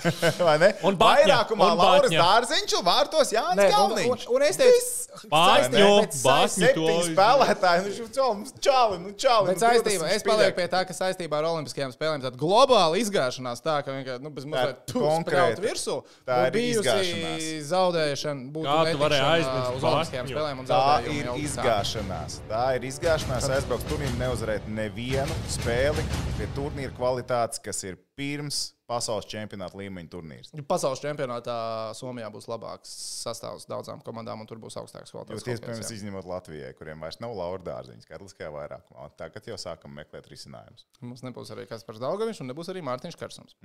Vai 0.46 0.54
ne? 0.62 0.68
Un 0.86 0.96
Vairākumā 0.96 1.72
Batņa. 1.76 2.14
Dārziņš 2.14 2.74
un 2.78 2.84
vārtos 2.86 3.32
Jānis 3.34 3.58
Nē, 3.58 3.66
un, 3.66 3.74
un, 3.74 3.96
Kalniņš. 3.98 4.26
un 4.32 4.44
es 4.46 4.56
teicu, 4.56 4.76
saist- 4.80 5.26
bāķņu 5.32 5.80
to. 6.14 6.36
Septiņi 6.54 7.02
spēlētāji, 7.10 7.82
nu, 7.84 8.06
čau, 8.14 8.28
mums 8.38 8.54
čāli, 8.62 8.98
nu, 9.02 9.12
čāli. 9.18 9.50
Bet 9.50 9.58
nu, 9.58 9.64
saistībā, 9.64 10.06
20 10.06 10.14
es 10.16 10.24
palieku 10.24 10.56
pie 10.56 10.66
tā, 10.72 10.80
ka 10.88 10.96
saistībā 10.96 11.40
ar 11.40 11.48
Olimpiskajām 11.50 11.92
spēlēm 11.92 12.22
tāda 12.24 12.40
globāla 12.40 13.00
izgāšanās, 13.02 13.60
tā 13.66 13.76
ka 13.84 13.96
vienkārši 13.96 14.24
nu, 14.24 14.32
bez 14.38 14.46
mazliet 14.48 14.80
Tā 14.88 15.04
spēlēt 15.26 15.62
virsū, 15.66 15.96
Tā 16.30 16.38
ir 16.46 16.54
bijusi 16.54 17.60
zaudēšana, 17.68 18.46
būtu 18.54 18.70
Kā 18.70 18.78
tu 18.94 19.02
varēji 19.02 19.26
aizmirst 19.34 19.76
uz 19.76 19.86
Olimpiskajām 19.90 20.30
spēlēm 20.32 20.62
un 20.62 20.70
Tā 20.70 20.80
zaudējumi 20.80 21.20
ir 21.20 21.44
izgāšanās. 21.44 22.38
Tā 22.48 22.64
ir 22.78 22.88
izgāšanās. 22.88 23.50
Aizbraukt 23.58 23.90
turnīrā, 23.90 24.16
neuzvarēt 24.22 24.70
nevienu 24.70 25.38
spēli 25.50 26.06
pie 26.38 26.48
turnīra 26.60 26.92
kvalitātes, 26.94 27.60
kas 27.64 27.80
ir 27.88 27.96
pirms 28.18 28.60
pasaules 28.90 29.26
čempionāta 29.30 29.78
līmeņa 29.78 30.10
turnīrs. 30.12 30.52
Pasaules 30.68 31.00
čempionātā 31.02 31.56
Somijā 31.96 32.28
būs 32.34 32.48
labāks 32.50 32.90
sastāvs 33.24 33.68
daudzām 33.70 34.02
komandām, 34.06 34.42
un 34.42 34.48
tur 34.50 34.60
būs 34.62 34.76
augstāks 34.80 35.08
Jūs 35.08 35.14
kvalitātes. 35.16 35.46
iespējams 35.54 35.78
hokejs, 35.80 35.92
jā. 35.94 35.98
izņemot 36.00 36.28
Latvijai, 36.28 36.72
kuriem 36.78 37.04
vairs 37.06 37.20
nav 37.22 37.36
Laura 37.38 37.62
Dārziņas, 37.68 38.08
Karliskajā 38.10 38.50
vairākumā. 38.54 39.06
Tagad 39.20 39.46
jau 39.52 39.58
sākam 39.60 39.94
meklēt 39.96 40.26
risinājumus. 40.32 40.88
Mums 41.06 41.22
nebūs 41.26 41.54
arī 41.54 41.68
Kaspars 41.70 42.02
Daugaviņš, 42.02 42.42
un 42.44 42.52
nebūs 42.52 42.72
arī 42.74 42.82
Mārtiņš 42.90 43.20
Karsums. 43.20 43.56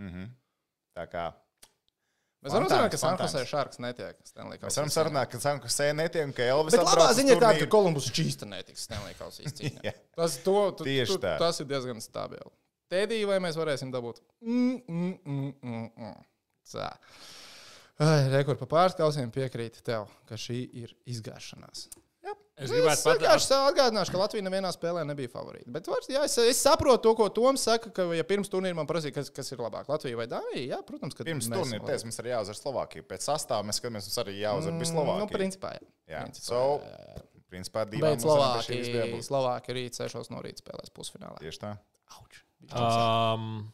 Tā 0.96 1.10
kā 1.12 1.32
Mēs 2.46 2.54
varam 2.54 2.68
Fantāms, 2.68 2.78
runāt, 2.78 2.92
ka 2.94 2.98
San 3.02 3.16
fantāms. 3.16 3.32
Jose 3.34 3.50
Sharks 3.50 3.80
netiek. 3.82 4.18
Mēs 4.62 4.76
varam 4.78 4.92
sarunāt, 4.94 5.30
ka 5.32 5.40
Sanku 5.42 5.70
sēne 5.74 6.04
netiek 6.04 6.28
un 6.28 6.34
ka 6.36 6.46
Elvis 6.46 6.76
Bet 6.76 6.84
labā 6.86 7.08
ziņa 7.18 7.32
ir 7.34 7.40
tāda, 7.42 7.62
ka. 7.64 7.68
Kolumbus 7.74 8.12
čīsta 8.14 8.46
netiks 8.46 8.84
Stanley 8.86 9.16
Kausa 9.18 9.42
izcīņā. 9.48 9.82
Jā. 9.88 9.94
tas, 10.14 10.36
to, 10.46 10.54
tu, 10.78 10.86
tu, 10.86 11.18
tā. 11.24 11.32
tas 11.42 11.58
ir 11.64 11.70
diezgan 11.72 12.04
stabili. 12.06 12.46
Tēdī, 12.92 13.24
vai 13.30 13.40
mēs 13.44 13.58
varēsim 13.60 13.92
dabūt? 13.94 14.22
Mm, 14.46 14.80
mm, 14.86 15.14
mm, 15.26 15.52
mm, 15.62 15.92
mm. 15.98 16.16
Tā. 16.72 16.90
Rekur 18.34 18.58
pa 18.60 18.68
pārskausiem 18.68 19.32
piekrīt 19.34 19.80
tev, 19.86 20.10
ka 20.30 20.38
šī 20.40 20.58
ir 20.84 20.98
izgāšanās. 21.10 21.88
Es 22.56 22.72
Es 22.72 22.72
vienkārši 22.72 23.50
sev 23.50 23.66
atgādināšu, 23.68 24.14
ka 24.14 24.20
Latvija 24.22 24.44
nevienā 24.46 24.70
spēlē 24.72 25.02
nebija 25.08 25.28
favorīta. 25.34 25.68
Bet 25.76 25.90
var, 25.92 26.06
jā, 26.08 26.22
es, 26.24 26.38
es 26.40 26.62
saprotu 26.64 27.02
to, 27.04 27.12
ko 27.20 27.28
Toms 27.36 27.66
saka, 27.68 27.92
ka, 27.92 28.06
ja 28.16 28.24
pirms 28.28 28.48
turnīra 28.52 28.78
man 28.78 28.88
prasīja, 28.88 29.18
kas, 29.18 29.32
kas 29.36 29.52
ir 29.52 29.60
labāk, 29.60 29.90
Latvija 29.92 30.22
vai 30.22 30.28
Dānija, 30.32 30.64
jā, 30.72 30.80
protams, 30.88 31.18
ka 31.18 31.28
Pirms 31.28 31.50
turnīra 31.52 31.84
teiks, 31.84 32.08
mums 32.08 32.22
arī 32.24 32.32
jāuzvar 32.32 32.60
Slovākija. 32.62 33.08
Pēc 33.12 33.28
sastāvā 33.28 33.68
mēs 33.68 33.82
skatāmies, 33.82 34.08
mums 34.08 34.24
arī 34.24 34.38
jāuzvar 34.40 34.72
labāki. 34.72 34.90
Slovākija. 34.94 35.26
Nu, 35.26 35.30
principā, 35.36 35.74
jā. 35.76 35.86
Jā, 36.16 36.24
Principā, 36.30 36.48
so, 36.48 36.64
jā, 36.80 37.04
jā. 37.12 37.28
Principā 37.56 37.86
divām 37.92 38.16
Bet 38.16 38.24
Slovākija. 38.24 39.22
Slovākija 39.28 39.80
rīt 39.82 40.00
6 40.00 40.32
no 40.32 40.48
rīta 40.48 40.64
spēlēs 40.64 40.96
pusfinālā. 40.96 41.44
Tieši 41.44 41.66
tā. 41.68 41.76
Um, 42.74 43.68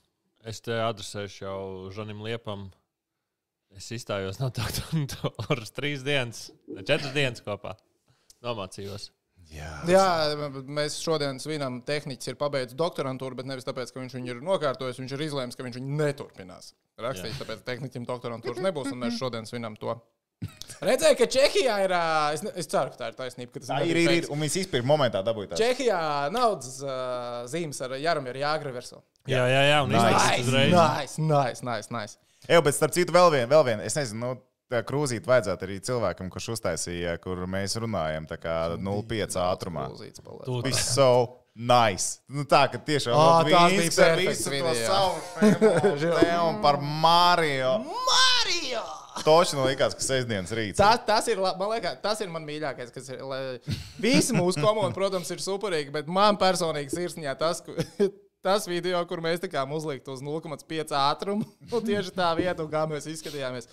es 0.47 0.61
te 0.65 0.75
adresēšu 0.81 1.43
jau 1.45 1.61
Žanim 1.95 2.23
Liepam. 2.25 2.69
Es 3.77 3.87
izstājos 3.95 4.41
no 4.41 4.49
doktoras 4.51 5.71
trīs 5.77 6.03
dienas, 6.03 6.49
četras 6.83 7.13
dienas 7.15 7.43
kopā. 7.45 7.77
Nomācījos. 8.43 9.11
Jā. 9.51 9.71
Jā, 9.89 10.05
mēs 10.71 10.97
šodien 11.03 11.39
svinam, 11.43 11.81
tehnicis 11.87 12.31
ir 12.31 12.37
pabeidzis 12.39 12.77
doktorantūru, 12.79 13.35
bet 13.39 13.49
nevis 13.49 13.67
tāpēc, 13.67 13.91
ka 13.91 13.99
viņš 13.99 14.15
viņu 14.15 14.31
ir 14.31 14.41
nokārtojis. 14.47 14.99
Viņš 15.01 15.15
ir 15.15 15.23
izlēms, 15.27 15.57
ka 15.57 15.65
viņš 15.65 15.79
viņu 15.79 15.97
neturpinās 15.99 16.71
rakstīt. 17.01 17.33
Jā. 17.33 17.41
Tāpēc 17.41 17.65
tehniķim 17.67 18.07
doktorantūras 18.07 18.63
nebūs, 18.63 18.91
un 18.93 19.01
mēs 19.03 19.19
šodien 19.19 19.47
svinam 19.49 19.75
to. 19.79 19.97
Redzēju, 20.81 21.15
ka 21.19 21.25
Čehijā 21.29 21.75
ir. 21.85 21.91
Es, 22.33 22.41
ne- 22.41 22.51
es 22.57 22.65
ceru, 22.71 22.89
ka 22.89 22.97
tā 23.03 23.09
ir 23.11 23.17
taisnība. 23.19 23.51
ka 23.53 23.59
tas 23.61 23.69
Tā 23.69 23.79
ir, 23.85 23.97
ir, 24.01 24.11
ir. 24.17 24.29
Un 24.33 24.39
viņas 24.41 24.55
izpirka 24.63 24.87
momentā 24.89 25.19
dabūja 25.25 25.51
tādu. 25.51 25.61
Čehijā 25.61 25.99
naudas 26.33 26.79
uh, 26.81 27.43
zīmes 27.51 27.77
ar 27.85 27.93
Jaromīru 28.01 28.41
Jāgreversu. 28.41 28.97
Jā, 29.29 29.43
jā, 29.45 29.59
jā, 29.69 29.81
un 29.85 29.91
Nice. 29.93 30.47
nice, 30.49 31.19
nice, 31.21 31.61
nice, 31.67 31.91
nice. 31.93 32.17
Jā, 32.49 32.57
bet 32.65 32.73
starp 32.73 32.95
citu, 32.95 33.13
vēl 33.13 33.29
viena, 33.35 33.49
vēl 33.51 33.67
viena. 33.67 33.85
Es 33.85 33.93
nezinu, 33.99 34.23
nu, 34.23 34.39
tā 34.73 34.79
krūzīt 34.87 35.27
vajadzētu 35.29 35.67
arī 35.67 35.77
cilvēkam, 35.85 36.31
kurš 36.33 36.47
uztaisīja, 36.55 37.13
kur 37.21 37.43
mēs 37.45 37.77
runājam, 37.83 38.25
tā 38.25 38.39
kā 38.41 38.55
0,5 38.81 39.37
ātrumā. 39.43 39.85
Tu- 40.47 40.61
Viss 40.65 40.95
so 40.95 41.11
nice. 41.53 42.23
Nu, 42.31 42.47
tā, 42.49 42.63
ka 42.73 42.81
tiešām 42.81 43.13
Ā, 43.13 43.27
tās 43.45 43.77
viss 43.77 44.01
bija 44.01 44.17
visu 44.17 44.49
to 44.49 44.55
video. 44.57 44.73
savu 44.89 45.21
tēmu 46.17 46.57
par 46.65 46.81
Mario. 46.81 47.75
Mario! 47.85 48.81
Man 49.57 49.67
likās, 49.67 49.95
ka 49.97 50.05
sestdienas 50.05 50.53
rīts. 50.55 50.79
Tas, 50.79 51.01
tas, 51.07 51.27
ir, 51.31 51.41
man 51.41 51.71
liekas, 51.73 51.99
tas 52.03 52.21
ir 52.23 52.31
man 52.31 52.45
mīļākais. 52.47 52.93
kas 52.95 53.09
Ir, 53.11 53.23
lai, 53.27 53.41
visi 54.01 54.35
mūsu 54.35 54.63
komandi, 54.63 54.95
protams, 54.95 55.31
ir 55.33 55.43
superīgi, 55.43 55.91
bet 55.93 56.09
man 56.11 56.39
personīgi 56.41 56.93
sirsniņā 56.95 57.35
tas, 57.39 57.59
tas 58.45 58.67
video, 58.69 59.01
kur 59.09 59.21
mēs 59.23 59.43
tikām 59.43 59.73
uzlikt 59.75 60.07
uz 60.11 60.23
0,5 60.25 60.95
ātrumu, 60.97 61.47
nu, 61.71 61.83
tieši 61.85 62.15
tā 62.15 62.31
vieta, 62.39 62.63
un 62.63 62.71
kā 62.71 62.85
mēs 62.89 63.09
izskatījāmies. 63.11 63.69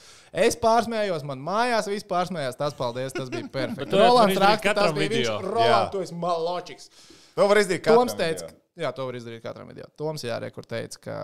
Es 0.47 0.59
pārsmējos, 0.61 1.27
man 1.29 1.43
mājās 1.45 1.91
viss 1.91 2.09
pārsmējās. 2.09 2.59
Tas, 2.59 2.77
paldies, 2.79 3.15
tas 3.17 3.31
bija 3.33 3.47
perfekti. 3.53 3.95
Rolands 3.97 4.43
raksta, 4.43 4.75
tas 4.83 4.95
bija 4.97 5.15
viņš. 5.15 5.19
video. 5.19 5.37
Jā. 5.39 5.53
Rolands, 5.55 5.93
tu 5.95 6.05
esi 6.05 6.23
maločiks. 6.27 6.91
To 7.39 7.47
var 7.47 7.63
izdarīt 7.63 7.85
katram. 7.87 8.09
Toms 8.09 8.19
teica, 8.19 8.55
jā, 8.83 8.95
to 8.97 9.07
var 9.07 9.21
izdarīt 9.21 9.45
katram 9.45 9.71
video. 9.71 9.87
Toms 10.01 10.27
Jārē, 10.27 10.51
kur 10.55 10.67
teica, 10.67 11.05
ka 11.05 11.19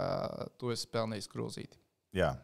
tu 0.60 0.70
esi 0.70 0.86
pelnījis 0.94 1.32
krūzīti. 1.32 1.74
Jā. 2.14 2.34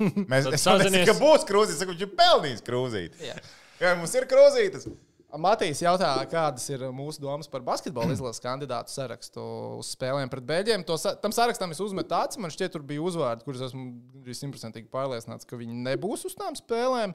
Mēs 0.30 0.48
teicu, 0.50 1.04
ka 1.06 1.18
būs 1.20 1.46
krūzītis. 1.48 1.80
Saku, 1.82 1.94
viņš 1.94 2.08
ir 2.08 2.16
pelnījis 2.18 2.66
krūzīt. 2.66 3.22
Jā. 3.22 3.38
Jā, 3.80 3.94
mums 3.96 4.12
ir 4.18 4.26
krūzītis. 4.28 4.90
Matīs 5.38 5.78
jautā, 5.78 6.08
kādas 6.26 6.64
ir 6.72 6.82
mūsu 6.94 7.22
domas 7.22 7.46
par 7.50 7.62
basketbola 7.62 8.10
izlases 8.16 8.42
kandidātu 8.42 8.90
sarakstu 8.90 9.42
uz 9.78 9.92
spēlēm 9.94 10.30
pret 10.32 10.42
Beļģiem. 10.48 10.82
To 10.88 10.96
sa 10.98 11.12
tam 11.14 11.30
sarakstam 11.34 11.70
es 11.70 11.78
uzmetu 11.82 12.10
tāds, 12.10 12.38
man 12.40 12.50
šķiet, 12.50 12.72
tur 12.74 12.82
bija 12.86 13.04
uzvārdi, 13.06 13.46
kurus 13.46 13.62
esmu 13.68 13.84
gandrīz 14.10 14.40
simtprocentīgi 14.42 14.90
pārliecināts, 14.90 15.46
ka 15.46 15.58
viņi 15.60 15.76
nebūs 15.86 16.26
uz 16.26 16.34
tām 16.38 16.58
spēlēm. 16.58 17.14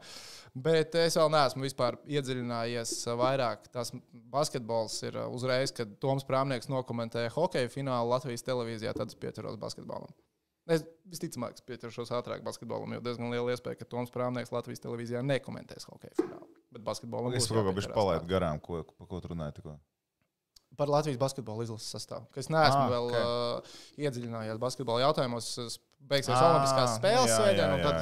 Bet 0.56 0.96
es 1.02 1.20
vēl 1.20 1.34
neesmu 1.34 1.68
vispār 1.68 2.00
iedziļinājies 2.08 2.94
vairāk. 3.20 3.68
Tas 3.76 3.92
basketbols 4.32 4.96
ir 5.10 5.20
uzreiz, 5.28 5.76
kad 5.76 5.98
Toms 6.00 6.24
Prāmnieks 6.28 6.72
nokomentēja 6.72 7.36
hokeja 7.36 7.74
finālu 7.74 8.16
Latvijas 8.16 8.48
televīzijā, 8.48 8.96
tad 8.96 9.12
es 9.12 9.20
pieturos 9.20 9.60
basketbolam. 9.60 10.16
Es 10.66 10.82
visticamāk, 11.06 11.60
pieķeršos 11.70 12.10
ātrāk 12.18 12.42
basketbolam, 12.46 12.96
jo 12.98 13.02
diezgan 13.06 13.30
liela 13.30 13.54
iespēja, 13.54 13.78
ka 13.84 13.86
Toms 13.86 14.10
Prāmnieks 14.14 14.50
Latvijas 14.56 14.82
televīzijā 14.82 15.22
nekomentēs 15.22 15.86
hokeja 15.92 16.16
finālu. 16.18 16.48
Bet 16.74 16.82
basketbolam 16.88 17.36
Es 17.38 17.46
kaut 17.52 17.68
kā 17.68 17.74
bišķi 17.78 17.94
palaidu 17.94 18.26
garām, 18.32 18.58
ko, 18.66 18.82
pa 18.98 19.06
ko 19.06 19.20
tu 19.22 19.30
runāji 19.34 19.60
tikko. 19.60 19.76
par 20.76 20.90
Latvijas 20.92 21.16
basketbola 21.22 21.64
izlases 21.64 21.88
sastāvu. 21.94 22.26
Es 22.36 22.50
neesmu 22.52 22.82
Ah, 22.82 22.90
vēl 22.92 23.06
ok. 23.08 23.14
okay. 23.14 23.22
uh, 23.24 24.02
iedziļinājies 24.08 24.58
basketbola 24.60 25.06
jautājumos. 25.06 25.52
Es 25.68 25.78
Beigsies 26.06 26.36
Ah, 26.36 26.50
Olimpiskās 26.52 26.98
spēles 27.00 27.32
jā, 27.32 27.38
un 27.38 27.80
tad 27.82 27.96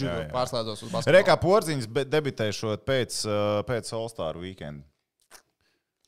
jā, 0.00 0.14
jā. 0.24 0.30
pārslēdzos 0.32 0.80
uz 0.86 0.90
basketbolu. 0.90 1.18
Rekā 1.18 1.36
porziņš 1.42 1.86
debitēšot 2.14 2.86
pēc, 2.88 3.18
uh, 3.28 3.60
pēc 3.68 3.92
All-Star 3.94 4.38
weekend. 4.40 4.86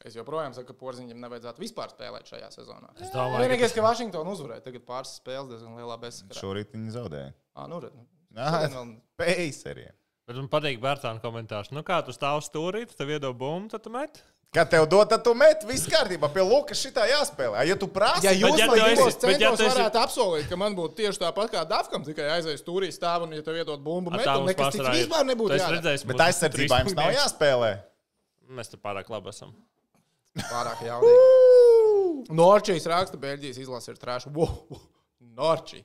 Es 0.04 0.16
joprojām 0.18 0.54
saku, 0.56 0.72
ka 0.72 0.78
porziņam 0.80 1.20
nevajadzētu 1.22 1.62
vispār 1.62 1.92
spēlēt 1.92 2.26
šajā 2.26 2.48
sezonā. 2.50 2.88
Es 2.98 3.12
domāju, 3.14 3.36
ka 3.38 3.42
Vienīgais, 3.44 3.74
ka 3.76 3.84
Vašingtona 3.86 4.32
uzvarēja 4.34 4.64
tagad 4.64 4.82
pāris 4.88 5.12
spēles 5.20 5.48
diezgan 5.52 5.76
lielā 5.78 5.96
bezsakarā. 6.02 6.40
Šorīt 6.42 6.74
viņi 6.74 6.90
zaudēja. 6.96 7.32
Ah, 7.54 7.68
nu, 7.70 7.78
redz. 7.84 7.94
Šodien 8.34 8.74
vēl- 8.78 8.92
Peiseriem. 9.22 9.94
Bet 10.26 10.36
man 10.38 10.48
patīk 10.48 10.80
Bērtāna 10.82 11.20
komentārs. 11.22 11.70
Nu, 11.74 11.82
kā 11.86 12.00
tu 12.06 12.10
stāv 12.14 12.40
stūrī, 12.42 12.86
tad 12.90 12.96
tev 13.02 13.10
iedod 13.14 13.36
bumbu, 13.38 13.70
tad 13.70 13.82
tu 13.82 13.90
met. 13.90 14.22
Kad 14.52 14.68
tev 14.70 14.84
dod, 14.90 15.08
tad 15.08 15.22
tu 15.24 15.32
met, 15.34 15.62
viss 15.64 15.86
kārtībā. 15.88 16.28
Pie 16.32 16.42
Lukas 16.44 16.82
šitā 16.82 17.06
jāspēlē. 17.08 17.56
A, 17.56 17.64
Ja 17.64 17.74
tu 17.76 17.86
prasi, 17.88 18.26
Ja 18.26 18.32
jūs 18.36 18.58
ja 18.58 18.66
man 18.66 18.76
divos 18.76 19.16
bet 19.16 19.40
ja 19.40 19.48
centos 19.48 19.58
tu 19.58 19.64
esi- 19.64 19.78
varētu 19.78 19.98
apsolīt, 20.02 20.48
ka 20.48 20.56
man 20.60 20.76
būtu 20.76 20.94
tieši 20.98 21.18
tāpat 21.22 21.50
kā 21.54 21.62
Dafkam, 21.68 22.04
tikai 22.04 22.26
aizies 22.36 22.60
stūrī 22.60 22.90
stāv 22.92 23.22
un, 23.24 23.32
ja 23.32 23.40
tev 23.42 23.54
iedod 23.56 23.80
bumbu, 23.82 24.12
A, 24.12 24.16
met, 24.18 24.26
tā 24.26 24.34
un 24.36 24.44
mums 24.44 24.52
nekas 24.52 24.74
cits 24.74 24.88
vispār 24.92 25.24
nebūtu 25.30 25.56
bet 26.06 26.20
aizsardzībā 26.26 26.82
jums 26.84 26.94
nav 26.94 27.12
jāspēlē. 27.16 27.72
Mēs 28.50 28.68
te 28.68 28.76
pārāk 28.76 29.08
labi 29.08 29.28
esam. 29.32 29.54
Pārāk 30.40 30.82
jaudīgi. 30.88 32.32
Norčijas 32.32 32.86
raksta, 32.88 33.18
Beļģijas 33.20 33.58
izlase 33.62 33.92
ir 33.92 34.00
trāša. 34.00 34.32
Wow. 34.34 34.78
Norči. 35.36 35.82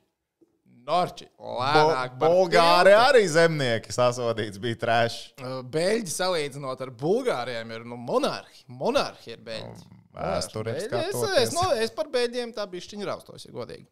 Norči. 0.88 1.26
Lēnāk. 1.36 2.14
par 2.16 2.32
Bulgāri 2.32 2.94
arī 2.96 3.26
zemnieki 3.28 3.92
sasodīts 3.92 4.60
bija. 4.64 5.10
Uh, 5.42 5.60
Beļģi 5.68 6.14
salīdzinot 6.14 6.84
ar 6.86 6.94
Bulgāriem 6.96 7.74
ir 7.76 7.84
nu, 7.88 7.98
monarhi. 8.00 8.64
Monarhi 8.72 9.34
ir 9.36 9.44
Beļģi. 9.44 9.90
vēsturiski 10.16 10.88
Beļģi. 10.94 11.10
Es, 11.10 11.18
skatoties. 11.18 11.44
es, 11.44 11.56
no, 11.58 11.68
es 11.76 11.92
par 11.98 12.08
Beļģiem 12.14 12.56
tā 12.56 12.64
bišķiņu 12.72 13.10
raustos, 13.10 13.50
ja 13.50 13.56
godīgi. 13.56 13.88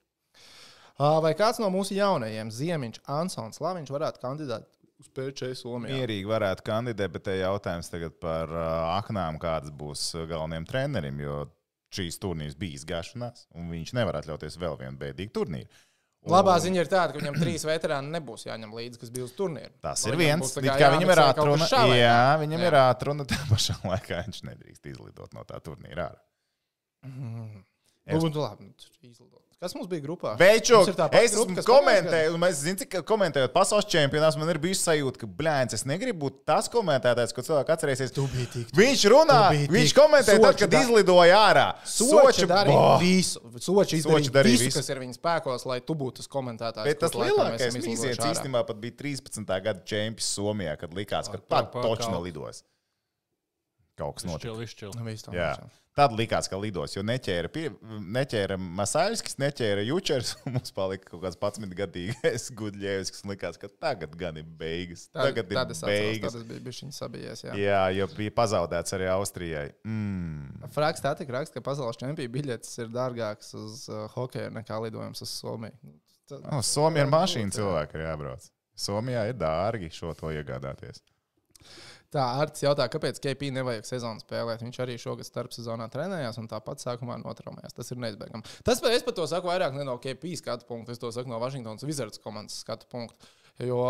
Vai 0.95 1.33
kāds 1.35 1.59
no 1.59 1.67
mūsu 1.73 1.97
jaunajiem, 1.97 2.53
Ziemiņš, 2.55 3.01
Ansons, 3.11 3.59
Laviņš, 3.59 3.91
varētu 3.91 4.21
kandidēt 4.23 4.69
uz 5.05 5.13
PČ 5.15 5.53
Somijā? 5.61 6.01
Mierīgi 6.01 6.29
varētu 6.29 6.65
kandidēt, 6.65 7.13
bet 7.15 7.27
te 7.29 7.37
jautājums 7.39 7.91
tagad 7.93 8.17
par 8.21 8.51
uh, 8.51 8.67
aknām, 8.97 9.39
kādas 9.41 9.73
būs 9.75 10.11
galvenajiem 10.25 10.67
trenerim, 10.69 11.21
jo 11.23 11.43
šīs 11.95 12.19
turnīrs 12.21 12.57
bija 12.59 12.81
izgāšanās, 12.81 13.47
un 13.55 13.69
viņš 13.71 13.93
nevar 13.95 14.19
atļauties 14.19 14.57
vēl 14.59 14.79
vienu 14.81 14.99
bēdīgu 14.99 15.35
turnīru. 15.37 15.83
Un 16.25 16.33
Labā 16.33 16.55
ziņa 16.57 16.79
ir 16.81 16.87
tāda, 16.89 17.13
ka 17.13 17.21
viņam 17.21 17.35
trīs 17.37 17.63
veterāni 17.69 18.09
nebūs 18.15 18.47
jāņem 18.47 18.71
līdzi, 18.73 18.97
kas 18.97 19.11
bija 19.13 19.27
uz 19.27 19.33
turnīra. 19.37 19.69
Tas 19.85 20.07
ir 20.09 20.17
viens. 20.17 20.41
būs 20.41 20.57
kā 20.65 20.89
viņam 20.95 21.11
ir 21.13 21.21
šāvējā? 21.69 21.99
jā, 21.99 22.23
viņam 22.41 22.63
Jā. 22.63 22.71
ir 22.71 22.77
atruna, 22.79 23.27
tā 23.29 23.37
pašā 23.51 23.77
laikā 23.85 24.23
viņš 24.25 24.41
nedrīkst 24.49 24.89
izlidot 24.89 25.37
no 25.37 25.45
tā 25.45 25.61
turnīra. 25.61 26.09
ārā. 26.09 26.23
Nu, 27.05 28.21
nu, 28.25 28.31
labi, 28.41 28.71
nu, 28.71 28.89
izlidot. 29.05 29.44
Kas 29.63 29.71
mums 29.73 29.87
bija 29.87 30.03
grupā? 30.03 30.33
Pati 30.35 30.73
es 31.23 31.31
grupa, 31.31 31.53
esmu 31.55 31.63
komentējis, 31.65 32.33
un 32.35 32.41
mēs 32.43 32.57
zinām, 32.59 32.87
ka 32.91 32.99
komentējot 33.07 33.53
pasaules 33.53 33.85
čempionāts, 33.87 34.35
man 34.37 34.49
ir 34.51 34.59
bijis 34.61 34.81
sajūta, 34.83 35.21
ka, 35.21 35.29
blēņas, 35.39 35.77
es 35.79 35.85
negribu 35.87 36.25
būt 36.25 36.41
tas 36.51 36.67
komentētājs, 36.73 37.31
ko 37.33 37.41
cilvēks 37.47 37.73
atcerēsies. 37.77 38.11
Tu 38.13 38.25
tik 38.51 38.73
Viņš 38.75 39.05
runā, 39.13 39.37
Tu 39.47 39.55
biji 39.55 39.69
viņš 39.77 39.93
tik- 39.93 39.99
komentē, 40.01 40.35
tad, 40.43 40.59
kad 40.59 40.69
da- 40.75 40.81
izlidoja 40.83 41.39
ārā. 41.39 41.65
Soči 41.87 42.45
darīja 42.51 42.81
boh! 42.83 42.99
visu. 42.99 43.39
Soči 43.55 44.01
Soči 44.03 44.29
darīja 44.35 44.59
visu, 44.59 44.67
visu. 44.67 44.75
kas 44.81 44.91
ir 44.91 45.01
viņa 45.05 45.17
spēkos, 45.21 45.65
lai 45.71 45.79
tu 45.79 45.95
būtu 45.95 46.19
tas 46.19 46.27
komentētājs. 46.35 46.83
Bet 46.91 46.99
tas 46.99 47.15
lielākais 47.15 47.79
mīziens 47.79 48.19
īstenībā 48.27 48.65
pat 48.67 48.75
bija 48.83 48.91
13. 49.01 49.61
gada 49.63 49.79
čempions 49.87 50.29
Somijā, 50.35 50.75
kad 50.77 50.91
likās, 50.93 51.31
ka 51.31 51.39
pat 51.39 51.71
pa- 51.71 51.81
točno 51.81 52.19
lidos. 52.21 52.61
Kaut 53.95 54.19
kas 54.19 54.27
notika. 54.27 54.51
Izšķil, 54.51 54.91
izšķil. 54.91 54.95
Nu, 54.99 55.39
Jā. 55.39 55.55
Tad 55.95 56.11
likās, 56.11 56.49
ka 56.51 56.57
lidos, 56.59 56.91
jo 56.97 57.01
neķēra, 57.07 57.47
pie, 57.55 57.69
neķēra 58.17 58.57
Masaļskis, 58.59 59.37
neķēra 59.39 59.85
Jučers. 59.87 60.33
un 60.43 60.57
Mums 60.57 60.73
palika 60.75 61.07
kaut 61.13 61.21
kāds 61.23 61.37
11 61.39 61.71
gadīgais 61.79 62.49
Gudļevskis. 62.59 63.21
un 63.23 63.31
Likās, 63.31 63.55
ka 63.61 63.69
tagad 63.79 64.17
gan 64.19 64.35
ir 64.41 64.43
beigas. 64.59 65.05
Tagad 65.15 65.47
tad 65.47 65.53
ir 65.55 65.61
atceros, 65.61 65.87
beigas. 65.87 66.33
tad 66.35 66.41
es 66.41 66.47
biju 66.49 66.63
bišķiņ 66.67 66.91
sabijies. 66.97 67.45
Jā. 67.47 67.55
Jā, 67.61 67.79
jo 67.95 68.09
bija 68.17 68.33
pazaudēts 68.41 68.97
arī 68.97 69.07
Austrijai. 69.13 69.69
Mm. 69.87 70.67
Frāks 70.75 70.99
tā 71.05 71.15
tik 71.15 71.31
raksta, 71.31 71.55
ka 71.61 71.63
pasaules 71.69 72.01
čempionu 72.03 72.33
biļetes 72.35 72.75
ir 72.83 72.91
dārgākas 72.91 73.55
uz 73.55 73.85
uh, 73.87 74.03
hokeju 74.17 74.51
nekā 74.59 74.81
lidojums 74.89 75.23
uz 75.23 75.31
Somiju. 75.39 75.79
Nu, 75.81 75.95
tad- 76.27 76.43
Oh, 76.51 76.59
Somija 76.59 77.05
ir 77.05 77.07
varētu 77.07 77.21
mašīna, 77.21 77.47
būt, 77.47 77.55
jā. 77.55 77.63
cilvēki 77.63 78.01
ir 78.01 78.05
jābrauc. 78.09 78.51
Somijā 78.75 79.27
ir 79.31 79.39
dārgi 79.39 79.87
šo 79.95 80.11
to 80.19 80.35
iegādāties. 80.35 80.99
Tā 82.13 82.25
Arts 82.41 82.61
jautā, 82.63 82.85
kāpēc 82.91 83.19
KP 83.23 83.49
nevajag 83.55 83.87
sezonu 83.87 84.21
spēlēt. 84.21 84.61
Viņš 84.63 84.77
arī 84.83 84.97
šogad 85.01 85.27
starp 85.27 85.55
sezonā 85.55 85.87
trenējās 85.91 86.37
un 86.41 86.49
tāpat 86.51 86.83
sākumā 86.83 87.17
notraumējās. 87.23 87.75
Tas 87.75 87.91
ir 87.91 88.01
neizbēgami. 88.03 88.45
Tas 88.67 88.83
es 88.91 89.05
par 89.05 89.17
to 89.17 89.25
saku 89.29 89.49
vairāk 89.49 89.75
ne 89.75 89.87
no 89.87 89.97
KP 90.01 90.35
skatu 90.39 90.69
punkta, 90.69 90.95
es 90.95 91.01
to 91.01 91.11
saku 91.15 91.31
no 91.31 91.41
Washingtonas 91.41 91.87
Wizards 91.87 92.21
komandas 92.21 92.61
skatu 92.63 92.87
punkta. 92.91 93.33
Jo 93.63 93.83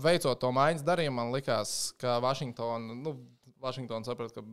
veicot 0.00 0.40
to 0.40 0.50
maiņas 0.56 0.84
darījumu, 0.84 1.18
man 1.18 1.32
likās, 1.34 1.92
ka 2.00 2.16
Washington, 2.24 2.88
nu, 3.04 3.18
Washington 3.60 4.06
saprot, 4.06 4.32
ka 4.32 4.44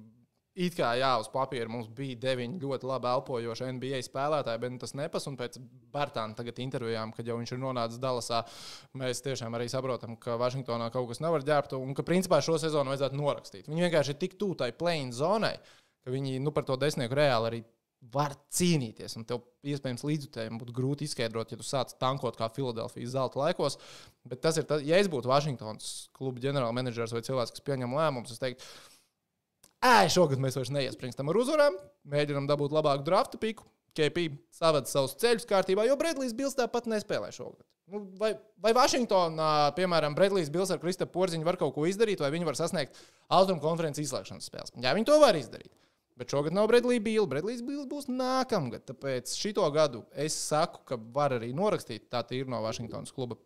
it 0.56 0.76
kā 0.76 0.92
jā, 1.00 1.12
uz 1.22 1.30
papīra 1.32 1.72
mums 1.72 1.88
bija 1.96 2.18
deviņi 2.26 2.60
ļoti 2.62 2.88
labi 2.90 3.10
elpojoši 3.12 3.70
NBA 3.78 4.02
spēlētāji, 4.08 4.62
bet 4.64 4.74
nu 4.74 4.80
tas 4.82 4.96
nepas. 4.98 5.28
Un 5.32 5.38
pēc 5.40 5.58
Bartāna 5.94 6.36
tagad 6.38 6.60
intervijām, 6.64 7.14
kad 7.16 7.28
jau 7.28 7.38
viņš 7.40 7.56
ir 7.56 7.62
nonācis 7.62 8.02
Dallasā, 8.02 8.44
mēs 9.00 9.24
tiešām 9.26 9.56
arī 9.58 9.70
saprotam, 9.72 10.18
ka 10.20 10.38
Vašingtonā 10.42 10.92
kaut 10.94 11.12
kas 11.12 11.24
nevar 11.24 11.46
ģērbt 11.48 11.78
un 11.80 11.96
ka 11.98 12.08
principā 12.08 12.42
šo 12.44 12.58
sezonu 12.62 12.94
vajadzētu 12.94 13.20
norakstīt. 13.20 13.70
Viņi 13.72 13.88
vienkārši 13.88 14.16
ir 14.16 14.24
tik 14.24 14.40
tuvu 14.40 14.60
tai 14.64 14.72
plēņu 14.76 15.16
zonai, 15.20 15.56
ka 16.04 16.14
viņi 16.14 16.42
nu, 16.44 16.54
par 16.56 16.68
to 16.68 16.80
desmitnieku 16.82 17.20
reāli 17.22 17.52
arī 17.52 17.64
var 18.10 18.34
cīnīties. 18.50 19.14
Un 19.20 19.26
tev 19.30 19.44
iespējams 19.68 20.04
līdzjutējiem 20.08 20.58
būtu 20.58 20.74
grūti 20.74 21.06
izskaidrot, 21.06 21.52
ja 21.54 21.60
tu 21.60 21.66
sāc 21.66 21.94
tankot 22.02 22.38
kā 22.40 22.48
Filadelfijas 22.54 23.14
zelta 23.14 23.40
laikos. 23.44 23.78
Bet 24.28 24.42
tas 24.42 24.58
ir 24.58 24.66
tas, 24.70 24.82
ja 24.86 24.98
es 24.98 25.10
būtu 25.12 25.30
Vašingtonas 25.30 26.10
kluba 26.18 26.42
ģenerālmenedžers 26.42 27.14
vai 27.14 27.22
cilvēks, 27.28 27.54
kas 27.54 27.66
pieņem 27.68 27.94
lēmumus, 27.98 28.34
es 28.34 28.42
teiktu, 28.42 28.66
ej, 29.82 30.12
šogad 30.16 30.42
mēs 30.42 30.58
vairs 30.60 30.72
neiespringstam 30.74 31.32
ar 31.32 31.40
uzvarām, 31.42 31.78
mēģinam 32.12 32.48
dabūt 32.50 32.76
labāku 32.76 33.08
draftu 33.08 33.42
piku. 33.42 33.68
KP 33.92 34.30
savada 34.56 34.88
savus 34.88 35.18
ceļus 35.20 35.44
kārtībā, 35.50 35.84
jo 35.84 35.98
Bredlijs 36.00 36.32
Bils 36.36 36.56
tāpat 36.56 36.86
nespēlē 36.88 37.28
šogad. 37.36 37.66
Nu, 37.92 38.06
vai, 38.16 38.30
vai 38.64 38.72
Vašingtonā, 38.78 39.74
piemēram, 39.76 40.16
Bredlijs 40.16 40.48
Bils 40.54 40.72
ar 40.72 40.80
Kristapam 40.80 41.12
Porziņu 41.18 41.44
var 41.44 41.58
kaut 41.60 41.74
ko 41.76 41.84
izdarīt, 41.90 42.24
vai 42.24 42.32
viņi 42.32 42.48
var 42.48 42.56
sasniegt 42.56 42.96
Austrumu 43.28 43.60
konferences 43.60 44.06
izslēgšanas 44.06 44.48
spēles? 44.48 44.72
Jā, 44.80 44.94
viņi 44.96 45.10
to 45.10 45.18
var 45.20 45.36
izdarīt. 45.36 45.74
Bet 46.22 46.32
šogad 46.32 46.54
nav 46.56 46.68
Bredlīs 46.70 47.02
Bīls. 47.04 47.28
Bredlīs 47.28 47.64
Bīls 47.66 47.88
būs 47.90 48.08
nākamgad. 48.12 48.84
Tāpēc 48.88 49.32
šito 49.36 49.66
gadu 49.74 50.04
es 50.14 50.36
saku, 50.38 50.84
ka 50.88 51.00
var 51.16 51.34
arī 51.40 51.52
norakstīt 51.58 52.12
tā 52.14 52.22
ir 52.38 52.52
no 52.52 52.62
Vašingtonas 52.62 53.12
kluba 53.16 53.40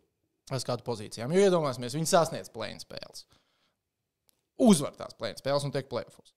uz 0.52 0.66
kādu 0.66 0.84
pozīcijām. 0.86 1.32
Jo 1.32 1.46
iedomāsimies, 1.48 1.96
viņi 1.96 2.10
sasniedz 2.10 2.52
plēņu 2.54 2.84
spēles. 2.84 3.24
Uzvar 4.62 4.94
tās 4.96 5.16
plēņu 5.18 5.42
spēles 5.42 5.66
un 5.68 5.74
tiek 5.74 5.88
plēfos. 5.90 6.32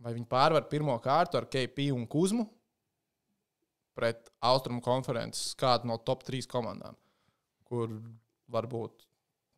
Vai 0.00 0.14
viņi 0.16 0.28
pārvar 0.30 0.64
pirmo 0.70 0.94
kārtu 1.04 1.36
ar 1.36 1.48
KP 1.52 1.90
un 1.92 2.06
Kuzmu 2.08 2.46
pret 3.98 4.30
Austrumu 4.48 4.80
konferences 4.84 5.52
kādu 5.60 5.90
no 5.90 5.98
top 6.00 6.24
3 6.24 6.48
komandām, 6.48 6.96
kur 7.68 7.92
varbūt 8.50 9.04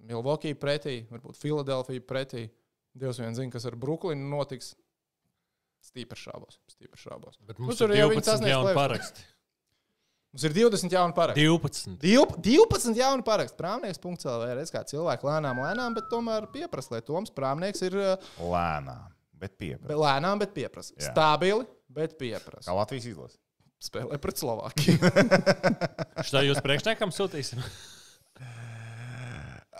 Milvokija 0.02 0.58
pretī, 0.58 0.96
varbūt 1.12 1.38
Filadelfija 1.38 2.02
pretī. 2.02 2.48
Dievs 2.98 3.20
vien 3.22 3.36
zina, 3.36 3.52
kas 3.54 3.68
ar 3.68 3.76
Brooklynu 3.78 4.26
notiks. 4.32 4.74
Stīpri 5.82 6.18
šaubos. 6.18 6.58
Stīpri 6.70 6.98
šaubos. 7.00 7.38
Bet 7.46 7.58
Nu, 7.58 7.68
mums 7.68 7.78
tur 7.78 7.90
ir 7.90 8.02
jau 8.02 8.10
viņi 8.10 8.20
12 8.20 8.30
sasniedz 8.30 8.52
jauni 8.52 8.74
paraksti. 8.76 9.24
Mums 10.32 10.46
ir 10.48 10.52
20 10.56 10.94
jauni 10.96 11.12
paraksti. 11.12 11.42
12. 11.44 11.90
Div- 12.00 12.38
12 12.40 12.96
jauni 12.96 13.20
paraksti. 13.26 13.52
Prāmnieks. 13.58 13.98
CELV. 14.00 14.46
Redz, 14.56 14.70
kā 14.72 14.80
cilvēki 14.88 15.26
lēnām, 15.28 15.58
lēnām, 15.60 15.92
bet 15.98 16.06
tomēr 16.08 16.46
pieprasa, 16.54 16.94
lai 16.94 17.02
Toms 17.04 17.28
Prāmnieks 17.36 17.84
ir 17.84 17.98
uh, 18.00 18.14
Lēnām, 18.40 19.10
bet 19.36 19.58
pieprasa. 19.60 19.98
lēnām, 20.00 20.40
bet 20.40 20.54
pieprasa. 20.56 20.94
Jā. 20.96 21.10
Stabili, 21.10 21.66
bet 21.92 22.16
pieprasa. 22.16 22.64
Kā 22.70 22.78
Latvijas 22.80 23.10
izlase. 23.12 23.36
Spēlē 23.82 24.16
pret 24.22 24.40
Slovākiju. 24.40 24.96
Šitā 26.24 26.46
jūs 26.48 26.64
priekšniekam 26.64 27.12
sūtīsim? 27.12 27.60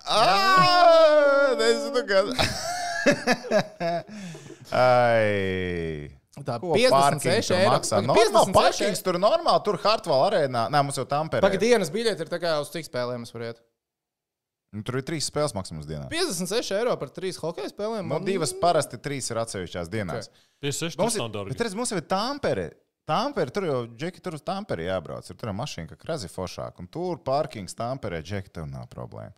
Ah, 0.05 1.53
nezinu, 1.55 2.01
kad. 2.11 2.27
Ai. 4.75 6.11
Tā 6.33 6.55
Ko 6.63 6.73
56 6.73 6.89
parkings 6.97 7.49
tur 7.51 7.57
eiro. 7.59 7.71
maksā? 7.75 7.99
Normāli, 8.01 8.31
56 8.33 8.55
parkings 8.57 9.03
tur 9.05 9.19
normāli, 9.21 9.61
tur 9.67 9.77
Hartwell 9.83 10.23
arēnā. 10.31 10.63
Nē, 10.73 10.81
mums 10.87 10.97
jau 10.97 11.05
tam 11.09 11.29
pērk. 11.29 11.45
Pagaid, 11.45 11.61
dienas 11.61 11.91
biļete 11.93 12.25
ir 12.25 12.31
tā 12.33 12.39
kā 12.41 12.55
uz 12.63 12.71
cik 12.73 12.89
spēlēm 12.89 13.27
es 13.27 13.35
varu 13.35 13.51
iet? 13.51 13.61
Nu, 14.73 14.81
tur 14.81 14.97
ir 14.97 15.05
trīs 15.05 15.27
spēles 15.29 15.53
maksimums 15.53 15.85
dienā. 15.85 16.07
56 16.09 16.73
eiro 16.79 16.95
par 16.97 17.11
trīs 17.13 17.37
hokeja 17.37 17.69
spēlēm. 17.69 18.07
No 18.09 18.17
man- 18.17 18.25
divas 18.25 18.55
parasti 18.57 18.97
trīs 18.97 19.29
ir 19.31 19.37
atsevišķās 19.43 19.91
dienās. 19.93 20.31
56 20.65 20.97
Mums 20.97 21.13
tas 21.13 21.19
ir, 21.19 21.21
nav 21.21 21.31
dārgi. 21.35 21.53
bet 21.53 21.67
redz, 21.67 21.75
mums 21.77 21.93
jau 21.93 21.99
ir 22.01 22.07
Tampere. 22.09 22.71
Tampere, 23.05 23.51
tur 23.53 23.65
jau 23.69 23.87
džeki, 23.93 24.23
tur 24.23 24.33
uz 24.39 24.41
Tampere 24.47 24.87
jābrauc. 24.89 25.29
Ir 25.29 25.37
tur 25.37 25.51
ir 25.51 25.57
mašīna, 25.59 25.89
ka 25.91 25.97
krazi 26.01 26.29
foršāk. 26.33 26.79
Un 26.81 26.87
tur 26.89 27.19
parkings 27.19 27.75
Tampere, 27.77 28.23
džeki, 28.23 28.49
tev 28.57 28.71
nav 28.71 28.89
problēma. 28.89 29.35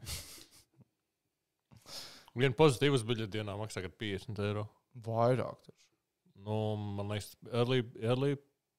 Viena 2.34 2.55
pozitīvas 2.55 3.03
biļete 3.07 3.30
dienā 3.36 3.55
maksā 3.59 3.82
kad 3.82 3.95
50 3.99 4.38
eiro. 4.38 4.68
Vairāk. 5.07 5.59
taču. 5.66 5.72
Nu, 6.45 6.57
man 6.99 7.09
liekas, 7.14 7.30
early, 7.53 7.82
early, 8.05 8.34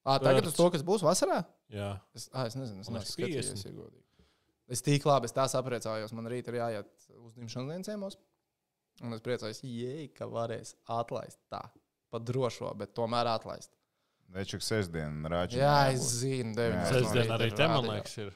Ā, 0.05 0.19
tagad 0.21 0.45
uz 0.45 0.53
to, 0.57 0.67
kas 0.73 0.83
būs 0.85 1.01
vasarā? 1.05 1.39
jā. 1.73 1.95
Es, 2.13 2.27
à, 2.29 2.45
es 2.45 2.53
nezinu, 2.59 2.83
es 2.83 2.89
Man 2.91 2.99
neesmu 2.99 3.25
liekas, 3.25 3.41
skatījis. 3.41 3.49
50. 3.55 3.69
ja 3.71 3.77
godīgi. 3.79 4.03
Es 4.75 4.81
tik 4.85 5.05
labi, 5.05 5.29
es 5.29 5.33
tā 5.33 5.45
sapriecājos. 5.49 6.13
Man 6.17 6.29
rīt 6.29 6.47
ir 6.49 6.59
jāiet 6.59 7.07
uzņemšanas 7.15 7.71
dienas 7.73 7.89
ciemos. 7.89 8.17
Un 9.03 9.13
es 9.17 9.21
priecājos, 9.25 9.59
jē, 9.65 10.05
ka 10.15 10.27
varēs 10.31 10.75
atlaist 10.93 11.41
tā. 11.51 11.59
Pa 12.13 12.21
drošo, 12.21 12.69
bet 12.79 12.93
tomēr 12.97 13.27
atlaist. 13.33 13.73
Večuk 14.33 14.63
sestdien 14.65 15.19
rāķi. 15.29 15.59
Jā, 15.61 15.73
es 15.93 16.05
zinu, 16.21 16.53
deviņas. 16.57 16.93
Sestdien 16.95 17.33
arī 17.35 17.49
te, 17.53 17.67
man 17.69 17.89
liekas, 17.91 18.15
ir. 18.23 18.31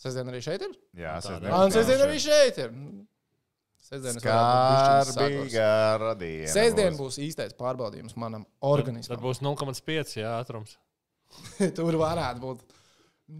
Sestdien 0.00 0.28
arī 0.32 0.40
šeit 0.44 0.64
ir? 0.66 0.74
Jā, 0.96 1.14
Tā 1.20 1.28
sestdien. 1.28 1.54
Un 1.56 1.72
sestdien 1.76 2.02
arī 2.04 2.18
šeit 2.20 2.58
ir. 2.66 2.74
Sestdien 2.76 3.04
es 3.04 3.15
sakurs. 3.86 5.12
Skarbīga 5.12 5.68
radiena. 6.02 6.52
Sestdien 6.52 6.96
būs. 6.98 7.18
īstais 7.22 7.54
pārbaudījums 7.58 8.16
manam 8.18 8.44
Tad 8.46 8.70
organismam. 8.72 9.20
būs 9.22 9.42
0,5 9.44 10.16
jā, 10.20 10.32
ātrums. 10.40 10.76
Tur 11.76 11.98
varētu 12.00 12.42
būt 12.42 12.64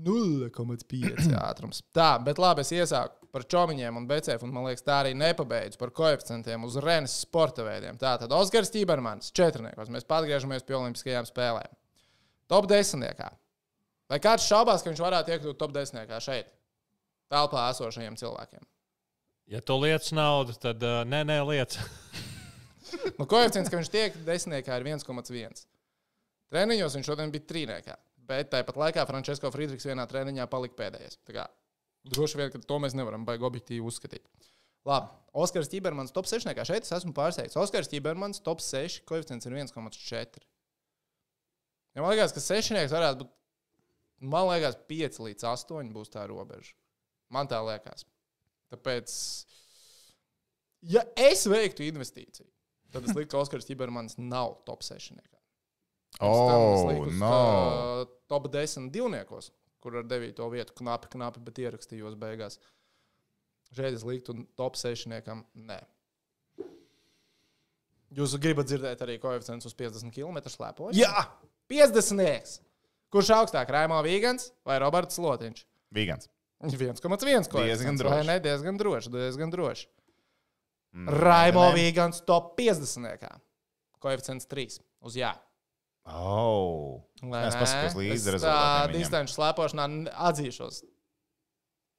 0,5 0.07 1.31
ātrums. 1.39 1.83
Tā, 1.95 2.17
bet 2.23 2.41
labi, 2.43 2.65
es 2.67 2.73
iesāku 2.75 3.29
par 3.35 3.45
čomiņiem 3.53 3.99
un 4.01 4.07
becēm, 4.09 4.43
un 4.47 4.55
man 4.55 4.67
liekas, 4.67 4.85
tā 4.87 5.01
arī 5.03 5.13
nepabeidzu 5.19 5.79
par 5.79 5.93
koeficientiem 5.95 6.65
uz 6.67 6.79
Renes 6.83 7.15
sporta 7.27 7.67
veidiem. 7.67 7.99
Tā 8.01 8.15
tad 8.23 8.33
Oskars 8.33 8.73
Tībermans, 8.75 9.33
četrniekos. 9.37 9.91
Mēs 9.93 10.09
atgriežamies 10.09 10.65
pie 10.67 10.79
Olimpiskajām 10.79 11.29
spēlēm. 11.29 11.75
Top 12.51 12.69
10. 12.71 13.03
Vai 14.07 14.21
kāds 14.23 14.47
šaubās, 14.47 14.83
ka 14.83 14.91
viņš 14.93 15.03
varētu 15.03 15.35
iekļūt 15.35 15.59
top 15.61 15.75
10. 15.75 16.17
šeit, 16.23 16.49
telpā 17.31 17.69
esošajiem 17.75 18.17
cilvēkiem? 18.19 18.63
Ja 19.47 19.61
tu 19.63 19.77
lietas 19.79 20.11
naudu, 20.15 20.57
tad 20.59 20.83
uh, 20.83 21.05
nē, 21.07 21.23
nē, 21.29 21.41
lietas. 21.47 21.79
Nu, 23.19 23.27
koeficients, 23.27 23.67
ka 23.67 23.79
viņš 23.81 23.89
tiek 23.91 24.15
desmitniekā, 24.27 24.77
ir 24.79 24.87
1,1. 24.87 25.63
Treniņos 26.55 26.95
viņš 26.97 27.09
šodien 27.11 27.33
bija 27.35 27.47
trīniekā. 27.51 27.97
Bet 28.27 28.51
tāpat 28.53 28.79
laikā 28.79 29.05
Frančisko 29.07 29.51
Friedrichs 29.55 29.87
vienā 29.87 30.07
treniņā 30.11 30.47
palika 30.51 30.79
pēdējais. 30.79 31.19
Tā 31.27 31.35
kā, 31.35 31.45
droši 32.15 32.41
vien, 32.41 32.51
ka 32.55 32.61
to 32.63 32.79
mēs 32.83 32.95
nevaram 32.99 33.27
baigi 33.27 33.47
objektīvi 33.47 33.87
uzskatīt. 33.87 34.25
Labi, 34.87 35.11
Oskars 35.35 35.71
Čibermans 35.71 36.15
top 36.15 36.31
6. 36.31 36.47
Šeit 36.47 36.87
es 36.87 36.95
esmu 36.95 37.15
pārsteigts. 37.15 37.59
Oskars 37.59 37.91
Čibermans 37.91 38.43
top 38.47 38.63
6, 38.63 39.03
koeficients 39.07 39.51
ir 39.51 39.59
1,4. 39.59 40.43
Ja 41.97 42.05
man 42.05 42.15
liekas, 42.15 42.35
ka 42.35 42.43
sešnieks 42.43 42.95
varētu 42.95 43.25
būt, 43.25 43.33
man 44.31 44.51
liekas, 44.53 44.79
5 44.91 45.23
līdz 45.27 45.49
8 45.51 45.95
būs 45.95 46.15
tā 46.15 46.27
robeža. 46.31 46.75
Man 47.35 47.51
tā 47.51 47.59
liekas. 47.67 48.07
Tāpēc, 48.73 49.15
ja 50.93 51.05
es 51.29 51.47
veiktu 51.51 51.87
investīciju, 51.87 52.49
tad 52.95 53.07
es 53.07 53.15
liktu, 53.15 53.33
ka 53.35 53.43
Oskars 53.45 53.69
Čibermans 53.69 54.19
nav 54.19 54.59
top 54.67 54.83
6. 54.87 55.15
Oh, 56.25 57.05
no. 57.13 57.31
uh, 57.31 58.07
top 58.31 58.49
10 58.53 58.91
divniekos, 58.95 59.51
kur 59.85 60.01
ar 60.01 60.07
9. 60.09 60.41
vietu 60.53 60.75
knapi, 60.81 61.11
knapi, 61.13 61.43
bet 61.47 61.61
ierakstījos 61.67 62.17
beigās. 62.19 62.59
Šeit 63.75 63.99
es 63.99 64.07
liktu 64.07 64.35
top 64.59 64.79
6. 64.81 65.11
Nē. 65.11 65.81
Jūs 68.17 68.37
gribat 68.41 68.69
dzirdēt 68.71 69.03
arī 69.05 69.19
koeficients 69.21 69.67
uz 69.69 69.75
50 69.77 70.15
km 70.15 70.39
slēpoju? 70.49 70.95
Jā! 70.97 71.27
50. 71.71 72.61
Kurš 73.13 73.33
augstāk, 73.35 73.71
Raimons 73.75 74.07
Vīgans 74.07 74.51
vai 74.67 74.79
Roberts 74.83 75.19
Lotiņš? 75.23 75.65
Vīgans. 75.95 76.31
1,1 76.65 76.97
Diezgan 77.21 77.51
koeficients. 77.53 78.01
droši. 78.01 78.15
vai 78.15 78.27
Ne, 78.27 78.37
diezgan 78.41 78.79
droši. 78.81 79.13
Diezgan 79.13 79.53
droši. 79.53 79.89
Mm, 80.97 81.09
Raimons 81.21 81.75
ne. 81.75 81.83
Vīgans 81.83 82.23
top 82.25 82.55
50. 82.57 83.27
Koeficients 84.01 84.49
3 84.49 84.79
uz 85.05 85.17
jā. 85.19 85.35
Oh. 86.07 87.03
Vai 87.21 87.49
Es 87.49 87.57
paskatos 87.59 87.97
līdzi 87.99 88.15
Es 88.15 88.27
tā 88.27 88.35
rezultātiem 88.37 89.01
distanču 89.01 89.35
slēpošanā 89.35 89.87
atzīšos. 90.31 90.85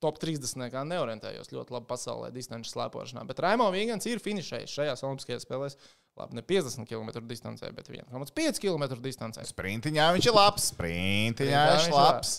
Top 0.02 0.20
30. 0.22 0.70
kā 0.72 0.84
neorientējos 0.86 1.50
ļoti 1.52 1.74
labi 1.74 1.90
pasaulē, 1.90 2.30
distanču 2.34 2.70
slēpošanā. 2.70 3.26
Bet 3.30 3.42
Raimons 3.44 3.74
Vīgans 3.74 4.06
ir 4.10 4.22
finišējis 4.24 4.76
šajās 4.78 5.04
Olimpiskajās 5.06 5.46
spēlēs. 5.46 5.78
Labi, 6.18 6.38
ne 6.38 6.42
50 6.42 6.90
km 6.90 7.26
distancē, 7.30 7.70
bet 7.78 7.90
1,5 7.94 8.62
km 8.62 8.88
distancē. 9.04 9.46
Sprintiņā 9.46 10.08
viņš 10.16 10.30
ir 10.30 10.38
labs. 10.38 10.72
Sprintiņā 10.74 11.64
viņš 11.74 11.90
ir 11.90 11.92
ir 11.92 11.98
labs. 11.98 12.38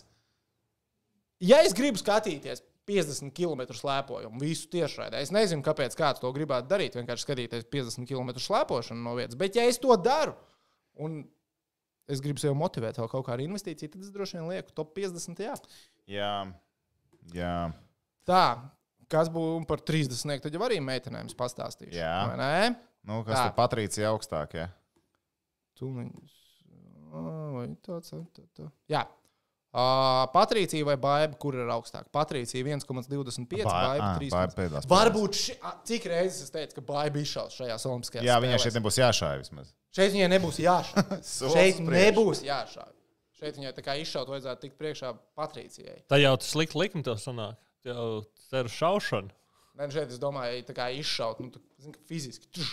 Ja 1.44 1.60
es 1.62 1.74
gribu 1.76 2.00
skatīties 2.00 2.64
50 2.88 3.34
km 3.36 3.66
slēpojumu, 3.76 4.40
visu 4.40 4.68
tiešraidē, 4.72 5.20
es 5.22 5.32
nezinu, 5.34 5.62
kāpēc 5.66 5.94
kāds 5.98 6.22
to 6.22 6.30
gribētu 6.34 6.70
darīt. 6.70 6.96
Vienkārši 6.98 7.26
skatīties 7.26 7.68
50 7.70 8.08
km 8.08 8.32
slēpošanu 8.40 9.04
no 9.04 9.12
vietas. 9.18 9.36
Bet, 9.38 9.58
ja 9.58 9.66
es 9.68 9.78
to 9.82 9.92
daru, 10.00 10.32
un 10.98 11.20
es 12.08 12.22
gribu 12.24 12.40
sev 12.40 12.56
motivēt 12.58 12.98
vēl 12.98 13.10
kaut 13.12 13.26
kādu 13.28 13.44
investīciju, 13.44 13.92
tad 13.92 14.06
es 14.06 14.14
droši 14.14 14.38
vien 14.38 14.48
lieku 14.48 14.74
top 14.74 14.94
50. 14.96 15.44
Jā. 15.44 15.54
Jā. 16.08 16.32
Jā. 17.36 17.54
Tā, 18.28 18.44
kas 19.12 19.30
būtu 19.32 19.68
par 19.68 19.84
30, 19.84 20.40
tad 20.44 20.56
jau 20.56 20.64
arī 20.64 20.80
meitenēm 20.84 21.28
pastāstīšu. 21.36 21.96
Jā. 21.96 22.14
Nu, 23.08 23.22
kas 23.24 23.44
tur 23.44 23.54
Patricija 23.56 24.10
augstāk? 24.14 24.56
Ja? 24.58 24.70
Vai 27.54 27.68
tāds, 27.84 28.10
tā, 28.10 28.18
tā, 28.36 28.44
tā. 28.56 28.66
Jā. 28.92 29.04
Uh, 29.68 30.24
Patricija 30.32 30.86
vai 30.88 30.94
Baiba, 30.96 31.36
kur 31.36 31.56
ir 31.58 31.68
augstāk? 31.68 32.06
Patricija 32.14 32.64
1,25, 32.64 33.66
Baiba 33.68 34.14
3. 34.16 34.54
pēdās. 34.56 34.86
Varbūt 34.88 35.36
ši, 35.36 35.56
a, 35.60 35.74
cik 35.84 36.06
reizes 36.08 36.46
es 36.46 36.54
teicu, 36.54 36.78
ka 36.78 36.84
Baiba 36.88 37.20
izšaus 37.20 37.58
šajās 37.60 37.84
olimpiskajās 37.90 38.24
Jā, 38.24 38.38
viņai 38.40 38.62
šeit 38.64 38.78
nebūs 38.78 38.96
jāšāja 38.96 39.42
vismaz. 39.42 39.74
Šeit 39.92 40.14
viņai 40.16 40.30
nebūs. 40.32 40.62
Solis 40.64 41.52
šeit 41.52 41.76
uz 41.76 41.82
priekšu. 41.84 41.92
nebūs 41.98 42.42
jāšauj. 42.46 42.94
Šeit 43.38 43.60
viņai 43.60 43.74
tā 43.76 43.84
kā 43.84 43.98
izšaut 44.00 44.32
vajadzētu 44.32 44.64
tikt 44.64 44.80
priekšā 44.80 45.12
Patricijai. 45.38 46.00
Tā 46.08 46.18
jau 46.18 46.32
tas 46.40 46.48
slikti 46.56 46.80
likmi 46.80 47.04
to 47.06 47.18
sanāk. 47.20 47.60
Jau 47.86 48.08
ceru 48.48 48.72
šaušanu. 48.72 49.36
Nē, 49.78 49.86
nu 49.86 49.94
šeit 49.94 50.10
es 50.10 50.18
domāju, 50.18 50.64
tā 50.66 50.74
kā 50.74 50.88
izšaut, 50.96 51.44
nu, 51.44 51.52
tā, 51.54 51.60
zin, 51.78 51.92
ka 51.94 52.00
fiziski 52.08 52.48
tš, 52.56 52.72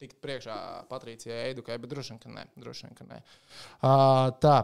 tikt 0.00 0.22
priekšā 0.24 0.56
Patricijai 0.88 1.50
Eidukai, 1.50 1.76
bet 1.82 1.90
droši 1.92 2.14
vien, 2.14 2.22
ka 2.22 2.32
nē. 2.32 2.46
Droši 2.64 2.86
vien, 2.86 2.96
ka 2.96 3.04
nē. 3.10 3.18
Uh, 3.82 4.30
tā. 4.40 4.56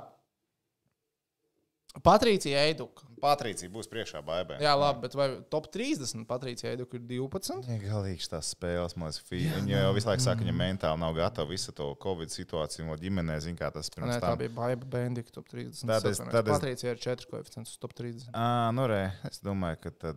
Patricija 2.01 2.59
Eiduka. 2.65 3.05
Patricija 3.23 3.69
būs 3.71 3.87
priekšā 3.87 4.23
baigā. 4.27 4.57
Jā, 4.65 4.73
labi, 4.75 5.03
bet 5.05 5.15
vai 5.15 5.27
top 5.53 5.69
30 5.71 6.25
Patricija 6.27 6.73
Eiduka 6.73 6.97
ir 6.97 7.03
12? 7.07 7.61
Viņa 7.69 7.83
galīgi 7.85 8.29
tās 8.33 8.49
spēles, 8.57 8.97
man 8.97 9.11
liekas, 9.13 9.21
fi- 9.29 9.45
viņa 9.53 9.77
jau 9.85 9.93
visu 9.95 10.09
laiku 10.09 10.25
saka, 10.25 10.39
ka 10.41 10.45
viņa 10.49 10.55
mentāli 10.59 10.99
nav 10.99 11.15
gatava 11.15 11.49
visu 11.53 11.71
to 11.77 11.95
Covid 12.03 12.33
situāciju, 12.33 12.87
no 12.89 12.97
ģimenē, 12.97 13.37
zina, 13.45 13.57
kā 13.61 13.71
tas 13.73 13.91
Nē, 13.91 13.95
pirms 13.95 14.17
tā 14.17 14.21
tam. 14.25 14.39
bija 14.39 14.49
Baiba 14.57 14.87
Bendika 14.97 15.31
top 15.31 15.49
30. 15.53 15.87
Tad 15.87 16.07
es- 16.11 16.19
tad 16.19 16.49
es- 16.49 16.53
Patricija 16.59 16.91
ir 16.91 16.99
4 16.99 17.27
koeficients 17.31 17.71
uz 17.71 17.79
top 17.79 17.93
30. 17.95 18.33
Ā, 18.33 18.75
nu, 18.75 18.87
re, 18.89 19.13
es 19.31 19.39
domāju, 19.41 19.81
ka 19.83 19.91
tad. 19.91 20.17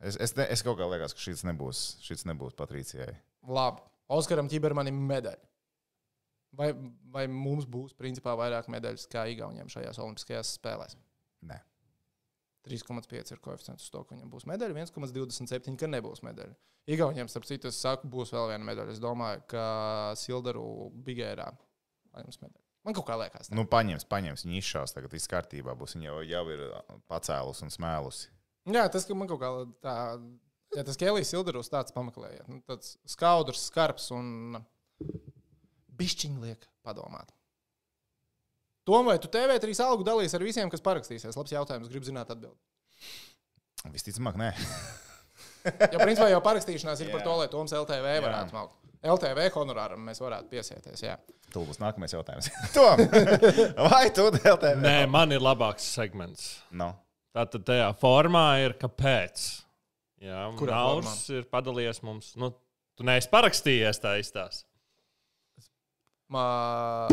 Es, 0.00 0.16
es, 0.16 0.34
ne, 0.36 0.46
es 0.50 0.62
kaut 0.62 0.76
kā 0.78 0.88
liekas, 0.90 1.12
ka 1.14 1.20
šis 1.20 1.44
nebūs, 1.44 2.00
šis 2.02 2.24
nebūs 2.24 2.56
Patricijai. 2.56 3.14
Labi. 3.46 3.80
Oskaram 4.10 4.48
Čibermanim 4.50 4.98
medaļa. 5.08 5.38
Vai, 6.54 6.70
vai 7.14 7.24
mums 7.30 7.66
būs 7.70 7.96
principā 7.98 8.34
vairāk 8.38 8.68
medaļas 8.72 9.08
kā 9.10 9.26
Igauniem 9.32 9.70
šajās 9.72 10.00
Olimpiskajās 10.02 10.54
spēlēs? 10.58 10.96
Nē. 11.48 11.60
3,5 12.68 13.34
ir 13.34 13.42
koeficients 13.44 13.84
uz 13.84 13.92
to, 13.92 14.04
ka 14.04 14.14
viņam 14.14 14.30
būs 14.32 14.46
medaļa, 14.48 14.86
1,27 14.86 15.76
ka 15.80 15.90
nebūs 15.90 16.24
medaļa. 16.24 16.54
Igauniem, 16.94 17.28
starp 17.32 17.46
citu, 17.48 17.70
es 17.72 17.80
saku, 17.80 18.08
būs 18.12 18.32
vēl 18.34 18.50
viena 18.52 18.68
medaļa. 18.68 18.92
Es 18.92 19.00
domāju, 19.00 19.40
ka 19.48 19.64
Sildaru 20.20 20.90
Bigērā 21.04 21.48
paņems 22.12 22.40
medaļu. 22.42 22.64
Man 22.84 22.96
kaut 22.96 23.06
kā 23.08 23.16
liekas, 23.16 23.48
tā. 23.48 23.56
Nu, 23.56 23.64
paņems, 23.68 24.04
paņems. 24.08 24.44
Viņa 24.44 24.58
izšaus, 24.60 24.92
tagad 24.92 25.12
viss 25.16 25.30
kārtībā 25.32 25.72
būs. 25.80 25.96
Viņa 25.96 26.10
jau, 26.10 26.18
jau 26.28 26.42
ir 26.52 26.64
pacēlus 27.08 27.64
un 27.64 27.72
smēlusi. 27.72 28.28
Jā, 28.68 28.84
tas, 28.92 29.06
ka 29.08 29.16
man 29.16 29.30
kaut 29.30 29.40
kā 29.40 29.50
tā, 29.84 29.94
ja 30.76 30.84
tas 30.84 31.00
Kēlīs 31.00 31.32
Sildarus 31.32 31.72
tāds 31.72 31.96
pameklējiet. 31.96 32.44
Nu, 32.52 32.60
tāds 32.68 32.98
skaudrs, 33.08 33.64
skarbs 33.70 34.10
un 34.12 34.60
bišķiņ 35.98 36.36
liek 36.44 36.68
padomāt. 36.86 37.32
Tom, 38.84 39.06
vai 39.08 39.16
tu 39.20 39.30
TV3 39.32 39.72
algu 39.86 40.04
dalīs 40.04 40.34
ar 40.36 40.44
visiem, 40.44 40.68
kas 40.72 40.84
parakstīsies? 40.84 41.36
Labs 41.38 41.54
jautājums, 41.54 41.88
gribu 41.88 42.04
zināt 42.04 42.32
atbildi. 42.34 42.58
Visticamāk, 43.94 44.38
nē. 44.40 44.52
Ja 45.64 45.96
principā 45.96 46.26
jau 46.28 46.42
parakstīšanās 46.44 47.00
ir 47.00 47.08
par 47.08 47.22
Jā. 47.22 47.24
to, 47.24 47.34
lai 47.40 47.46
Toms 47.48 47.72
LTV 47.72 48.10
varētu 48.20 48.52
maukt. 48.52 48.74
LTV 49.04 49.46
honorāram 49.54 50.02
mēs 50.04 50.20
varētu 50.20 50.50
piesieties. 50.52 51.00
Jā. 51.04 51.14
Tur 51.52 51.64
būs 51.68 51.80
nākamais 51.80 52.12
jautājums. 52.12 52.50
Tom, 52.76 53.00
vai 53.88 54.06
tu 54.12 54.26
dēļ 54.36 54.80
Nē, 54.82 54.98
man 55.08 55.32
ir 55.32 55.40
labāks 55.44 55.86
segments. 55.96 56.50
No. 56.68 56.90
Tātad 57.34 57.64
tajā 57.66 57.88
formā 57.96 58.44
ir 58.64 58.76
kāpēc. 58.80 59.46
Jā, 60.24 60.44
Kurā 60.60 60.84
Nauris 60.84 61.24
ir 61.34 61.48
padalījies 61.48 62.00
mums. 62.06 62.34
Nu, 62.40 62.52
tu 62.96 63.08
neesi 63.08 63.32
parakstījies 63.32 64.00
tā 64.04 64.14
izstāst. 64.20 64.68
Ma... 66.34 67.06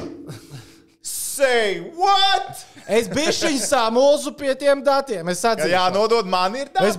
Say 1.01 1.79
what? 1.97 2.59
Es 2.91 3.07
bišķiņ 3.09 3.55
samulsu 3.63 4.33
pie 4.37 4.51
tiem 4.59 4.81
datiem. 4.85 5.25
Es 5.31 5.39
Jā, 5.41 5.53
atzīstu. 5.55 5.71
jā 5.73 5.83
nodod 5.93 6.27
man 6.29 6.53
ir 6.59 6.69
tā. 6.73 6.83
Es 6.89 6.97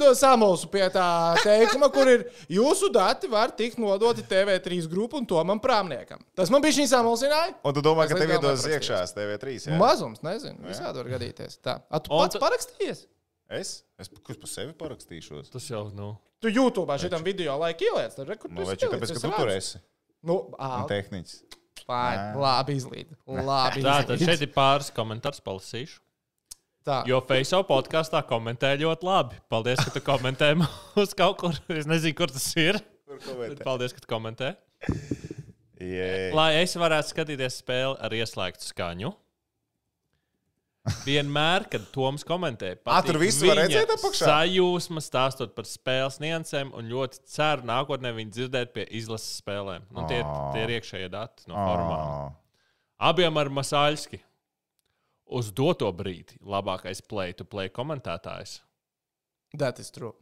to 0.00 0.12
samulsu 0.16 0.68
pie 0.72 0.84
tā 0.94 1.06
teikuma, 1.42 1.88
kur 1.92 2.08
ir 2.08 2.24
jūsu 2.52 2.88
dati 2.94 3.28
var 3.32 3.52
tikt 3.56 3.80
nodoti 3.82 4.24
TV3 4.28 4.86
grupu 4.92 5.18
un 5.20 5.26
to 5.28 5.40
man 5.44 5.60
prāmniekam. 5.60 6.22
Tas 6.38 6.52
man 6.52 6.64
bišķiņ 6.64 6.88
samulsināja. 6.94 7.56
Un 7.64 7.76
tu 7.76 7.84
domā, 7.84 8.06
Es 8.06 8.12
ka 8.14 8.20
tev 8.22 8.32
iedos 8.36 8.64
iekšā 8.70 9.02
TV3? 9.18 9.56
Jā? 9.72 9.78
Mazums, 9.80 10.22
nezinu. 10.24 10.62
Visādi 10.68 11.02
var 11.02 11.10
gadīties. 11.16 11.58
Tā. 11.60 11.80
A, 11.90 12.00
tu 12.00 12.12
Un 12.12 12.22
pats 12.24 12.38
tu- 12.38 12.44
parakstījies? 12.44 13.06
Es? 13.52 13.82
Es 14.00 14.08
kurš 14.08 14.40
par 14.44 14.52
sevi 14.52 14.76
parakstīšos? 14.78 15.50
Tas 15.52 15.68
jau, 15.68 15.88
nu, 15.96 16.14
Tu 16.42 16.50
YouTube 16.50 16.90
šitam 16.98 17.22
video 17.22 17.54
laiku 17.60 17.84
ieliec. 17.86 18.14
Tad, 18.16 18.26
re, 18.28 18.34
kur 18.36 18.50
Nu, 18.50 18.64
vai 18.66 18.74
tāpēc, 18.74 19.12
ka 19.14 19.20
tu 19.22 19.30
tur 19.36 19.50
esi? 19.52 19.78
Nu, 20.26 20.40
ā, 20.58 20.86
tehniķis. 20.90 21.42
Fine. 21.88 22.32
Labi 22.40 22.78
izlīd. 22.78 23.12
Labi 23.26 23.84
tā 23.84 24.00
tad 24.08 24.22
šeit 24.22 24.42
ir 24.44 24.50
pāris 24.54 24.90
komentārus 24.94 25.42
palasīšu. 25.44 26.00
Tā. 26.82 27.02
Jo 27.06 27.20
Facebook 27.22 27.68
podkāstā 27.68 28.24
komentē 28.26 28.72
ļoti 28.80 29.06
labi. 29.06 29.38
Paldies, 29.52 29.78
ka 29.84 29.92
tu 29.94 30.02
komentē 30.02 30.50
uz 31.02 31.14
kaut 31.18 31.38
kur. 31.42 31.58
Es 31.70 31.86
nezinu, 31.86 32.16
kur 32.18 32.32
tas 32.32 32.48
ir. 32.58 32.80
Bet 33.06 33.62
paldies, 33.62 33.94
ka 33.94 34.02
tu 34.02 34.10
komentē. 34.10 34.54
Yeah. 35.82 36.30
Lai 36.34 36.62
es 36.62 36.74
varētu 36.78 37.10
skatīties 37.10 37.60
spēli 37.62 37.98
ar 38.02 38.14
ieslēgtu 38.14 38.66
skaņu. 38.70 39.12
Vienmēr, 40.82 41.68
kad 41.70 41.84
Toms 41.94 42.24
komentē, 42.26 42.72
Ā, 42.74 42.98
tur 43.06 43.14
patīk 43.14 43.20
visu 43.22 43.46
var 43.46 43.60
redzēt 43.60 43.92
apakšā? 43.94 44.26
Sajūsma 44.26 45.02
stāstot 45.04 45.52
par 45.54 45.68
spēles 45.70 46.18
niansēm 46.22 46.72
un 46.74 46.88
ļoti 46.90 47.20
ceru 47.30 47.62
nākotnē 47.70 48.10
viņu 48.16 48.34
dzirdēt 48.34 48.72
pie 48.74 48.86
izlases 48.98 49.38
spēlēm. 49.38 49.86
Nu, 49.94 50.08
tie, 50.10 50.18
ir, 50.24 50.32
tie 50.54 50.64
ir 50.66 50.74
iekšējie 50.80 51.12
dati 51.12 51.46
no 51.52 51.54
formām. 51.54 52.02
Oh. 52.02 52.34
Abiem 53.12 53.38
ar 53.38 53.52
Masāļski. 53.54 54.18
Uz 55.32 55.52
doto 55.54 55.86
brīdi 55.96 56.36
labākais 56.44 57.00
play-to-play 57.08 57.70
komentētājs. 57.72 58.58
That 59.54 59.78
is 59.78 59.94
true. 59.94 60.12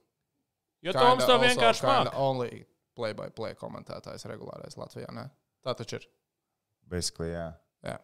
Jo 0.84 0.92
Toms 0.92 1.24
to 1.24 1.40
vienkārši 1.40 1.86
kinda 1.86 2.12
māk. 2.12 2.20
Only 2.20 2.62
play-by-play 3.00 3.56
komentētājs 3.58 4.28
regulārais 4.28 4.76
Latvijā. 4.80 5.08
Ne? 5.16 5.30
Tā 5.64 5.74
taču 5.78 6.00
ir. 6.00 6.06
Basically, 6.90 7.32
jā. 7.32 7.48
Jā. 7.86 7.96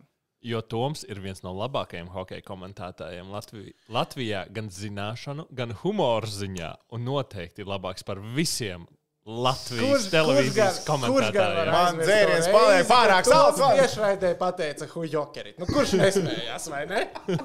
Jo 0.47 0.61
Toms 0.63 1.03
ir 1.11 1.19
viens 1.19 1.41
no 1.43 1.51
labākajiem 1.59 2.07
hokeja 2.15 2.45
komentētājiem 2.47 3.33
Latvijā, 3.35 3.73
Latvijā 3.91 4.45
gan 4.55 4.69
zināšanu, 4.71 5.49
gan 5.51 5.75
humoru 5.81 6.31
ziņā. 6.31 6.69
Un 6.95 7.03
noteikti 7.09 7.67
labāks 7.67 8.07
par 8.07 8.21
visiem 8.37 8.87
Latvijas 9.27 10.05
televīzijas 10.13 10.77
komentētājiem. 10.87 11.71
Man 11.75 11.97
dzēriens 11.99 12.47
paliek 12.55 12.85
pārāk 12.87 13.27
salds, 13.27 13.59
tiešraidē 13.59 14.29
pateica, 14.39 14.87
hu 14.93 15.03
jokeri. 15.11 15.57
Nu, 15.59 15.67
kurš 15.67 15.97
nesmējās, 15.99 16.69
vai 16.71 16.85
ne? 16.87 17.01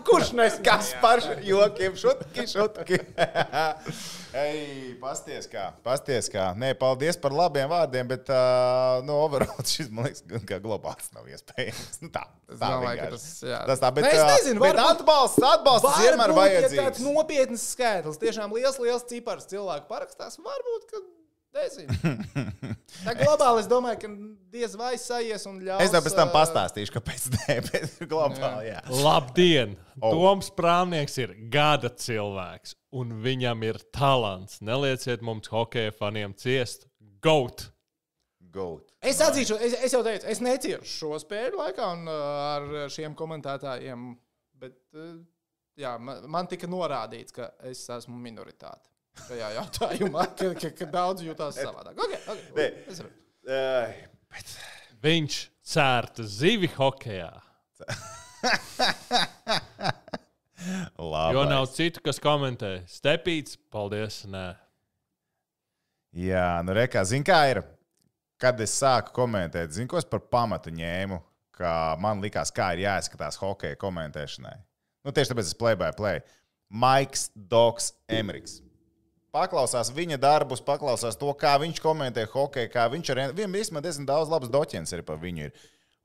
Kurš 0.06 0.30
nesmējās? 0.38 0.60
Kas 0.68 0.92
par 1.02 1.24
jokiem 1.42 1.96
šutki, 1.98 2.46
šutki? 2.52 3.00
Ei, 4.44 4.94
pasties 5.02 5.50
kā, 5.52 5.72
pasties 5.84 6.30
kā. 6.32 6.52
Nē, 6.62 6.70
paldies 6.80 7.18
par 7.20 7.34
labiem 7.36 7.66
vārdiem, 7.74 8.06
bet, 8.14 8.30
uh, 8.30 9.02
nu, 9.08 9.18
overall 9.26 9.66
šis, 9.72 9.90
man 9.90 10.06
liekas, 10.06 10.22
gan 10.30 10.46
kā 10.48 10.60
globāls 10.64 11.10
nav 11.18 11.26
iespējams. 11.34 11.98
Nu, 12.06 12.12
tā, 12.14 12.28
tā 12.54 12.70
domāju, 12.78 13.10
tas, 13.16 13.26
jā. 13.42 13.64
tas 13.72 13.82
tā, 13.82 13.90
bet, 13.98 14.06
Nē, 14.06 14.14
es 14.20 14.30
nezinu, 14.38 14.62
bet 14.62 14.78
varbūt- 14.78 15.02
atbalsts, 15.02 15.48
atbalsts 15.50 15.98
vienmēr 16.06 16.36
Varbūt, 16.38 16.54
ja 16.54 16.62
tāds 16.62 16.78
vajadzīgs. 16.78 17.10
nopietns 17.10 17.66
skaitlis, 17.74 18.22
tiešām 18.22 18.54
liels, 18.56 18.78
liels 18.86 19.10
cipars 19.10 19.50
cilvēku 19.50 19.90
parakstās, 19.90 20.38
varbūt, 20.46 20.88
ka 20.94 21.04
nezinu. 21.56 21.96
Tā 23.06 23.16
globāli 23.18 23.64
es 23.64 23.68
domāju, 23.72 24.00
ka 24.04 24.10
diez 24.54 24.76
vai 24.80 24.94
sajies 25.00 25.46
un 25.50 25.60
ļaus. 25.64 25.84
Es 25.86 25.94
tev 25.94 26.06
pēc 26.06 26.16
tam 26.18 26.32
pastāstīšu, 26.34 26.94
kāpēc 26.98 27.28
nē, 27.36 27.58
bet 27.70 27.98
globāli, 28.12 28.70
jā. 28.72 28.82
Labdien! 29.02 29.76
Oh. 30.02 30.16
Toms 30.16 30.52
Prāvnieks 30.58 31.18
ir 31.22 31.36
gada 31.54 31.92
cilvēks, 32.04 32.76
un 32.98 33.18
viņam 33.24 33.66
ir 33.68 33.82
talants. 33.94 34.62
Nelieciet 34.66 35.24
mums, 35.26 35.52
hokeja 35.52 35.94
faniem, 35.96 36.36
ciest. 36.40 36.88
Goat! 37.24 37.70
Goat. 38.52 38.90
Es 39.02 39.22
atzīšu, 39.24 39.58
es, 39.64 39.78
es 39.88 39.94
jau 39.96 40.02
teicu, 40.06 40.28
es 40.30 40.42
neciešu 40.44 40.90
šo 40.90 41.20
spēļu 41.24 41.60
laikā 41.62 41.92
un, 41.96 42.08
uh, 42.12 42.24
ar 42.58 42.92
šiem 42.92 43.16
komentētājiem. 43.18 44.10
Bet 44.62 44.78
uh, 44.98 45.14
jā, 45.80 45.96
man, 46.04 46.26
man 46.32 46.50
tika 46.52 46.68
norādīts, 46.70 47.34
ka 47.36 47.54
es 47.70 47.86
esmu 47.96 48.20
minoritāte 48.20 48.91
šajā 49.28 49.50
jautājumā, 49.58 50.26
ka, 50.38 50.52
ka, 50.60 50.72
ka 50.78 50.88
daudz 50.94 51.24
jūtas 51.26 51.60
savādāk. 51.60 51.96
Okay, 51.98 52.20
okay, 52.32 52.46
Nē. 52.58 52.68
saprotu. 52.96 53.18
Ai, 53.52 53.94
Viņš 55.02 55.38
cērta 55.66 56.24
zivi 56.30 56.70
hokejā, 56.76 57.32
Labi. 61.02 61.34
jo 61.36 61.46
nav 61.50 61.66
citu, 61.74 62.04
kas 62.06 62.20
komentē. 62.22 62.84
Stepīts, 62.90 63.58
paldies! 63.74 64.22
Nē. 64.30 64.52
Jā, 66.22 66.62
nu 66.68 66.76
rekā, 66.78 67.02
zini, 67.08 67.26
kā 67.26 67.40
ir. 67.50 67.64
Kad 68.42 68.62
es 68.62 68.74
sāku 68.74 69.14
komentēt, 69.14 69.74
zinu, 69.74 69.90
ko 69.90 70.00
es 70.02 70.06
par 70.10 70.22
pamatu 70.34 70.72
ņēmu, 70.74 71.20
ka 71.58 71.96
man 72.02 72.22
likās, 72.24 72.50
kā 72.54 72.72
ir 72.76 72.88
jāizskatās 72.88 73.38
hokeja 73.42 73.78
komentēšanai. 73.82 74.56
Nu, 75.06 75.14
tieši 75.14 75.34
tāpēc 75.34 75.50
es 75.50 75.58
play 75.58 75.78
by 75.78 75.92
play. 75.98 76.22
Maiks 76.70 77.30
Dogs 77.36 77.92
Emriks. 78.10 78.60
Paklausās 79.32 79.88
viņa 79.96 80.18
darbus, 80.20 80.60
paklausās 80.60 81.16
to, 81.16 81.32
kā 81.40 81.54
viņš 81.62 81.78
komentē 81.80 82.26
hokeju, 82.34 82.68
kā 82.74 82.90
viņš 82.92 83.12
ar 83.14 83.22
viņu. 83.32 83.52
Īstenībā 83.62 83.84
diezgan 83.86 84.10
daudz 84.10 84.32
labas 84.32 84.52
doķienas 84.52 84.92
arī 84.98 85.06
par 85.08 85.22
viņu 85.22 85.46
ir. 85.48 85.54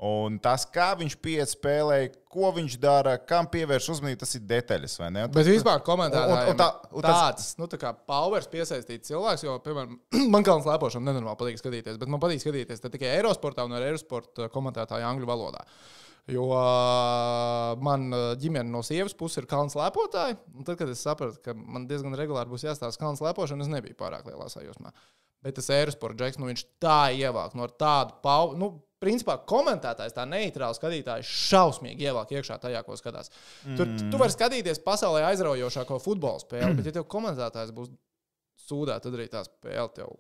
Un 0.07 0.35
tas, 0.45 0.67
kā 0.69 0.91
viņš 1.01 1.15
piespēlē, 1.25 1.97
ko 2.31 2.51
viņš 2.53 2.75
dara, 2.79 3.15
kam 3.17 3.47
pievērš 3.49 3.87
uzmanību, 3.95 4.19
tas 4.21 4.35
ir 4.37 4.43
detaļas. 4.45 4.95
Un 5.01 5.17
Bet 5.17 5.33
tas- 5.41 5.49
vispār 5.49 5.81
komentētājiem 5.83 6.43
Un- 6.45 6.51
un 6.53 6.57
tā- 6.61 6.75
un 6.93 7.03
tas- 7.03 7.23
tāds, 7.23 7.47
nu, 7.59 7.67
tā 7.67 7.79
kā 7.81 7.95
powers 8.07 8.47
piesaistīts 8.47 9.09
cilvēks, 9.11 9.43
jo, 9.49 9.59
piemēram, 9.65 9.99
man 10.35 10.45
kalns 10.45 10.69
lepošana 10.69 11.11
nenormāli 11.11 11.41
patīk 11.41 11.59
skatīties, 11.63 11.99
bet 11.99 12.09
man 12.13 12.21
patīk 12.21 12.45
skatīties 12.45 12.85
tikai 12.85 13.17
Eirosportā 13.17 13.65
un 13.65 13.73
ar 13.73 13.89
Eirosporta 13.89 14.51
komentētāju 14.53 15.03
angļu 15.09 15.27
valodā. 15.33 15.65
Jo 16.27 16.47
man 17.87 18.09
ģimene 18.43 18.67
no 18.67 18.81
sievas 18.87 19.15
puses 19.15 19.39
ir 19.39 19.47
kalns 19.51 19.77
lepotāji, 19.79 20.35
un 20.59 20.67
tad, 20.67 20.79
kad 20.81 20.91
es 20.91 21.05
sapratu, 21.07 21.39
ka 21.45 21.55
man 21.55 21.87
diezgan 21.87 22.17
regulāri 22.19 22.51
būs 22.51 22.65
jāstāsta 22.67 22.99
kalns 23.03 23.23
lepošana, 23.23 23.63
es 23.63 23.71
nebiju 23.71 23.95
pārāk 24.01 24.27
lielā 24.27 24.49
sajūsmā. 24.51 24.91
Bet 25.47 25.55
tas 25.61 25.71
Eirosporta 25.71 26.25
džeks, 26.25 26.41
nu, 26.43 26.49
viņš 26.51 26.65
tā 26.83 27.13
ievāk 27.15 27.55
no 27.59 27.69
tādu 27.71 28.19
pauzu. 28.25 28.59
Nu, 28.59 28.73
Principā 28.97 29.35
komentētājs, 29.45 30.15
tā 30.17 30.23
neitrāls 30.25 30.79
skatītājs, 30.81 31.29
šausmīgi 31.51 32.07
ievāk 32.09 32.31
iekšā 32.33 32.57
tajā, 32.63 32.81
ko 32.87 32.97
skatās. 32.97 33.29
Tur 33.67 33.85
mm. 33.85 34.07
tu 34.09 34.21
vari 34.23 34.33
skatīties 34.33 34.81
pasaulē 34.87 35.21
aizraujošāko 35.29 35.99
futbola 36.01 36.41
spēli, 36.41 36.79
bet, 36.79 36.89
ja 36.89 36.95
tev 36.97 37.05
komentētājs 37.13 37.75
būs 37.77 37.91
sūdā, 38.65 38.97
tad 39.05 39.19
arī 39.19 39.29
tā 39.29 39.45
spēle 39.45 39.93
tev 39.99 40.17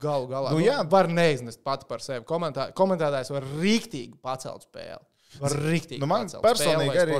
galu 0.00 0.30
galā 0.30 0.54
Nu, 0.54 0.62
nu, 0.62 0.76
var 0.94 1.10
neiznest 1.10 1.64
pati 1.66 1.90
par 1.90 2.06
sevi. 2.06 2.22
Komentā, 2.28 2.70
komentētājs 2.76 3.34
var 3.34 3.50
rīktīgi 3.58 4.14
pacelt 4.22 4.68
spēli. 4.68 5.02
Nu, 5.38 6.08
man 6.10 6.26
personīgi 6.42 6.98
arī, 6.98 7.18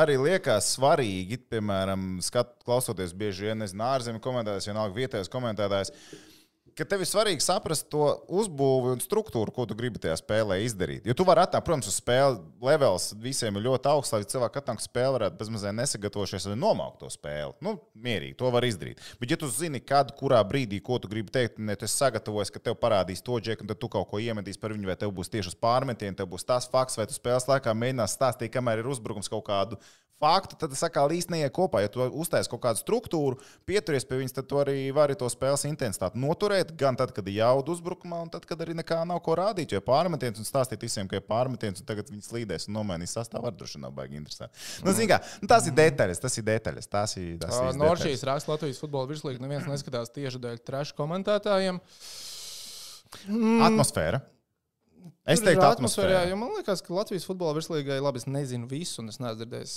arī 0.00 0.16
liekas 0.16 0.70
svarīgi, 0.78 1.36
piemēram, 1.52 2.14
skat, 2.24 2.54
klausoties 2.64 3.12
bieži 3.16 3.50
vien 3.50 3.66
ārzemju 3.84 4.22
komentētājs, 4.24 4.70
vienalga 4.70 4.96
vietējais 4.96 5.28
komentētājs, 5.32 5.92
ka 6.80 6.86
tev 6.88 7.04
ir 7.04 7.08
svarīgi 7.08 7.44
saprast 7.44 7.88
to 7.92 8.06
uzbūvi 8.40 8.94
un 8.94 9.02
struktūru, 9.02 9.52
ko 9.52 9.66
tu 9.68 9.76
gribi 9.76 10.00
tajā 10.00 10.16
spēlē 10.20 10.60
izdarīt. 10.64 11.04
Jo 11.08 11.16
tu 11.16 11.26
vari 11.28 11.44
atnākt, 11.44 11.66
protams, 11.66 11.90
uz 11.90 11.98
spēli 12.00 12.40
levels 12.64 13.10
visiem 13.20 13.58
ir 13.58 13.66
ļoti 13.66 13.90
augsts, 13.92 14.14
lai 14.14 14.28
cilvēki 14.32 14.62
uz 14.72 14.86
spēli, 14.88 15.12
varētu 15.18 15.38
bezmazliet 15.42 15.76
nesagatavoties 15.76 16.48
un 16.48 16.60
nomaukt 16.60 17.02
to 17.02 17.10
spēli. 17.12 17.52
Nu, 17.64 17.76
mierīgi, 17.94 18.38
to 18.40 18.50
var 18.54 18.64
izdarīt. 18.64 19.02
Bet, 19.20 19.34
ja 19.34 19.38
tu 19.40 19.50
zini, 19.52 19.82
kad, 19.84 20.14
kurā 20.16 20.40
brīdī, 20.46 20.80
ko 20.84 20.98
tu 21.02 21.10
gribi 21.12 21.32
teikt, 21.34 21.60
un 21.60 21.68
ja 21.68 21.76
tu 21.76 21.88
esi 21.88 22.00
sagatavojies, 22.00 22.52
ka 22.54 22.64
tev 22.70 22.78
parādīs 22.80 23.24
to 23.24 23.36
džeku, 23.36 23.66
un 23.66 23.72
tad 23.72 23.80
tu 23.82 23.90
kaut 23.92 24.08
ko 24.10 24.20
iemetīs 24.22 24.60
par 24.60 24.72
viņu, 24.74 24.88
vai 24.88 24.96
tev 25.00 25.12
būs 25.16 25.32
tieši 25.32 25.52
uz 25.52 25.58
pārmetienu, 25.60 26.16
tev 26.16 26.30
būs 26.32 26.48
tas 26.48 26.68
fakts, 26.70 26.96
vai 27.00 27.08
tu 27.10 27.16
spēles 27.16 27.48
laikā 27.50 27.76
mēģinās 27.76 28.16
stāstīt, 28.16 28.52
kamēr 28.54 28.80
ir 28.80 28.92
uzbrukums 28.94 29.28
kaut 29.32 29.44
kādu 29.50 29.80
faktu, 30.20 30.58
tad 30.60 30.72
tas 30.74 30.82
atkal 30.86 31.12
īsti 31.14 31.34
neiet 31.34 31.54
kopā. 31.56 31.82
Ja 31.84 31.90
tu 31.92 32.04
uztaisīsi 32.04 32.50
kaut 32.52 32.62
kādu 32.66 32.82
struktūru, 32.82 33.40
pieturies 33.68 34.06
pie 34.08 34.20
viņas, 34.20 34.36
tad 34.36 34.48
tu 34.50 34.60
arī 34.60 34.76
vari 34.94 35.16
to 35.18 35.28
spēles 35.32 35.64
intensitāti 35.68 36.20
noturēt. 36.20 36.74
Gan 36.80 36.98
tad, 37.00 37.14
kad 37.16 37.26
ir 37.30 37.40
jauda 37.40 37.74
uzbrukumā, 37.74 38.20
un 38.26 38.32
tad, 38.32 38.46
kad 38.48 38.60
arī 38.64 38.76
nekā 38.78 39.00
nav 39.08 39.22
ko 39.24 39.36
rādīt. 39.40 39.74
Jo 39.74 39.82
pārmetiens 39.84 40.40
un 40.40 40.48
stāstīt 40.48 40.84
visiem, 40.84 41.08
ka 41.10 41.18
ir 41.18 41.26
pārmetiens, 41.26 41.82
un 41.82 41.88
tagad 41.88 42.10
viņi 42.12 42.26
slīdēs 42.26 42.68
un 42.68 42.76
nomainīs 42.80 43.16
sastāvā, 43.16 43.52
droši 43.54 43.78
vien 43.78 43.86
nav 43.88 43.94
baigi 43.96 44.20
interesanti. 44.20 44.66
Nu, 44.84 44.94
zini 44.96 45.10
kā, 45.12 45.20
nu, 45.42 45.50
tas 45.50 45.68
ir 45.70 45.76
detaļas, 45.78 46.22
tas 46.22 46.40
ir 46.40 46.48
detaļas. 46.48 46.90
Tas 46.90 47.16
ir, 47.16 47.30
tas 47.40 47.54
ir 47.54 47.70
detaļas. 47.70 47.80
Noršīs 47.80 48.26
raksta 48.28 48.54
Latvijas 48.54 48.82
futbola 48.82 49.08
virslīga. 49.10 49.42
Neviens 49.42 49.68
neskatās 49.70 50.12
tieši 50.14 50.42
dēļ 50.42 50.60
trešu 50.66 50.98
komentētājiem. 50.98 51.80
Atmosfēra. 53.66 54.22
Es 55.30 55.42
teiktu, 55.44 55.62
jā, 56.10 56.22
jo 56.30 56.38
man 56.38 56.54
liekas, 56.58 56.82
ka 56.84 56.94
Latvijas 56.94 57.26
futbola 57.28 57.56
virslīgai, 57.56 58.00
labi, 58.02 58.20
es 58.22 58.28
nezinu 58.28 58.68
visu, 58.70 59.00
un 59.02 59.12
es 59.12 59.20
neesmu 59.20 59.38
dzirdējis 59.40 59.74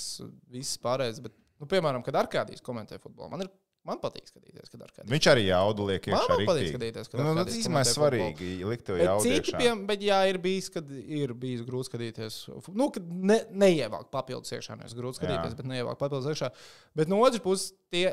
visas 0.52 0.80
pārējās, 0.82 1.20
bet, 1.24 1.34
nu, 1.60 1.68
piemēram, 1.70 2.04
kad 2.06 2.18
Arkādijs 2.24 2.64
komentē 2.64 2.98
futbolu, 3.00 3.30
man, 3.32 3.44
ir, 3.44 3.50
man 3.88 4.00
patīk 4.02 4.26
skatīties, 4.30 4.72
kad 4.72 4.82
Arkādijs. 4.86 5.10
Viņš 5.12 5.28
arī 5.32 5.44
jaudu 5.46 5.86
liek 5.90 6.08
iekšā. 6.10 6.38
man 6.38 6.48
patīk 6.50 6.70
skatīties, 6.72 7.12
kad 7.12 7.20
Nu, 7.20 7.26
nu, 7.26 7.44
Arkādijs 7.44 7.68
tas 7.68 7.92
ir 7.92 7.98
svarīgi, 7.98 8.50
likt 8.72 8.86
to 8.88 8.98
jaudu 9.00 9.28
citi, 9.28 9.54
piem, 9.60 9.84
bet 9.90 10.04
jā, 10.04 10.18
ir 10.32 10.40
bijis, 10.44 10.72
kad 10.74 10.90
ir 10.90 11.36
bijis 11.44 11.62
grūti 11.68 11.90
skatīties. 11.92 12.40
Nu, 12.72 12.90
kad 12.94 13.14
ne, 13.32 13.40
neievākt 13.64 14.10
papildus 14.14 14.56
iekšā. 14.56 14.80
Nevis 14.80 14.96
grūti 14.98 15.20
skatīties, 15.22 15.54
Jā. 15.54 15.60
bet 15.60 15.70
neievākt 15.70 16.02
papildus 16.02 16.32
iekšā. 16.32 16.50
Bet 16.98 17.12
no 17.12 17.22
otras 17.24 17.44
puses, 17.44 17.72
tie, 17.94 18.08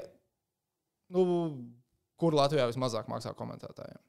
nu, 1.16 1.26
kur 2.22 2.38
Latvijā 2.38 2.70
vismazāk 2.70 3.10
maksā 3.12 3.34
komentētājiem? 3.40 4.00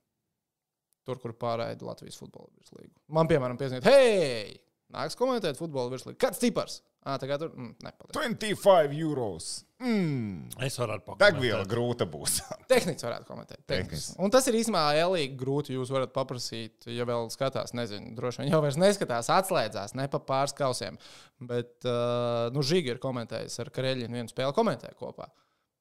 Tur, 1.06 1.18
kur 1.22 1.34
pārēda 1.34 1.88
Latvijas 1.88 2.20
futbola 2.20 2.50
virslīgu. 2.54 2.94
Man, 3.14 3.30
piemēram, 3.30 3.58
piezīmēt, 3.58 3.88
hei, 3.90 4.56
nāks 4.94 5.18
komentēt 5.18 5.58
futbola 5.58 5.90
virslīgu. 5.90 6.20
Kāds 6.22 6.42
cipars? 6.42 6.80
Ah, 7.02 7.16
tā 7.18 7.26
kā 7.26 7.34
tur 7.40 7.50
mm, 7.50 7.72
nepatīk. 7.82 8.14
25 8.14 8.92
euros. 9.02 9.46
Mm. 9.82 10.52
Es 10.62 10.76
varu 10.78 10.94
ar 10.94 11.16
Degviela 11.18 11.64
grūta 11.66 12.06
būs. 12.06 12.36
Tehniski 12.70 13.02
varētu 13.08 13.26
komentēt. 13.26 13.64
Tehniski. 13.66 14.14
Un 14.22 14.30
tas 14.30 14.46
ir 14.46 14.60
īstenībā 14.60 14.84
ēlīgi 15.00 15.34
grūti. 15.40 15.74
Jūs 15.74 15.90
varat 15.90 16.12
paprasīt, 16.14 16.86
ja 16.94 17.06
vēl 17.08 17.26
skatās, 17.34 17.74
nezinu, 17.74 18.14
droši 18.18 18.44
vien 18.44 18.52
jau 18.52 18.62
vairs 18.62 18.78
neskatās, 18.78 19.32
atslēdzās, 19.34 19.96
ne 19.98 20.06
pa 20.12 20.22
pāris 20.22 20.54
kausiem. 20.54 21.00
Bet, 21.42 21.74
uh, 21.82 22.52
nu, 22.54 22.62
Žiga 22.62 22.94
ir 22.94 23.02
komentējis 23.02 23.58
ar 23.64 23.72
Kareļinu 23.74 24.20
vienu 24.20 24.30
spēli, 24.30 24.54
komentēja 24.54 24.94
kopā. 25.02 25.26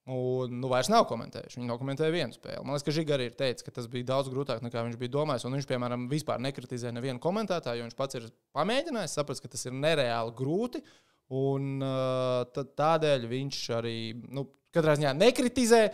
Un, 0.09 0.53
nu, 0.57 0.69
vairs 0.71 0.89
nav 0.89 1.03
komentējuši. 1.09 1.59
Viņi 1.59 1.69
nokomentēja 1.69 2.13
vienu 2.13 2.33
spēli. 2.33 2.63
Man 2.65 2.73
liekas, 2.73 2.87
ka 2.87 2.93
Žiga 2.95 3.13
arī 3.19 3.27
ir 3.29 3.35
teicis, 3.37 3.65
ka 3.65 3.73
tas 3.75 3.85
bija 3.91 4.07
daudz 4.09 4.31
grūtāk 4.33 4.63
nekā 4.65 4.81
viņš 4.87 4.97
bija 4.97 5.13
domājis. 5.13 5.45
Un 5.45 5.53
viņš, 5.53 5.67
piemēram, 5.69 6.07
vispār 6.09 6.41
nekritizē 6.41 6.89
nevienu 6.95 7.21
komentētāju, 7.21 7.83
jo 7.83 7.85
viņš 7.85 7.99
pats 7.99 8.17
ir 8.17 8.25
pamēģinājis, 8.57 9.13
saprast, 9.19 9.43
ka 9.43 9.51
tas 9.53 9.67
ir 9.69 9.77
nereāli 9.77 10.33
grūti. 10.39 10.81
Un 11.37 11.85
uh, 11.85 12.65
tādēļ 12.81 13.29
viņš 13.29 13.61
arī, 13.77 13.95
nu, 14.33 14.47
katrā 14.73 14.97
ziņā 14.97 15.13
nekritizē. 15.19 15.85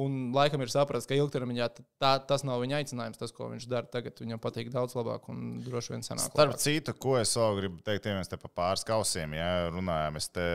Un 0.00 0.30
laikam 0.32 0.62
ir 0.62 0.70
sapratis, 0.70 1.04
ka 1.10 1.16
ilgtermiņā 1.18 1.66
tā, 1.74 2.12
tas 2.22 2.44
nav 2.46 2.60
viņa 2.62 2.78
aicinājums, 2.78 3.18
tas, 3.20 3.32
ko 3.34 3.48
viņš 3.50 3.66
dara 3.68 3.90
tagad. 3.90 4.16
Viņam 4.22 4.40
patīk 4.40 4.70
daudz 4.72 4.94
labāk 4.96 5.26
un 5.32 5.58
droši 5.66 5.96
vien 5.96 6.06
sanāk. 6.06 6.30
Starp 6.30 6.54
labāk. 6.54 6.62
citu, 6.62 6.94
ko 6.94 7.16
es 7.18 7.34
vēl 7.36 7.58
gribu 7.58 7.82
teikt, 7.84 8.06
ja 8.06 8.16
mēs 8.16 8.30
te 8.30 8.38
pa 8.40 8.48
pāris 8.62 8.86
kausiem 8.86 9.34
ja, 9.34 9.50
runājam, 9.74 10.20
es 10.22 10.30
te 10.30 10.46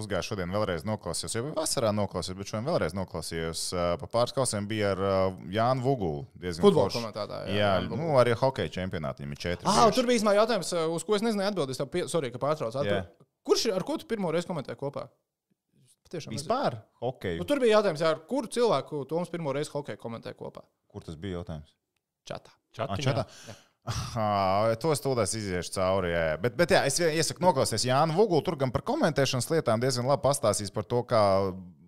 uzgāju 0.00 0.26
šodien 0.30 0.50
vēlreiz 0.54 0.84
noklausījos, 0.88 1.36
jau 1.36 1.44
vasarā 1.56 1.92
noklausījos, 1.96 2.38
bet 2.40 2.50
šodien 2.50 2.66
vēlreiz 2.68 2.96
noklausījos. 2.98 3.64
Pa 4.02 4.10
pāris 4.10 4.36
kausiem 4.36 4.68
bija 4.70 4.92
ar 4.96 5.02
Jānu 5.52 5.84
Vugulu. 5.84 6.26
diezgan 6.40 6.66
Futbola 6.66 6.88
forši. 6.88 7.00
komentētāja. 7.00 7.54
Jā, 7.54 7.72
Jānu 7.78 8.00
nu, 8.00 8.12
arī 8.20 8.36
hokeja 8.40 8.74
čempionātā 8.80 9.22
viņam 9.22 9.36
ir 9.36 9.42
četri. 9.46 9.70
Ah, 9.70 9.86
tur 9.94 10.08
bija 10.08 10.20
īstenībā 10.20 10.36
jautājums, 10.40 10.74
uz 10.96 11.06
ko 11.06 11.18
es 11.18 11.26
nezināju 11.26 11.52
atbildēt. 11.54 11.82
Pie... 11.94 12.06
sorry, 12.10 12.32
ka 12.34 12.42
pārtraucu. 12.42 12.80
Jā. 12.80 13.00
Atbild. 13.00 13.26
Kurš 13.46 13.66
ar 13.74 13.86
ko 13.88 13.96
tu 14.00 14.08
pirmo 14.10 14.32
reizi 14.34 14.50
komentēji 14.50 14.80
kopā? 14.80 15.06
Nezinu. 16.10 16.34
Vispār 16.34 16.74
hokeju. 16.98 17.38
Nu, 17.38 17.46
tur 17.46 17.60
bija 17.62 17.76
jautājums, 17.76 18.00
jā, 18.02 18.08
ar 18.10 18.24
kuru 18.26 18.50
cilvēku 18.50 19.04
Toms 19.06 19.30
pirmo 19.30 19.52
reizi 19.54 19.70
hokeju 19.70 20.00
komentēja 20.02 20.34
kopā? 20.34 20.64
Kur 20.90 21.04
tas 21.06 21.14
bija 21.14 21.38
jautājums? 21.38 21.70
Čatā. 22.26 22.50
Čatā. 22.74 23.24
Ah, 23.90 24.70
to 24.80 24.94
stūlēs 24.96 25.34
iziešu 25.38 25.74
cauri. 25.76 26.12
Jā. 26.12 26.24
Bet, 26.42 26.56
bet 26.58 26.74
jā, 26.74 26.84
es 26.88 27.00
iesaku 27.00 27.44
noklausīties 27.44 27.88
Jānu 27.88 28.16
Vugulu. 28.16 28.44
Tur 28.46 28.58
gan 28.60 28.72
par 28.74 28.84
komentēšanas 28.86 29.50
lietām 29.52 29.82
diezgan 29.82 30.08
labi 30.10 30.24
pastāstīs 30.24 30.72
par 30.74 30.86
to, 30.88 31.02
kā 31.08 31.22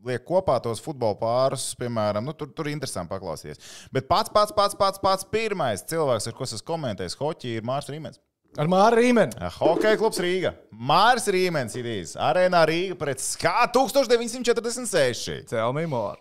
liek 0.06 0.24
kopā 0.26 0.58
tos 0.64 0.82
futbola 0.82 1.16
pārus. 1.20 1.70
Piemēram, 1.78 2.26
nu, 2.26 2.34
tur, 2.36 2.50
tur 2.56 2.70
interesanti 2.72 3.12
paklausīties. 3.14 3.62
Bet 3.94 4.10
pats, 4.10 4.32
pats, 4.34 4.54
pats, 4.56 4.78
pats, 4.78 5.02
pats 5.02 5.28
pirmais 5.30 5.86
cilvēks, 5.88 6.28
ar 6.28 6.36
ko 6.36 6.48
es 6.48 6.58
esmu 6.58 6.70
komentējis 6.74 7.18
hoķi, 7.20 7.56
ir 7.58 7.66
Mārcis 7.66 7.94
Rīmens. 7.94 8.22
Ar 8.60 8.68
Māru 8.68 8.98
Rīmeni. 9.00 9.32
Hokeja 9.56 9.96
klubs 9.96 10.18
Rīga. 10.20 10.52
Mārcis 10.76 11.32
Rīmens 11.32 11.76
ir 11.80 11.88
īsi. 11.88 12.18
Arēnā 12.20 12.66
Rīga 12.68 12.98
pret 13.00 13.22
SKA 13.24 13.70
1946. 13.72 15.48
Tell 15.48 15.72
me 15.72 15.86
more. 15.88 16.20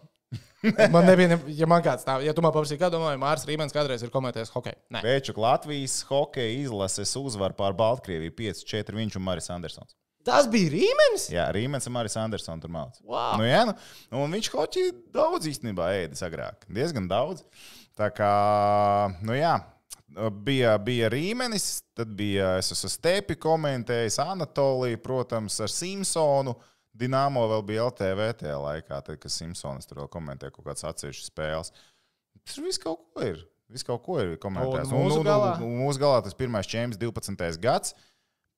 man 0.93 1.07
nebija, 1.07 1.33
ne, 1.33 1.39
ja 1.57 1.69
man 1.69 1.83
kāds 1.85 2.05
tā, 2.05 2.19
ja 2.25 2.33
tu 2.37 2.43
man 2.45 2.53
paprasīji, 2.53 2.79
kā 2.81 2.91
domāju, 2.93 3.19
Mārcis 3.21 3.47
Rīmens 3.49 3.73
kādreiz 3.75 4.03
ir 4.05 4.13
komentējis 4.13 4.53
hokeju. 4.53 4.77
Nē. 4.93 5.01
Večuk 5.05 5.41
Latvijas 5.41 6.01
hokeja 6.09 6.53
izlases 6.59 7.15
uzvar 7.19 7.55
pār 7.57 7.75
Baltkrieviju 7.77 8.35
5-4 8.37 9.01
viņš 9.01 9.17
un 9.17 9.25
Maris 9.25 9.49
Andersons. 9.53 9.95
Tas 10.27 10.45
bija 10.51 10.69
Rīmenis? 10.69 11.27
Jā, 11.33 11.47
Rīmens 11.55 11.87
un 11.89 11.95
Maris 11.95 12.15
Andersons 12.21 12.61
tur 12.61 12.71
mācās. 12.73 13.01
Wow. 13.01 13.39
Nu, 13.41 13.45
jā, 13.47 13.63
nu, 13.65 14.21
un 14.21 14.37
viņš 14.37 14.51
hoci 14.53 14.87
daudz 15.13 15.49
īstenībā 15.49 15.89
ēdis 16.03 16.21
agrāk. 16.27 16.67
Diezgan 16.69 17.09
daudz. 17.09 17.41
Tā 17.97 18.11
kā, 18.13 18.29
nu 19.25 19.33
jā, 19.35 19.55
bija, 20.45 20.75
bija 20.77 21.09
Rīmenis, 21.11 21.81
tad 21.97 22.13
bija 22.17 22.55
es 22.59 22.71
esmu 22.75 22.89
Stepi 22.91 23.37
komentējis, 23.41 24.19
Anatoliju, 24.23 25.01
protams, 25.03 25.59
ar 25.63 25.73
Simpsonu. 25.73 26.55
Dienāmo 26.97 27.45
vēl 27.47 27.61
bija 27.69 27.85
LTV 27.87 28.25
tajā 28.41 28.57
laikā, 28.59 28.97
tad, 29.07 29.17
kad 29.23 29.31
Simpsons 29.31 29.87
tur 29.87 30.01
vēl 30.03 30.09
komentēja 30.11 30.51
kaut 30.51 30.65
kādas 30.67 30.83
atsevišķas 30.89 31.29
spēles. 31.31 31.71
Tur 32.51 32.65
viss 32.67 32.81
kaut 32.81 32.99
ko 33.13 33.23
ir. 33.29 33.39
Viss 33.71 33.85
kaut 33.87 34.03
ko 34.03 34.17
ir 34.19 34.33
komentējis. 34.43 34.91
Un 34.91 35.05
mūsu 35.07 35.21
galā? 35.23 35.53
un 35.63 35.77
mūsu 35.85 36.01
galā 36.01 36.19
tas 36.25 36.35
pirmais 36.35 36.67
čempions 36.67 36.99
12. 36.99 37.59
gads. 37.63 37.93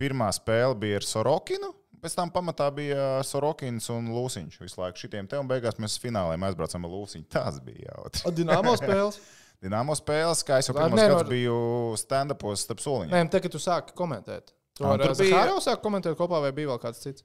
Pirmā 0.01 0.31
spēle 0.33 0.73
bija 0.81 0.97
ar 1.01 1.05
Sorokinu. 1.05 1.69
Pēc 2.03 2.15
tam 2.17 2.31
pamatā 2.33 2.65
bija 2.75 3.21
Sorokins 3.23 3.85
un 3.93 4.09
Lūsiņš. 4.11 4.57
Visu 4.65 4.81
laiku 4.81 5.03
šitiem 5.05 5.29
te 5.29 5.37
un 5.39 5.47
beigās 5.47 5.77
mēs 5.79 5.99
fināliem 6.01 6.41
aizbraucām 6.49 6.83
ar 6.89 6.91
Lūsiņu. 6.97 7.29
Tas 7.31 7.61
bija 7.63 7.93
jautri. 7.93 8.33
Dināmo 8.41 8.73
spēles. 8.81 9.21
Dināmo 9.63 9.95
spēles, 9.95 10.41
kā 10.43 10.57
jau 10.59 10.73
Tā 10.73 10.81
pirmos 10.81 10.99
nevar- 10.99 11.21
gadus 11.21 11.29
biju 11.31 11.59
stand-upos 12.01 12.65
starp 12.65 12.81
soliņiem. 12.83 13.13
Nē, 13.13 13.29
te, 13.31 13.39
kad 13.45 13.53
tu 13.53 13.61
sāki 13.63 13.93
komentēt. 13.95 14.51
Tu 14.75 14.83
ar 14.89 15.05
Zahāru 15.15 15.61
sāki 15.63 15.85
komentēt 15.85 16.17
kopā 16.19 16.41
vai 16.43 16.49
bija 16.57 16.73
vēl 16.73 16.81
kāds 16.83 16.99
cits? 17.05 17.23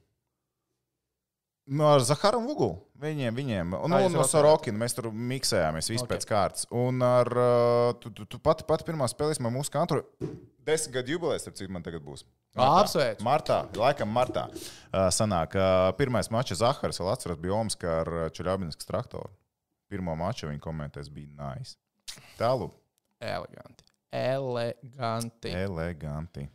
No 1.69 1.85
ar 1.93 2.01
Zaharu 2.01 2.39
Vugu. 2.41 2.69
Viņiem, 2.99 3.35
viņiem. 3.35 3.73
Un, 3.77 3.93
Kā 3.93 3.99
un 4.01 4.09
jūs 4.09 4.15
no? 4.17 4.23
Sorokina 4.27 4.81
mēs 4.81 4.95
tur 4.97 5.11
miksējāmies 5.13 5.87
visi 5.91 6.01
Ok. 6.01 6.07
okay. 6.07 6.17
pēc 6.17 6.25
kārtas. 6.27 6.65
Un 6.75 7.03
ar 7.05 7.29
uh, 7.29 7.91
tu, 8.01 8.11
tu, 8.15 8.25
tu 8.25 8.39
pati, 8.43 8.65
pati 8.67 8.87
pirmā 8.87 9.07
spēlēsim 9.11 9.45
ar 9.47 9.53
mūsu 9.53 9.71
kantru. 9.73 10.01
Desmit 10.65 10.97
gadu 10.97 11.13
jubilejas, 11.13 11.45
starp 11.45 11.59
cik 11.59 11.71
man 11.73 11.85
tagad 11.85 12.03
būs. 12.05 12.25
Apsveicu. 12.59 13.23
Martā, 13.23 13.61
laikam, 13.77 14.09
martā. 14.11 14.47
Uh, 14.89 15.07
sanāk, 15.13 15.55
uh, 15.55 15.91
pirmais 15.99 16.31
mačs 16.33 16.59
Zahars, 16.59 16.99
vēl 16.99 17.13
atceros, 17.13 17.39
bija 17.39 17.55
Omska 17.55 17.93
ar 18.01 18.13
uh, 18.15 18.25
Čeļabinskas 18.33 18.89
traktoru. 18.89 19.29
Pirmo 19.89 20.17
maču 20.17 20.49
viņa 20.49 20.61
komentēs 20.65 21.13
bija 21.13 21.29
nice. 21.37 21.77
Tālu, 22.41 22.71
Eleganti. 23.21 23.85
Eleganti. 24.11 25.53
eleganti. 25.53 26.49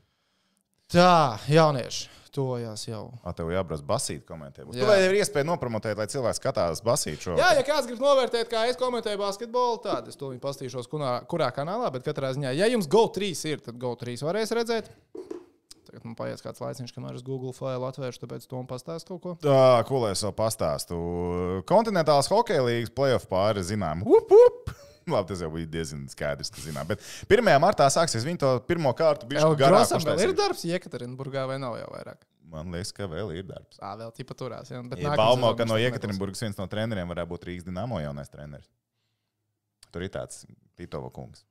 Tā, 0.92 1.38
jaunieši, 1.48 2.08
tojās 2.34 2.84
jau. 2.86 3.06
A, 3.24 3.32
tev 3.36 3.48
jābrauc 3.54 3.82
basīt 3.86 4.24
komentēt. 4.28 4.66
Jā. 4.68 4.82
Tu 4.82 4.88
vai 4.88 4.98
ir 5.06 5.16
iespēja 5.16 5.46
nopromotēt, 5.48 5.96
lai 5.98 6.06
cilvēks 6.10 6.42
skatās 6.42 6.82
basīt 6.84 7.24
šo? 7.24 7.38
Jā, 7.40 7.54
ja 7.58 7.64
kāds 7.66 7.88
grib 7.88 8.02
novērtēt, 8.04 8.50
kā 8.52 8.66
es 8.68 8.78
komentēju 8.80 9.20
basketbolu, 9.22 9.80
tad 9.84 10.10
es 10.12 10.20
to 10.20 10.32
viņu 10.32 10.42
pastīšos, 10.44 10.90
kurā, 10.92 11.16
kurā 11.30 11.48
kanālā. 11.56 11.88
Bet 11.94 12.04
katrā 12.06 12.34
ziņā, 12.36 12.52
ja 12.58 12.68
jums 12.70 12.90
GO3 12.90 13.32
ir, 13.54 13.64
tad 13.64 13.80
GO3 13.80 14.18
varēs 14.28 14.54
redzēt. 14.58 14.92
Tagad 15.88 16.04
man 16.10 16.16
paies 16.18 16.42
kāds 16.42 16.58
laiciņš, 16.58 16.92
kamēr 16.96 17.16
es 17.16 17.24
Google 17.24 17.54
failu 17.54 17.86
atvēršu, 17.86 18.24
tāpēc 18.24 18.48
to 18.50 18.58
man 18.58 18.66
pastāst 18.66 19.06
kaut 19.08 19.22
ko. 19.22 19.34
Tā, 19.40 19.84
ko 19.88 20.02
lai 20.02 20.10
es 20.16 20.24
vēl 20.26 20.34
pastāstu? 20.36 20.98
Kontinentālās 21.70 22.28
hokeja 22.32 22.66
līnijas 22.66 22.90
playoff 22.96 23.30
pāri 23.30 23.62
zinām. 23.62 24.02
Up, 24.02 24.34
up! 24.34 24.63
Labi, 25.14 25.28
tas 25.28 25.42
jau 25.44 25.50
bija 25.52 25.68
diezgan 25.70 26.04
skaidrs, 26.12 26.50
ka 26.54 26.62
zinām. 26.64 26.88
Bet 26.88 27.02
1. 27.28 27.50
martā 27.62 27.88
sāksies 27.92 28.24
viņa 28.26 28.40
to 28.40 28.52
pirmo 28.68 28.92
kārtu. 28.96 29.28
bišķi 29.30 29.58
garāk 29.60 29.84
Grosam 29.84 30.04
vēl 30.06 30.22
ir 30.28 30.36
darbs 30.38 30.64
Jekaterinburgā 30.68 31.46
vai 31.50 31.58
nav 31.62 31.76
jau 31.80 31.90
vairāk? 31.92 32.24
Man 32.54 32.70
liekas, 32.74 32.92
ka 32.94 33.08
vēl 33.10 33.32
ir 33.38 33.48
darbs. 33.48 33.80
Tā 33.80 33.94
vēl 33.98 34.12
tipa 34.16 34.36
turās. 34.38 34.70
Ja? 34.70 34.82
Bet 34.84 35.00
Ja 35.02 35.14
sezona 35.16 35.54
ka 35.58 35.66
no 35.66 35.74
mums 35.74 35.84
Jekaterinburgas 35.84 36.44
viens 36.44 36.60
no 36.60 36.68
treneriem 36.70 37.10
varētu 37.10 37.32
būt 37.32 37.48
Rīgas 37.48 37.66
Dienāmo 37.66 37.98
jaunais 38.02 38.30
treneris. 38.30 38.70
Tur 39.90 40.04
ir 40.06 40.12
tāds 40.14 40.44
Titova 40.78 41.10
kungs. 41.14 41.44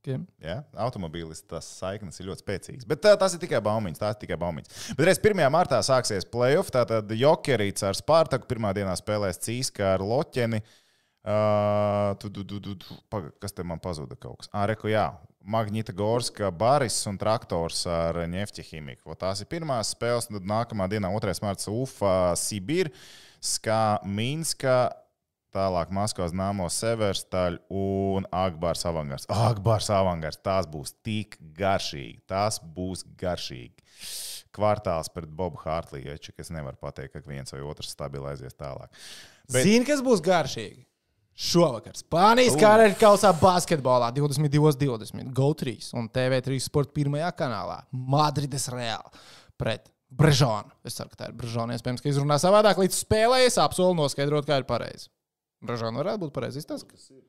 nekas. 0.00 0.22
Ja? 0.40 0.58
Automobīlis 0.80 1.42
tas 1.48 1.66
saiknes 1.76 2.20
ir 2.20 2.30
ļoti 2.30 2.44
spēcīgs. 2.44 2.86
Bet 2.88 3.02
tā, 3.04 3.12
tas 3.20 3.34
ir 3.36 3.42
tikai 3.42 3.60
baumiņas. 3.64 4.00
Tas 4.00 4.16
ir 4.16 4.22
tikai 4.24 4.38
baumiņas. 4.40 4.84
Bet 4.96 5.10
reiz 5.10 5.20
1. 5.20 5.42
martā 5.52 5.80
sāksies 5.84 6.28
playoff. 6.28 6.72
Tātad 6.72 7.10
Jokerīts 7.12 7.84
ar 7.86 7.98
Spārtaku 7.98 8.48
pirmā 8.50 8.72
dienā 8.76 8.96
spēlēs 8.98 9.42
Cīska 9.44 9.94
ar 9.94 10.04
Loķeni. 10.04 10.62
Uh, 10.64 10.79
tu, 11.24 12.30
tu, 12.30 12.44
tu, 12.44 12.60
tu, 12.60 12.74
tu, 12.80 12.94
paga, 13.12 13.30
kas 13.42 13.52
te 13.52 13.64
man 13.66 13.80
pazuda 13.82 14.16
kaut 14.20 14.40
kas? 14.40 14.50
Ah, 14.52 14.66
reku, 14.70 14.88
jā. 14.92 15.08
Magnita 15.40 15.92
Gorska, 15.96 16.50
Baris 16.52 16.98
un 17.08 17.16
Traktors 17.20 17.86
ar 17.88 18.18
Nefti 18.28 18.64
ķīmiku. 18.64 19.14
Tās 19.20 19.40
ir 19.40 19.48
pirmās 19.48 19.94
spēles, 19.94 20.28
un 20.28 20.36
tad 20.38 20.48
nākamā 20.48 20.88
dienā, 20.92 21.08
2. 21.16 21.36
marta, 21.44 21.70
Ufa, 21.72 22.14
Sibīra, 22.36 22.92
Skā, 23.40 24.00
Minska, 24.04 24.90
Tālāk 25.50 25.88
Maskavas 25.90 26.30
nāmo 26.36 26.68
Severstaļ 26.70 27.56
un 27.74 28.26
Akbārs 28.30 28.84
Avangars. 28.86 29.24
Akbārs 29.34 29.88
Avangars, 29.90 30.36
tās 30.38 30.68
būs 30.70 30.92
tik 31.02 31.34
garšīgi. 31.58 32.20
Tās 32.30 32.60
būs 32.62 33.02
garšīgi. 33.18 33.82
Kvartāls 34.54 35.10
pret 35.10 35.26
Bobu 35.26 35.58
Hārtliju, 35.64 36.14
kas 36.36 36.52
nevar 36.54 36.78
pateikt, 36.78 37.16
ka 37.16 37.24
viens 37.26 37.50
vai 37.50 37.64
otrs 37.66 37.90
stabili 37.96 38.30
aizies 38.30 38.54
tālāk. 38.54 38.92
Bet- 39.50 39.64
Zini, 39.66 39.82
kas 39.88 40.04
būs 40.06 40.22
garšīgi? 40.22 40.84
Šovakar 41.40 41.96
Spānijas 41.96 42.56
karaļa 42.60 42.96
kausā 43.00 43.30
basketbolā 43.40 44.10
22-20, 44.16 45.30
GO3 45.36 45.76
un 45.96 46.10
TV3 46.12 46.58
sporta 46.60 46.92
pirmajā 46.96 47.30
kanālā 47.38 47.78
Madrides 47.90 48.68
Reāla 48.72 49.12
pret 49.60 49.88
Brežonu. 50.10 50.72
Es 50.84 50.98
ceru, 50.98 51.12
ka 51.12 51.20
tā 51.20 51.30
ir 51.30 51.36
Brežona. 51.38 51.76
Iespējams, 51.76 52.02
ka 52.02 52.10
izrunā 52.10 52.36
savādāk 52.42 52.80
līdz 52.82 52.96
spēlē. 52.98 53.44
Es 53.46 53.60
apsolu 53.62 53.94
noskaidrot, 53.94 54.48
kā 54.48 54.58
ir 54.58 54.66
pareizi. 54.66 55.06
Brežona 55.62 56.02
varētu 56.02 56.24
būt 56.24 56.34
pareizi. 56.34 56.64
Tas, 56.66 56.82
kas 56.82 57.12
ir. 57.14 57.22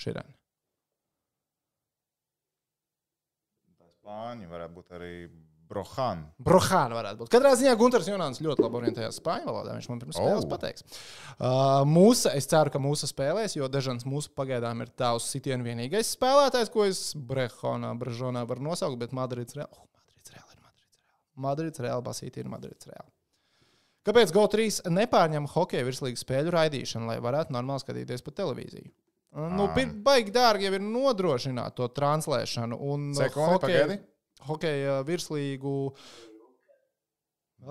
Širen. 0.00 0.36
Spāņi 4.00 4.48
varētu 4.48 4.76
būt 4.78 4.94
arī 4.96 5.14
Brohan. 5.70 6.24
Brohāna 6.42 6.96
varētu 6.98 7.20
būt. 7.22 7.30
Katrā 7.30 7.52
ziņā 7.60 7.76
Gunārs 7.78 8.08
Junāns 8.10 8.40
ļoti 8.42 8.64
labi 8.64 8.78
orientējās 8.80 9.20
spāņu 9.20 9.46
valodā. 9.46 9.76
Viņš 9.78 9.88
man 9.92 10.00
pirms 10.02 10.18
spēles 10.18 10.46
Oh. 10.46 10.50
pateiks. 10.50 10.82
Uh, 11.38 11.84
mūsu, 11.86 12.26
es 12.34 12.48
ceru, 12.50 12.72
ka 12.74 12.80
mūsu 12.82 13.06
spēlēs, 13.06 13.54
jo 13.56 13.68
Dežants 13.70 14.04
mūsu 14.04 14.32
pagaidām 14.34 14.82
ir 14.82 14.90
tavs 14.98 15.28
sitienu 15.30 15.62
vienīgais 15.68 16.10
spēlētājs, 16.16 16.72
ko 16.74 16.84
es 16.88 17.14
Brehonā, 17.14 17.92
Brežonā 17.98 18.42
varu 18.50 18.66
nosaukt, 18.66 18.98
bet 18.98 19.12
Madrids 19.14 19.54
Reāli. 19.54 19.70
Oh, 19.78 19.86
Madrids 19.94 20.34
Reāli 20.34 20.56
ir 20.56 20.60
Madrids 20.66 20.98
Reāli. 20.98 21.46
Madrids 21.46 21.78
Reāli, 21.86 22.02
Basīti 22.10 22.42
ir 22.42 22.50
Madrids 22.50 22.90
Reāli. 22.90 23.12
Kāpēc 24.10 24.32
GO3 24.32 24.90
nepārņem 24.96 25.46
hokeja 25.54 25.84
virslīgas 25.86 26.24
spēļu 26.24 26.50
raidīšanu, 26.56 27.06
lai 27.06 27.18
varētu 27.20 27.52
normāli 27.54 27.82
skatīties 27.84 28.24
pa 28.24 28.30
televīziju? 28.32 28.90
Nu, 29.54 29.68
baigi 30.02 30.32
dārgi 30.34 30.64
jau 30.66 30.72
ir 30.74 30.80
nodrošināt 30.82 31.76
to 31.78 31.86
translēšanu. 31.94 32.74
Un 32.80 33.12
Sekundi, 33.14 33.52
hokeja- 33.52 33.84
pagaidi. 33.86 33.98
Hokeja 34.48 35.00
virslīgu 35.08 35.74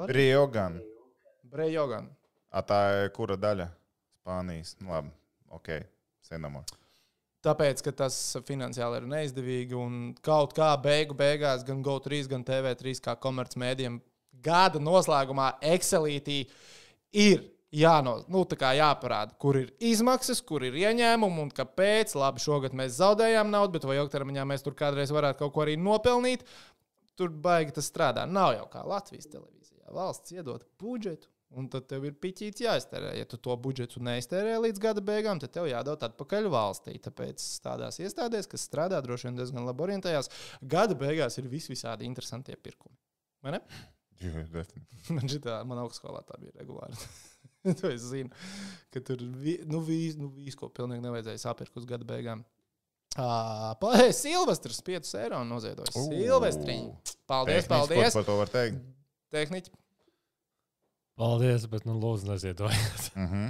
Riogan. 0.09 0.77
Brejogan. 1.49 2.09
A, 2.49 2.61
tā 2.65 2.79
ir 3.03 3.13
kura 3.13 3.37
daļa? 3.39 3.69
Spānijas. 4.19 4.75
Nu, 4.81 4.93
labi, 4.93 5.09
ok. 5.53 5.71
Senamor. 6.29 6.67
Tāpēc, 7.45 7.81
ka 7.85 7.93
tas 8.03 8.15
finansiāli 8.45 8.99
ir 8.99 9.07
neizdevīgi 9.09 9.77
un 9.79 9.99
kaut 10.25 10.51
kā 10.57 10.73
beigu 10.81 11.15
beigās 11.17 11.63
gan 11.65 11.79
GO3, 11.85 12.25
gan 12.29 12.43
TV3 12.45 12.99
kā 13.05 13.15
komercmedijam 13.23 14.01
gada 14.43 14.81
noslēgumā 14.83 15.53
Excelītī 15.71 16.41
ir 17.15 17.45
jāno, 17.75 18.15
nu, 18.31 18.43
tā 18.49 18.57
kā 18.59 18.71
jāparāda, 18.77 19.35
kur 19.41 19.59
ir 19.59 19.71
izmaksas, 19.83 20.41
kur 20.45 20.65
ir 20.65 20.77
ieņēmumi 20.79 21.43
un 21.45 21.51
kāpēc. 21.55 22.15
Labi, 22.19 22.43
šogad 22.43 22.75
mēs 22.77 22.97
zaudējām 22.99 23.51
naudu, 23.53 23.75
bet 23.77 23.87
vai 23.89 23.99
ilgtermiņā 24.01 24.45
mēs 24.49 24.65
tur 24.65 24.77
kādreiz 24.77 25.13
varētu 25.15 25.43
kaut 25.43 25.55
ko 25.55 25.65
arī 25.65 25.75
nopelnīt. 25.79 26.45
Tur 27.19 27.33
baigi 27.33 27.75
tas 27.75 27.89
strādā. 27.91 28.23
Nav 28.29 28.55
jau 28.55 28.69
kā 28.71 28.85
Latvijas 28.87 29.27
televīzijā. 29.29 29.89
Valsts 29.93 30.33
iedod 30.37 30.63
budžetu. 30.81 31.29
Un 31.57 31.65
tad 31.65 31.87
tev 31.89 32.03
ir 32.05 32.13
piķīts 32.21 32.61
jāiztērē. 32.61 33.15
Ja 33.17 33.25
tu 33.25 33.39
to 33.41 33.55
budžetu 33.57 34.03
neiztērē 34.05 34.59
līdz 34.61 34.81
gada 34.83 35.01
beigām, 35.01 35.39
tad 35.41 35.49
tev 35.55 35.65
jādod 35.65 36.03
atpakaļ 36.05 36.49
valstī. 36.53 36.93
Tāpēc 37.01 37.41
tādās 37.65 37.97
iestādēs, 38.05 38.45
kas 38.51 38.67
strādā 38.69 38.99
droši 39.01 39.27
vien 39.27 39.39
diezgan 39.39 39.65
labi 39.65 39.87
orientējās, 39.87 40.29
gada 40.61 40.97
beigās 40.97 41.41
ir 41.41 41.49
vis 41.49 41.65
visādi 41.71 42.05
interesanti 42.05 42.53
iepirkumi. 42.53 42.93
Vai 43.41 43.57
ne? 43.57 43.63
Man 45.15 45.31
šitā, 45.31 45.57
man 45.65 45.81
augstskolā 45.85 46.21
tā 46.27 46.37
bija 46.41 46.53
regulāri. 46.59 46.97
to 47.79 47.91
es 47.91 48.05
zinu, 48.07 48.31
ka 48.93 49.01
tur 49.05 49.21
vi, 49.41 49.57
nu, 49.67 49.81
vis, 49.85 50.15
nu, 50.19 50.31
vis, 50.35 50.55
ko 50.59 50.71
pilnīgi 50.73 51.03
nevajadzēja 51.05 51.43
sapirkt 51.43 51.77
uz 51.79 51.87
gada 51.89 52.07
beigām. 52.07 52.45
Uh, 53.19 53.73
Silvestris 54.15 54.81
5 54.85 55.15
eiro 55.23 55.41
noziedojis. 55.47 55.95
Ū. 55.97 56.07
Silvestriņ. 56.13 56.83
Paldies, 57.29 57.69
paldies. 57.69 58.11
Ko 58.13 58.19
par 58.19 58.27
to 58.27 58.37
var 58.39 58.51
teikt? 58.53 58.83
Tehniķi. 59.33 59.73
Paldies, 61.19 61.65
bet 61.69 61.87
nu 61.89 61.97
lūdzu 61.99 62.29
neziedojiet. 62.29 63.09
Uh 63.15 63.25
-huh. 63.33 63.49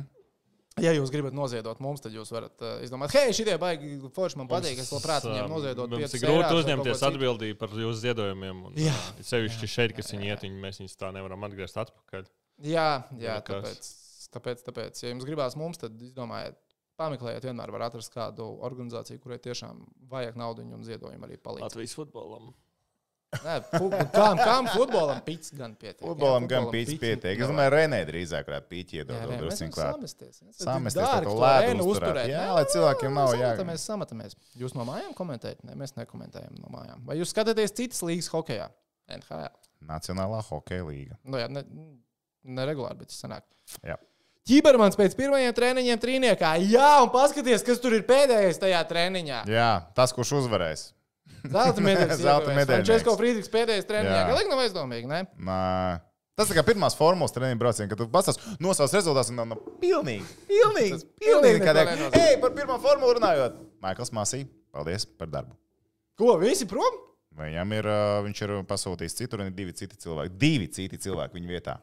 Ja 0.80 0.94
jūs 0.96 1.12
gribat 1.12 1.36
noziedot 1.36 1.80
mums, 1.84 2.00
tad 2.00 2.14
jūs 2.16 2.32
varat 2.32 2.62
uh, 2.64 2.78
izdomāt, 2.86 3.12
hei, 3.12 3.34
šī 3.36 3.58
baigi 3.60 3.98
forši 4.16 4.40
man 4.40 4.48
patīk. 4.48 4.80
Es 4.80 4.92
labprāt 4.96 5.26
viņiem 5.28 5.46
um, 5.46 5.56
noziedot. 5.58 5.92
Mums 5.92 6.14
ir 6.16 6.24
grūti 6.24 6.60
uzņemties 6.62 7.04
atbildību 7.10 7.60
par 7.60 7.70
jūsu 7.70 8.00
ziedojumiem. 8.00 8.62
Un, 8.70 8.78
Jā. 8.80 8.96
Sevišķi 9.20 9.68
šeit, 9.68 9.96
kas 9.98 10.14
viņi 10.14 10.32
iet, 10.32 10.46
viņi, 10.48 10.62
mēs 10.64 10.80
viņus 10.80 10.96
tā 10.96 11.12
nevaram 11.16 11.44
atgriezt 11.44 11.78
atpakaļ. 11.84 12.30
Jā, 12.66 13.04
jā 13.18 13.38
tāpēc, 13.46 13.92
tāpēc, 14.36 14.64
tāpēc, 14.68 15.04
ja 15.04 15.14
jums 15.14 15.26
gribās 15.28 15.56
mums, 15.60 15.78
tad 15.80 15.96
izdomājiet, 16.04 16.58
pameklējiet, 17.00 17.46
vienmēr 17.48 17.72
var 17.72 17.86
atrast 17.88 18.12
kādu 18.14 18.50
organizāciju, 18.68 19.22
kurai 19.24 19.38
tiešām 19.40 19.86
vajag 20.12 20.36
naudu 20.40 20.66
un 20.68 20.84
ziedojumu 20.84 21.26
arī 21.30 21.38
palīdz. 21.40 21.70
Latvijas 21.70 21.96
futbolam. 21.96 22.50
Nē, 23.30 23.60
Kam, 24.10 24.40
kam 24.42 24.68
futbolam 24.74 25.20
pits 25.22 25.52
gan 25.54 25.76
pietiek? 25.78 26.02
Futbolam 26.02 26.48
Jā, 26.48 26.50
gan 26.50 26.68
pits 26.74 26.96
pietiek. 26.98 27.38
Es 27.38 27.52
domāju, 27.52 27.70
Renē 27.76 28.00
drīzāk 28.10 28.48
varētu 28.50 28.68
pīķi 28.72 28.98
Jā, 28.98 29.04
iedot. 29.04 29.20
Mēs 29.30 29.44
Drusku 29.44 29.68
klāt. 29.76 30.00
samesties. 30.00 30.40
jā. 30.42 30.54
Samesties, 30.58 30.98
Dārgi 31.04 31.28
tā 31.28 31.30
to 31.30 31.36
lēdu 31.44 31.68
ēnu 31.76 31.86
uzturēt. 31.94 32.32
Jā, 32.32 32.48
lai 32.58 32.64
cilvēkiem 32.74 33.14
nav 33.14 33.36
jā- 33.36 33.52
Sametamies, 33.54 33.86
sametamies. 33.86 34.36
Jūs 34.58 34.74
no 34.74 34.88
mājām 34.90 35.14
komentējat? 35.14 35.62
Nē, 35.62 35.78
mēs 35.78 35.94
nekomentējam 36.00 36.58
no 36.58 36.74
mājām. 36.74 37.06
Vai 37.06 37.20
jūs 37.22 37.30
skatāties 37.30 37.76
citas 37.78 38.02
līgas 38.02 38.32
hokeja? 38.34 38.72
NHL. 39.14 39.46
Nacionālā 39.86 40.42
hokeja 40.50 40.90
līga. 40.90 41.20
Nu, 41.24 41.38
jā, 41.38 41.46
ne, 41.54 41.62
ne 42.44 42.68
regulāri, 42.70 43.02
bet 43.02 43.12
tas 43.12 43.24
sanāk. 43.24 43.46
Jā. 43.86 43.98
Ķibermans 44.50 44.98
pēc 44.98 45.14
pirmajiem 45.18 45.54
treniņiem 45.54 46.00
trīniekā. 46.02 46.56
Jā, 46.72 46.92
un 47.04 47.12
paskaties, 47.14 47.66
kas 47.66 47.82
tur 47.84 47.94
ir 47.98 48.06
pēdējais 48.08 48.58
tajā 48.62 48.80
treniņā. 48.90 49.44
Jā, 49.52 49.72
tas, 49.98 50.14
kurš 50.16 50.40
uzvarēs. 50.42 50.88
Zelta 51.46 51.84
medaļas. 51.84 52.22
Zelta 52.26 52.56
medaļnieks. 52.56 52.90
Česko 52.90 53.16
Frīdrichs 53.20 53.52
pēdējais 53.54 53.88
treniņā. 53.90 54.22
Galīgi 54.32 54.52
nav 54.52 54.64
aizdomīgi, 54.66 55.10
ne? 55.12 55.26
Nā. 55.46 55.60
Tas 56.40 56.48
tā 56.48 56.56
kā 56.56 56.64
pirmās 56.64 56.96
formulas 56.96 57.34
treniņa 57.36 57.60
brauciens, 57.60 57.90
kad 57.92 58.00
tu 58.00 58.08
pastāst 58.12 58.44
nosauc 58.64 58.94
rezultātus 58.96 59.34
un 59.34 59.42
nav 59.42 59.48
no 59.50 59.58
pilnīgi, 59.82 60.24
pilnīgi, 60.48 61.02
pilnīgi 61.20 61.60
nenozīmē. 61.66 62.12
Ej, 62.16 62.38
par 62.40 62.54
pirmā 62.56 62.78
formulu 62.80 63.18
runājot. 63.18 63.58
Maikls 63.84 64.14
Masī, 64.16 64.46
paldies 64.72 65.04
par 65.20 65.28
darbu. 65.34 65.58
Ko, 66.20 66.38
visi 66.40 66.68
prom? 66.68 66.96
Viņam 67.40 67.76
ir, 67.76 67.90
viņš 68.26 68.42
ir 68.46 68.54
pasūtījis 68.72 69.20
citur, 69.20 69.44
un 69.44 69.52
ir 69.52 69.58
divi 69.58 69.76
citi 69.76 70.00
cilvēki. 70.00 70.34
Divi 70.40 70.72
citi 70.76 71.00
cilvēki 71.04 71.36
viņa 71.38 71.52
vietā. 71.52 71.76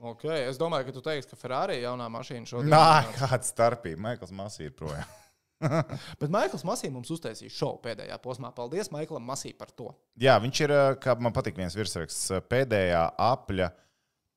Okay. 0.00 0.46
Es 0.48 0.58
domāju, 0.60 0.88
ka 0.88 0.94
tu 0.96 1.02
teiksi, 1.04 1.30
ka 1.30 1.38
Ferrari 1.38 1.78
jaunā 1.80 2.08
mašīna 2.12 2.48
šodien 2.48 2.72
Nē, 2.74 3.12
kāda 3.14 3.44
starpība. 3.46 4.00
Maikls 4.08 4.34
Masī 4.34 4.66
ir 4.68 4.74
projām. 4.76 5.06
Bet 6.20 6.32
Maikls 6.32 6.64
Masī 6.66 6.90
mums 6.92 7.12
uztaisīja 7.14 7.52
šovu 7.54 7.78
pēdējā 7.86 8.18
posmā. 8.24 8.50
Paldies 8.56 8.90
Maiklam 8.92 9.24
Masī 9.24 9.54
par 9.56 9.70
to. 9.72 9.92
Jā, 10.20 10.34
viņš 10.42 10.62
ir, 10.66 10.74
uh, 10.74 10.96
kā 11.00 11.14
man 11.22 11.32
patīk, 11.36 11.56
viens 11.60 11.76
virsraksts, 11.78 12.26
uh, 12.34 12.42
pēdējā 12.44 13.06
apļa 13.22 13.70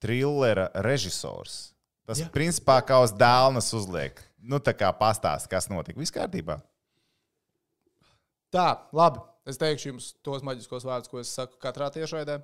trillera 0.03 0.69
režisors. 0.85 1.73
Tas, 2.07 2.21
Jā. 2.21 2.29
principā, 2.31 2.77
kā 2.87 3.01
uz 3.03 3.11
dēlnas 3.17 3.73
uzliek. 3.75 4.21
Nu, 4.39 4.61
tā 4.63 4.71
kā 4.77 4.93
pastāst, 4.95 5.49
kas 5.51 5.67
notika. 5.67 5.99
Viss 5.99 6.13
kārtībā. 6.15 6.61
Tā, 8.53 8.67
labi. 8.95 9.19
Es 9.47 9.59
teikšu 9.59 9.89
jums 9.89 10.13
tos 10.23 10.43
maģiskos 10.43 10.85
vārdus, 10.87 11.11
ko 11.11 11.19
es 11.19 11.31
saku 11.35 11.59
katrā 11.63 11.89
tiešraidē. 11.91 12.39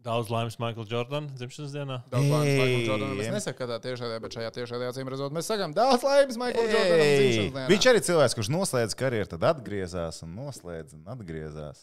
Daudz 0.00 0.30
laimes 0.32 0.56
Maikls 0.56 0.88
Jordana 0.88 1.28
dzimšanas 1.36 1.72
dienā. 1.74 1.96
Daudz 2.08 2.24
laimes 2.32 2.56
Maiklam 2.56 2.80
Ei. 2.80 2.86
Jordanam. 2.88 3.18
Es 3.20 3.28
nesaku 3.34 3.58
katrā 3.60 3.76
tiešraidē, 3.84 4.16
bet 4.24 4.36
šajā 4.38 4.50
tiešraidē 4.56 4.86
acīm 4.88 5.10
redzot, 5.12 5.34
mēs 5.36 5.50
sakām 5.50 5.74
daudz 5.76 6.06
laimes 6.06 6.38
Maiklam 6.40 6.68
Jordanam. 6.72 7.02
Ei, 7.04 7.18
dzimšanas 7.18 7.50
dienā. 7.52 7.64
Viņš 7.68 7.88
arī 7.92 8.00
cilvēks, 8.08 8.36
kurš 8.38 8.50
noslēdz 8.54 8.96
karjeru, 8.96 9.28
tad 9.34 9.44
atgriezās 9.50 10.22
un 10.24 10.32
noslēdz 10.38 10.96
un 10.96 11.04
atgriezās. 11.16 11.82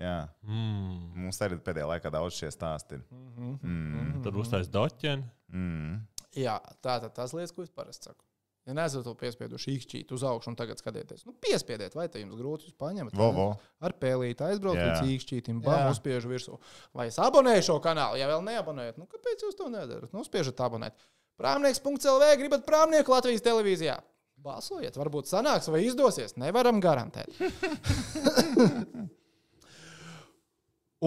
Jā, 0.00 0.16
Mm. 0.42 1.12
mums 1.22 1.38
arī 1.44 1.58
pēdējā 1.60 1.86
laikā 1.90 2.10
daudz 2.10 2.32
šie 2.40 2.48
stāsti 2.54 2.96
ir. 2.96 3.02
Mhm. 3.12 3.50
Mm. 3.62 4.22
Tad 4.24 4.34
uztais 4.42 4.68
doķeni. 4.72 5.26
Mm. 5.52 6.00
Jā, 6.40 6.56
tā 6.80 6.98
tad 7.04 7.12
tas 7.14 7.34
lietas, 7.36 7.52
ko 7.52 7.62
es 7.62 7.70
parasti 7.70 8.08
saku. 8.08 8.24
Ja 8.68 8.74
neesat 8.76 9.06
to 9.06 9.14
piespieduši 9.18 9.72
īkšķīt 9.76 10.10
uz 10.12 10.22
augšu 10.28 10.52
un 10.52 10.56
tagad 10.58 10.78
skatieties, 10.78 11.24
nu, 11.26 11.32
piespiediet, 11.42 11.94
vai 11.96 12.06
te 12.12 12.20
jums 12.20 12.36
grūti 12.38 12.68
jūs 12.68 12.76
paņemat. 12.78 13.16
Vo, 13.16 13.24
vai 13.24 13.32
ne? 13.32 13.38
vo. 13.40 13.46
Ar 13.88 13.94
pēlīti 14.02 14.44
aizbraukt 14.46 14.78
Jā. 14.78 14.84
līdz 14.90 15.14
īkšķītim, 15.14 15.62
bam, 15.64 15.88
uzspiežu 15.94 16.30
virsū. 16.30 16.58
Vai 16.96 17.08
es 17.08 17.16
abonēju 17.22 17.64
šo 17.70 17.78
kanālu? 17.82 18.20
Ja 18.20 18.28
vēl 18.30 18.44
neabonējat, 18.46 19.00
nu 19.00 19.08
kāpēc 19.10 19.46
jūs 19.46 19.56
to 19.58 19.66
nedarat? 19.72 20.12
Nu, 20.12 20.20
spiežat 20.26 20.60
abonēt. 20.66 20.94
Prāmnieks.lv 21.40 22.24
gribat 22.42 22.68
prāmnieku 22.68 23.16
Latvijas 23.16 23.46
televīzijā. 23.48 23.96
Balsojiet, 24.40 24.96
varbūt 24.96 25.28
sanāks 25.28 25.68
vai 25.72 25.82
izdosies. 25.88 26.36
Nevaram 26.40 26.80
garantēt. 26.84 27.32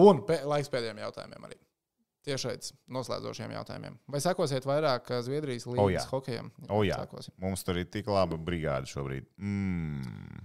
Un 0.04 0.24
pē, 0.26 0.40
laiks 0.50 0.70
pēdējiem 0.74 0.98
jautājumiem 1.04 1.46
arī. 1.46 1.58
Tiešais 2.24 2.72
noslēdzošiem 2.88 3.52
jautājumiem. 3.52 3.98
Vai 4.08 4.20
sekosiet 4.24 4.64
vairāk 4.68 5.10
uh, 5.12 5.20
Zviedrijas 5.26 5.66
līnijas 5.68 6.06
jā. 6.06 6.08
hokejam? 6.08 6.50
O, 6.68 6.80
jā. 6.86 6.96
Sekosim. 7.04 7.34
Mums 7.42 7.64
tur 7.66 7.80
ir 7.82 7.88
tik 7.92 8.08
laba 8.08 8.38
brigāde 8.40 8.88
šobrīd. 8.88 9.28
Mm. 9.36 10.44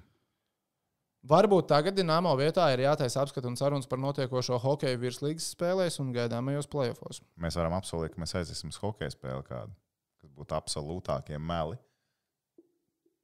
Varbūt 1.30 1.68
tagad 1.68 1.98
Dienāmo 1.98 2.32
vietā 2.40 2.70
ir 2.72 2.86
jātaisa 2.86 3.24
apskats 3.24 3.48
un 3.48 3.58
sarunas 3.60 3.88
par 3.92 4.00
notiekošo 4.00 4.60
hokeju 4.64 5.02
virslīgas 5.02 5.50
spēlēs 5.54 6.00
un 6.04 6.14
gaidāmajos 6.16 6.70
playoffs. 6.72 7.20
Mēs 7.40 7.60
varam 7.60 7.76
apsolīt, 7.76 8.14
ka 8.16 8.24
mēs 8.24 8.36
aiziesim 8.40 8.72
uz 8.72 8.80
hokeja 8.80 9.12
spēli 9.12 9.44
kādu, 9.48 9.76
kas 10.24 10.32
būtu 10.36 10.56
absolūtākie 10.56 11.40
meli. 11.44 11.76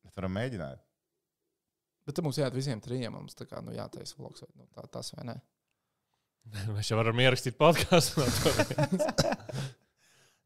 Mēs 0.03 0.19
varam 0.19 0.35
mēģināt. 0.35 0.83
Bet 2.05 2.21
mums 2.21 2.37
jāiet 2.37 2.53
visiem 2.53 2.83
trijiem. 2.83 3.15
Mums 3.15 3.37
tā 3.37 3.47
kā 3.49 3.63
nu, 3.65 3.73
jātaisa 3.73 4.19
vlogs 4.19 4.43
vai 4.43 4.51
nu, 4.59 4.67
tā, 4.75 4.83
tas 4.91 5.13
vai 5.15 5.25
ne. 5.31 5.39
Mēs 6.75 6.91
jau 6.91 6.99
varam 6.99 7.19
ierakstīt 7.25 7.57
podkāstu. 7.59 8.25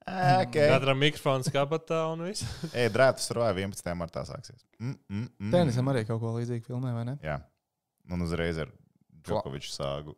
Okay. 0.10 0.66
Katram 0.72 0.98
mikrofons 0.98 1.52
kabatā 1.54 2.00
un 2.10 2.24
viss. 2.26 2.42
Ej, 2.74 2.88
drēbtas 2.96 3.30
roja 3.38 3.52
11. 3.54 3.92
martā 3.94 4.24
sāksies. 4.26 4.64
Mm, 4.80 4.96
mm, 5.06 5.28
mm. 5.38 5.52
Tenisam 5.54 5.92
arī 5.92 6.02
kaut 6.08 6.18
ko 6.24 6.32
līdzīgu 6.40 6.66
filmē, 6.66 6.96
vai 6.96 7.04
ne? 7.12 7.14
Jā. 7.22 7.36
Un 8.10 8.26
uzreiz 8.26 8.58
ar 8.64 8.72
Džokoviču 9.22 9.70
sāgu. 9.70 10.16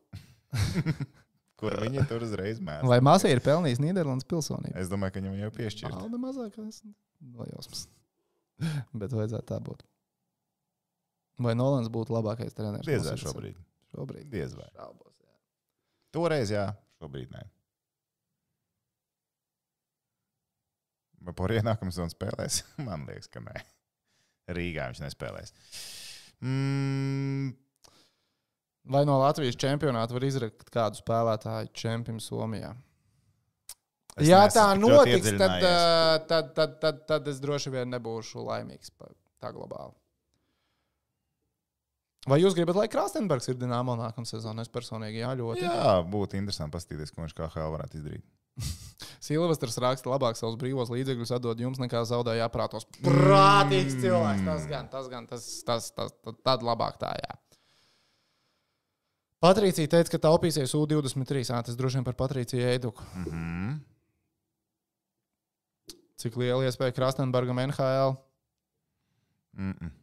Kur 1.59 1.75
viņi 1.83 2.05
tur 2.07 2.23
uzreiz 2.23 2.63
mēs? 2.63 2.85
Vai 2.87 3.01
māsai 3.03 3.33
ir 3.35 3.43
pelnījis 3.43 3.83
Nīderlandes 3.83 4.29
pilsonību? 4.31 4.77
Es 4.79 4.89
domāju, 4.89 5.17
ka 5.17 5.25
viņam 5.25 5.37
jau 5.43 5.51
piešķirt. 5.59 5.99
Alde 5.99 6.23
mazākās 6.23 6.81
nojausmas. 7.19 7.83
Bet 8.95 9.11
vajadzētu 9.11 9.49
tā 9.51 9.59
būt. 9.65 9.83
Vai 11.41 11.57
Nolans 11.57 11.91
būtu 11.91 12.15
labākais 12.15 12.55
treneris? 12.55 12.87
Diez 12.87 13.11
vai 13.11 13.19
šobrīd. 13.19 13.59
Šobrīd. 13.91 14.27
Diez 14.31 14.55
vai. 14.55 14.71
Šaubos. 14.77 15.10
Toreiz 16.11 16.51
jā, 16.51 16.65
šobrīd 16.99 17.31
nē. 17.31 17.43
Vai 21.21 21.33
par 21.37 21.53
ienākumu 21.53 21.93
zonu 21.93 22.11
spēlēs? 22.13 22.61
Man 22.87 23.05
liekas, 23.09 23.29
ka 23.31 23.43
nē. 23.45 23.61
Rīgā 24.51 24.87
viņš 24.91 25.03
nespēlēs. 25.05 25.53
Mm, 26.41 27.51
Vai 28.91 29.03
no 29.05 29.19
Latvijas 29.21 29.55
čempionāta 29.61 30.15
var 30.15 30.23
izrakt 30.25 30.71
kādu 30.73 30.97
spēlētāju 30.97 31.69
čempionu 31.77 32.23
Somijā? 32.25 32.71
es 34.17 34.25
Ja 34.27 34.39
neesmu 34.41 34.57
tā 34.57 34.63
notiks, 34.81 35.29
tad, 35.37 35.61
uh, 35.61 36.15
tad, 36.27 36.49
tad, 36.57 36.73
tad, 36.81 37.03
tad 37.07 37.29
es 37.29 37.37
droši 37.43 37.69
vien 37.75 37.93
nebūšu 37.93 38.41
laimīgs 38.47 38.89
pa- 38.97 39.11
tā 39.39 39.53
globāli. 39.53 39.93
Vai 42.29 42.37
jūs 42.37 42.53
gribat, 42.53 42.77
lai 42.77 42.89
Krāstenbergs 42.91 43.49
ir 43.49 43.57
Dienāmo 43.57 43.95
nākamā 43.97 44.29
sezonā? 44.29 44.61
Es 44.61 44.69
personīgi 44.69 45.23
jā, 45.23 45.31
ļoti. 45.39 45.63
Jā, 45.65 45.95
būtu 46.05 46.37
interesanti 46.37 46.75
paskatīties, 46.75 47.13
ko 47.15 47.23
viņš 47.23 47.33
kā 47.33 47.47
HL 47.49 47.73
varētu 47.73 47.97
izdarīt. 47.97 48.25
Silvestris 49.25 49.79
raksta, 49.81 50.11
labāk 50.11 50.37
savus 50.37 50.59
brīvos 50.61 50.91
līdzekļus 50.93 51.33
atdot 51.37 51.61
jums, 51.63 51.79
nekā 51.81 52.03
zaudēja 52.05 52.45
aprātos. 52.45 52.85
Prātīgs 53.01 53.97
cilvēks. 54.03 54.43
Tas 54.45 54.67
gan, 54.69 54.89
tas 54.91 55.09
gan, 55.09 55.29
tas, 55.29 55.47
tas, 55.65 55.89
tas, 55.95 56.13
tas 56.21 56.37
tad 56.45 56.65
labāk 56.67 56.99
tā, 57.01 57.15
jā. 57.17 57.37
Patricija 59.41 59.89
teica, 59.89 60.13
ka 60.13 60.19
taupīsies 60.27 60.75
U23. 60.77 61.41
Ā, 61.49 61.63
tas 61.65 61.77
droši 61.79 61.97
vien 61.97 62.05
par 62.05 62.13
Patriciju 62.19 62.67
Eiduku. 62.69 63.07
Mm 63.15 63.25
-hmm. 63.31 63.79
Cik 66.21 66.37
liela 66.37 66.69
iespēja 66.69 66.93
Krastenbergam 66.93 67.57
NHL? 67.57 68.13
mm 69.57 69.71
-mm. 69.71 70.00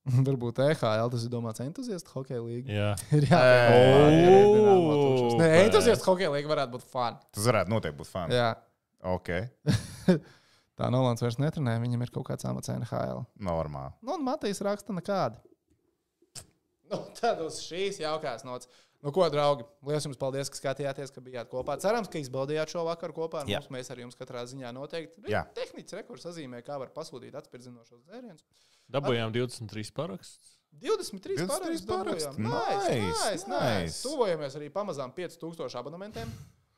Varbūt 0.26 0.60
EHL 0.64 1.10
tas 1.12 1.24
ir 1.26 1.32
domāts 1.32 1.60
entuziastu 1.64 2.14
hokeja 2.16 2.40
līga. 2.42 2.72
Jā, 2.72 2.90
Ir 3.16 3.26
jāatcerās. 3.28 5.36
Nē, 5.40 5.48
entuziastu 5.66 6.08
hokeja 6.10 6.30
līga 6.32 6.50
varētu 6.54 6.76
būt 6.78 6.86
fun. 6.88 7.18
Tas 7.36 7.48
varētu 7.50 7.72
noteikti 7.74 8.00
būt 8.00 8.10
fani. 8.10 8.36
Jā. 8.38 8.50
Ok, 9.10 9.28
Tā 10.80 10.88
Nolans 10.92 11.20
vairs 11.20 11.36
netrenē, 11.40 11.74
viņam 11.82 12.06
ir 12.06 12.10
kaut 12.14 12.24
kāds 12.30 12.46
amats 12.48 12.70
NHL. 12.72 13.24
normāli. 13.44 13.92
Nu, 14.04 14.14
un 14.16 14.24
Matīs 14.24 14.62
raksta 14.64 14.94
nekādu. 14.96 15.36
Nu, 16.90 17.02
tad 17.18 17.42
uz 17.44 17.58
šīs 17.62 18.00
jaukās 18.00 18.46
nots. 18.48 18.70
Nu, 19.02 19.10
ko, 19.16 19.24
draugi, 19.32 19.64
liels 19.88 20.04
jums 20.04 20.18
paldies, 20.20 20.50
ka 20.52 20.58
skatījāties, 20.60 21.08
ka 21.14 21.22
bijāt 21.24 21.48
kopā. 21.48 21.78
Cerams, 21.80 22.08
ka 22.12 22.20
izbaudījāt 22.20 22.68
šo 22.74 22.82
vakaru 22.84 23.14
kopā 23.16 23.40
ar 23.40 23.48
Jā. 23.48 23.60
mums. 23.62 23.70
Mēs 23.72 23.88
ar 23.94 23.96
jums 24.02 24.18
katrā 24.18 24.42
ziņā 24.44 24.72
noteikti. 24.76 25.22
Jā. 25.32 25.46
Tehnicis 25.56 25.96
rekords 25.96 26.26
atzīmē, 26.28 26.60
kā 26.66 26.76
var 26.82 26.90
pasūtīt 26.92 27.32
atspirdzinošos 27.40 28.02
dzērienus. 28.04 28.44
dabūjām 28.92 29.32
23 29.32 29.92
parakstus. 29.96 30.56
23 30.84 31.36
23 31.40 31.48
parakstu 31.48 31.86
paraksti. 31.88 32.28
dabūjām. 32.28 32.44
Nice, 32.44 32.90
Nice, 32.90 33.24
nice, 33.24 33.46
nice. 33.48 33.84
nice. 33.84 34.02
Tuvojamies 34.04 34.56
arī 34.60 34.68
pamazām 34.70 35.14
5000 35.16 35.78
abonementiem. 35.80 36.28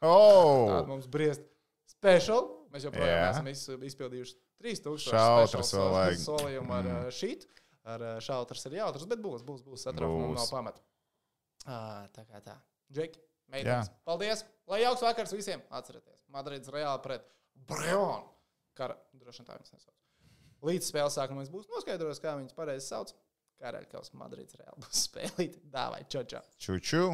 Oh! 0.02 0.68
Tāda 0.70 0.86
mums 0.88 1.06
briest 1.10 1.42
special. 1.90 2.46
Mēs 2.72 2.86
joprojām 2.86 3.18
Jā. 3.18 3.30
esam 3.34 3.46
iz- 3.50 3.66
izpildījuši 3.90 4.34
3000 4.62 5.10
Šautras 5.10 5.74
solījumu 5.74 6.70
ar 6.72 6.84
Mm. 6.84 7.02
mm. 7.02 7.10
šīt. 7.18 7.46
Ar 7.84 7.98
ā, 8.00 8.20
šautras 8.22 8.64
ir 8.66 8.78
jautrs, 8.78 9.06
bet 9.10 9.18
būs, 9.18 9.42
būs, 9.42 9.62
būs 9.66 9.84
Būs. 9.90 10.34
nav 10.38 10.48
pamata. 10.50 10.80
Tā 11.66 12.24
kā 12.28 12.40
tā. 12.44 12.56
Džeki, 12.92 13.20
meitenes. 13.52 13.90
Paldies! 14.08 14.44
Lai 14.70 14.82
jauks 14.82 15.02
vakars 15.04 15.34
visiem! 15.36 15.62
Atcerieties, 15.74 16.24
Madrids 16.32 16.70
reāli 16.72 17.02
pret 17.04 17.26
Brionu. 17.68 18.30
Kara, 18.78 18.96
droši 19.18 19.42
vien 19.42 19.48
tā 19.50 19.58
viņas 19.58 19.74
nesauc. 19.76 19.98
Līdz 20.62 20.88
spēles 20.88 21.16
sākumā 21.18 21.42
mums 21.42 21.50
būs 21.52 21.68
noskaidrojis, 21.72 22.22
kā 22.22 22.36
viņas 22.38 22.56
pareizi 22.56 22.86
sauc. 22.88 23.12
Karaļkaus 23.62 24.12
Madrids 24.18 24.56
reāli 24.58 24.82
būs 24.82 25.02
spēlīt. 25.08 25.60
Dāvai, 25.70 26.02
čau, 26.10 26.24
čau! 26.28 26.42
Čuču! 26.62 27.04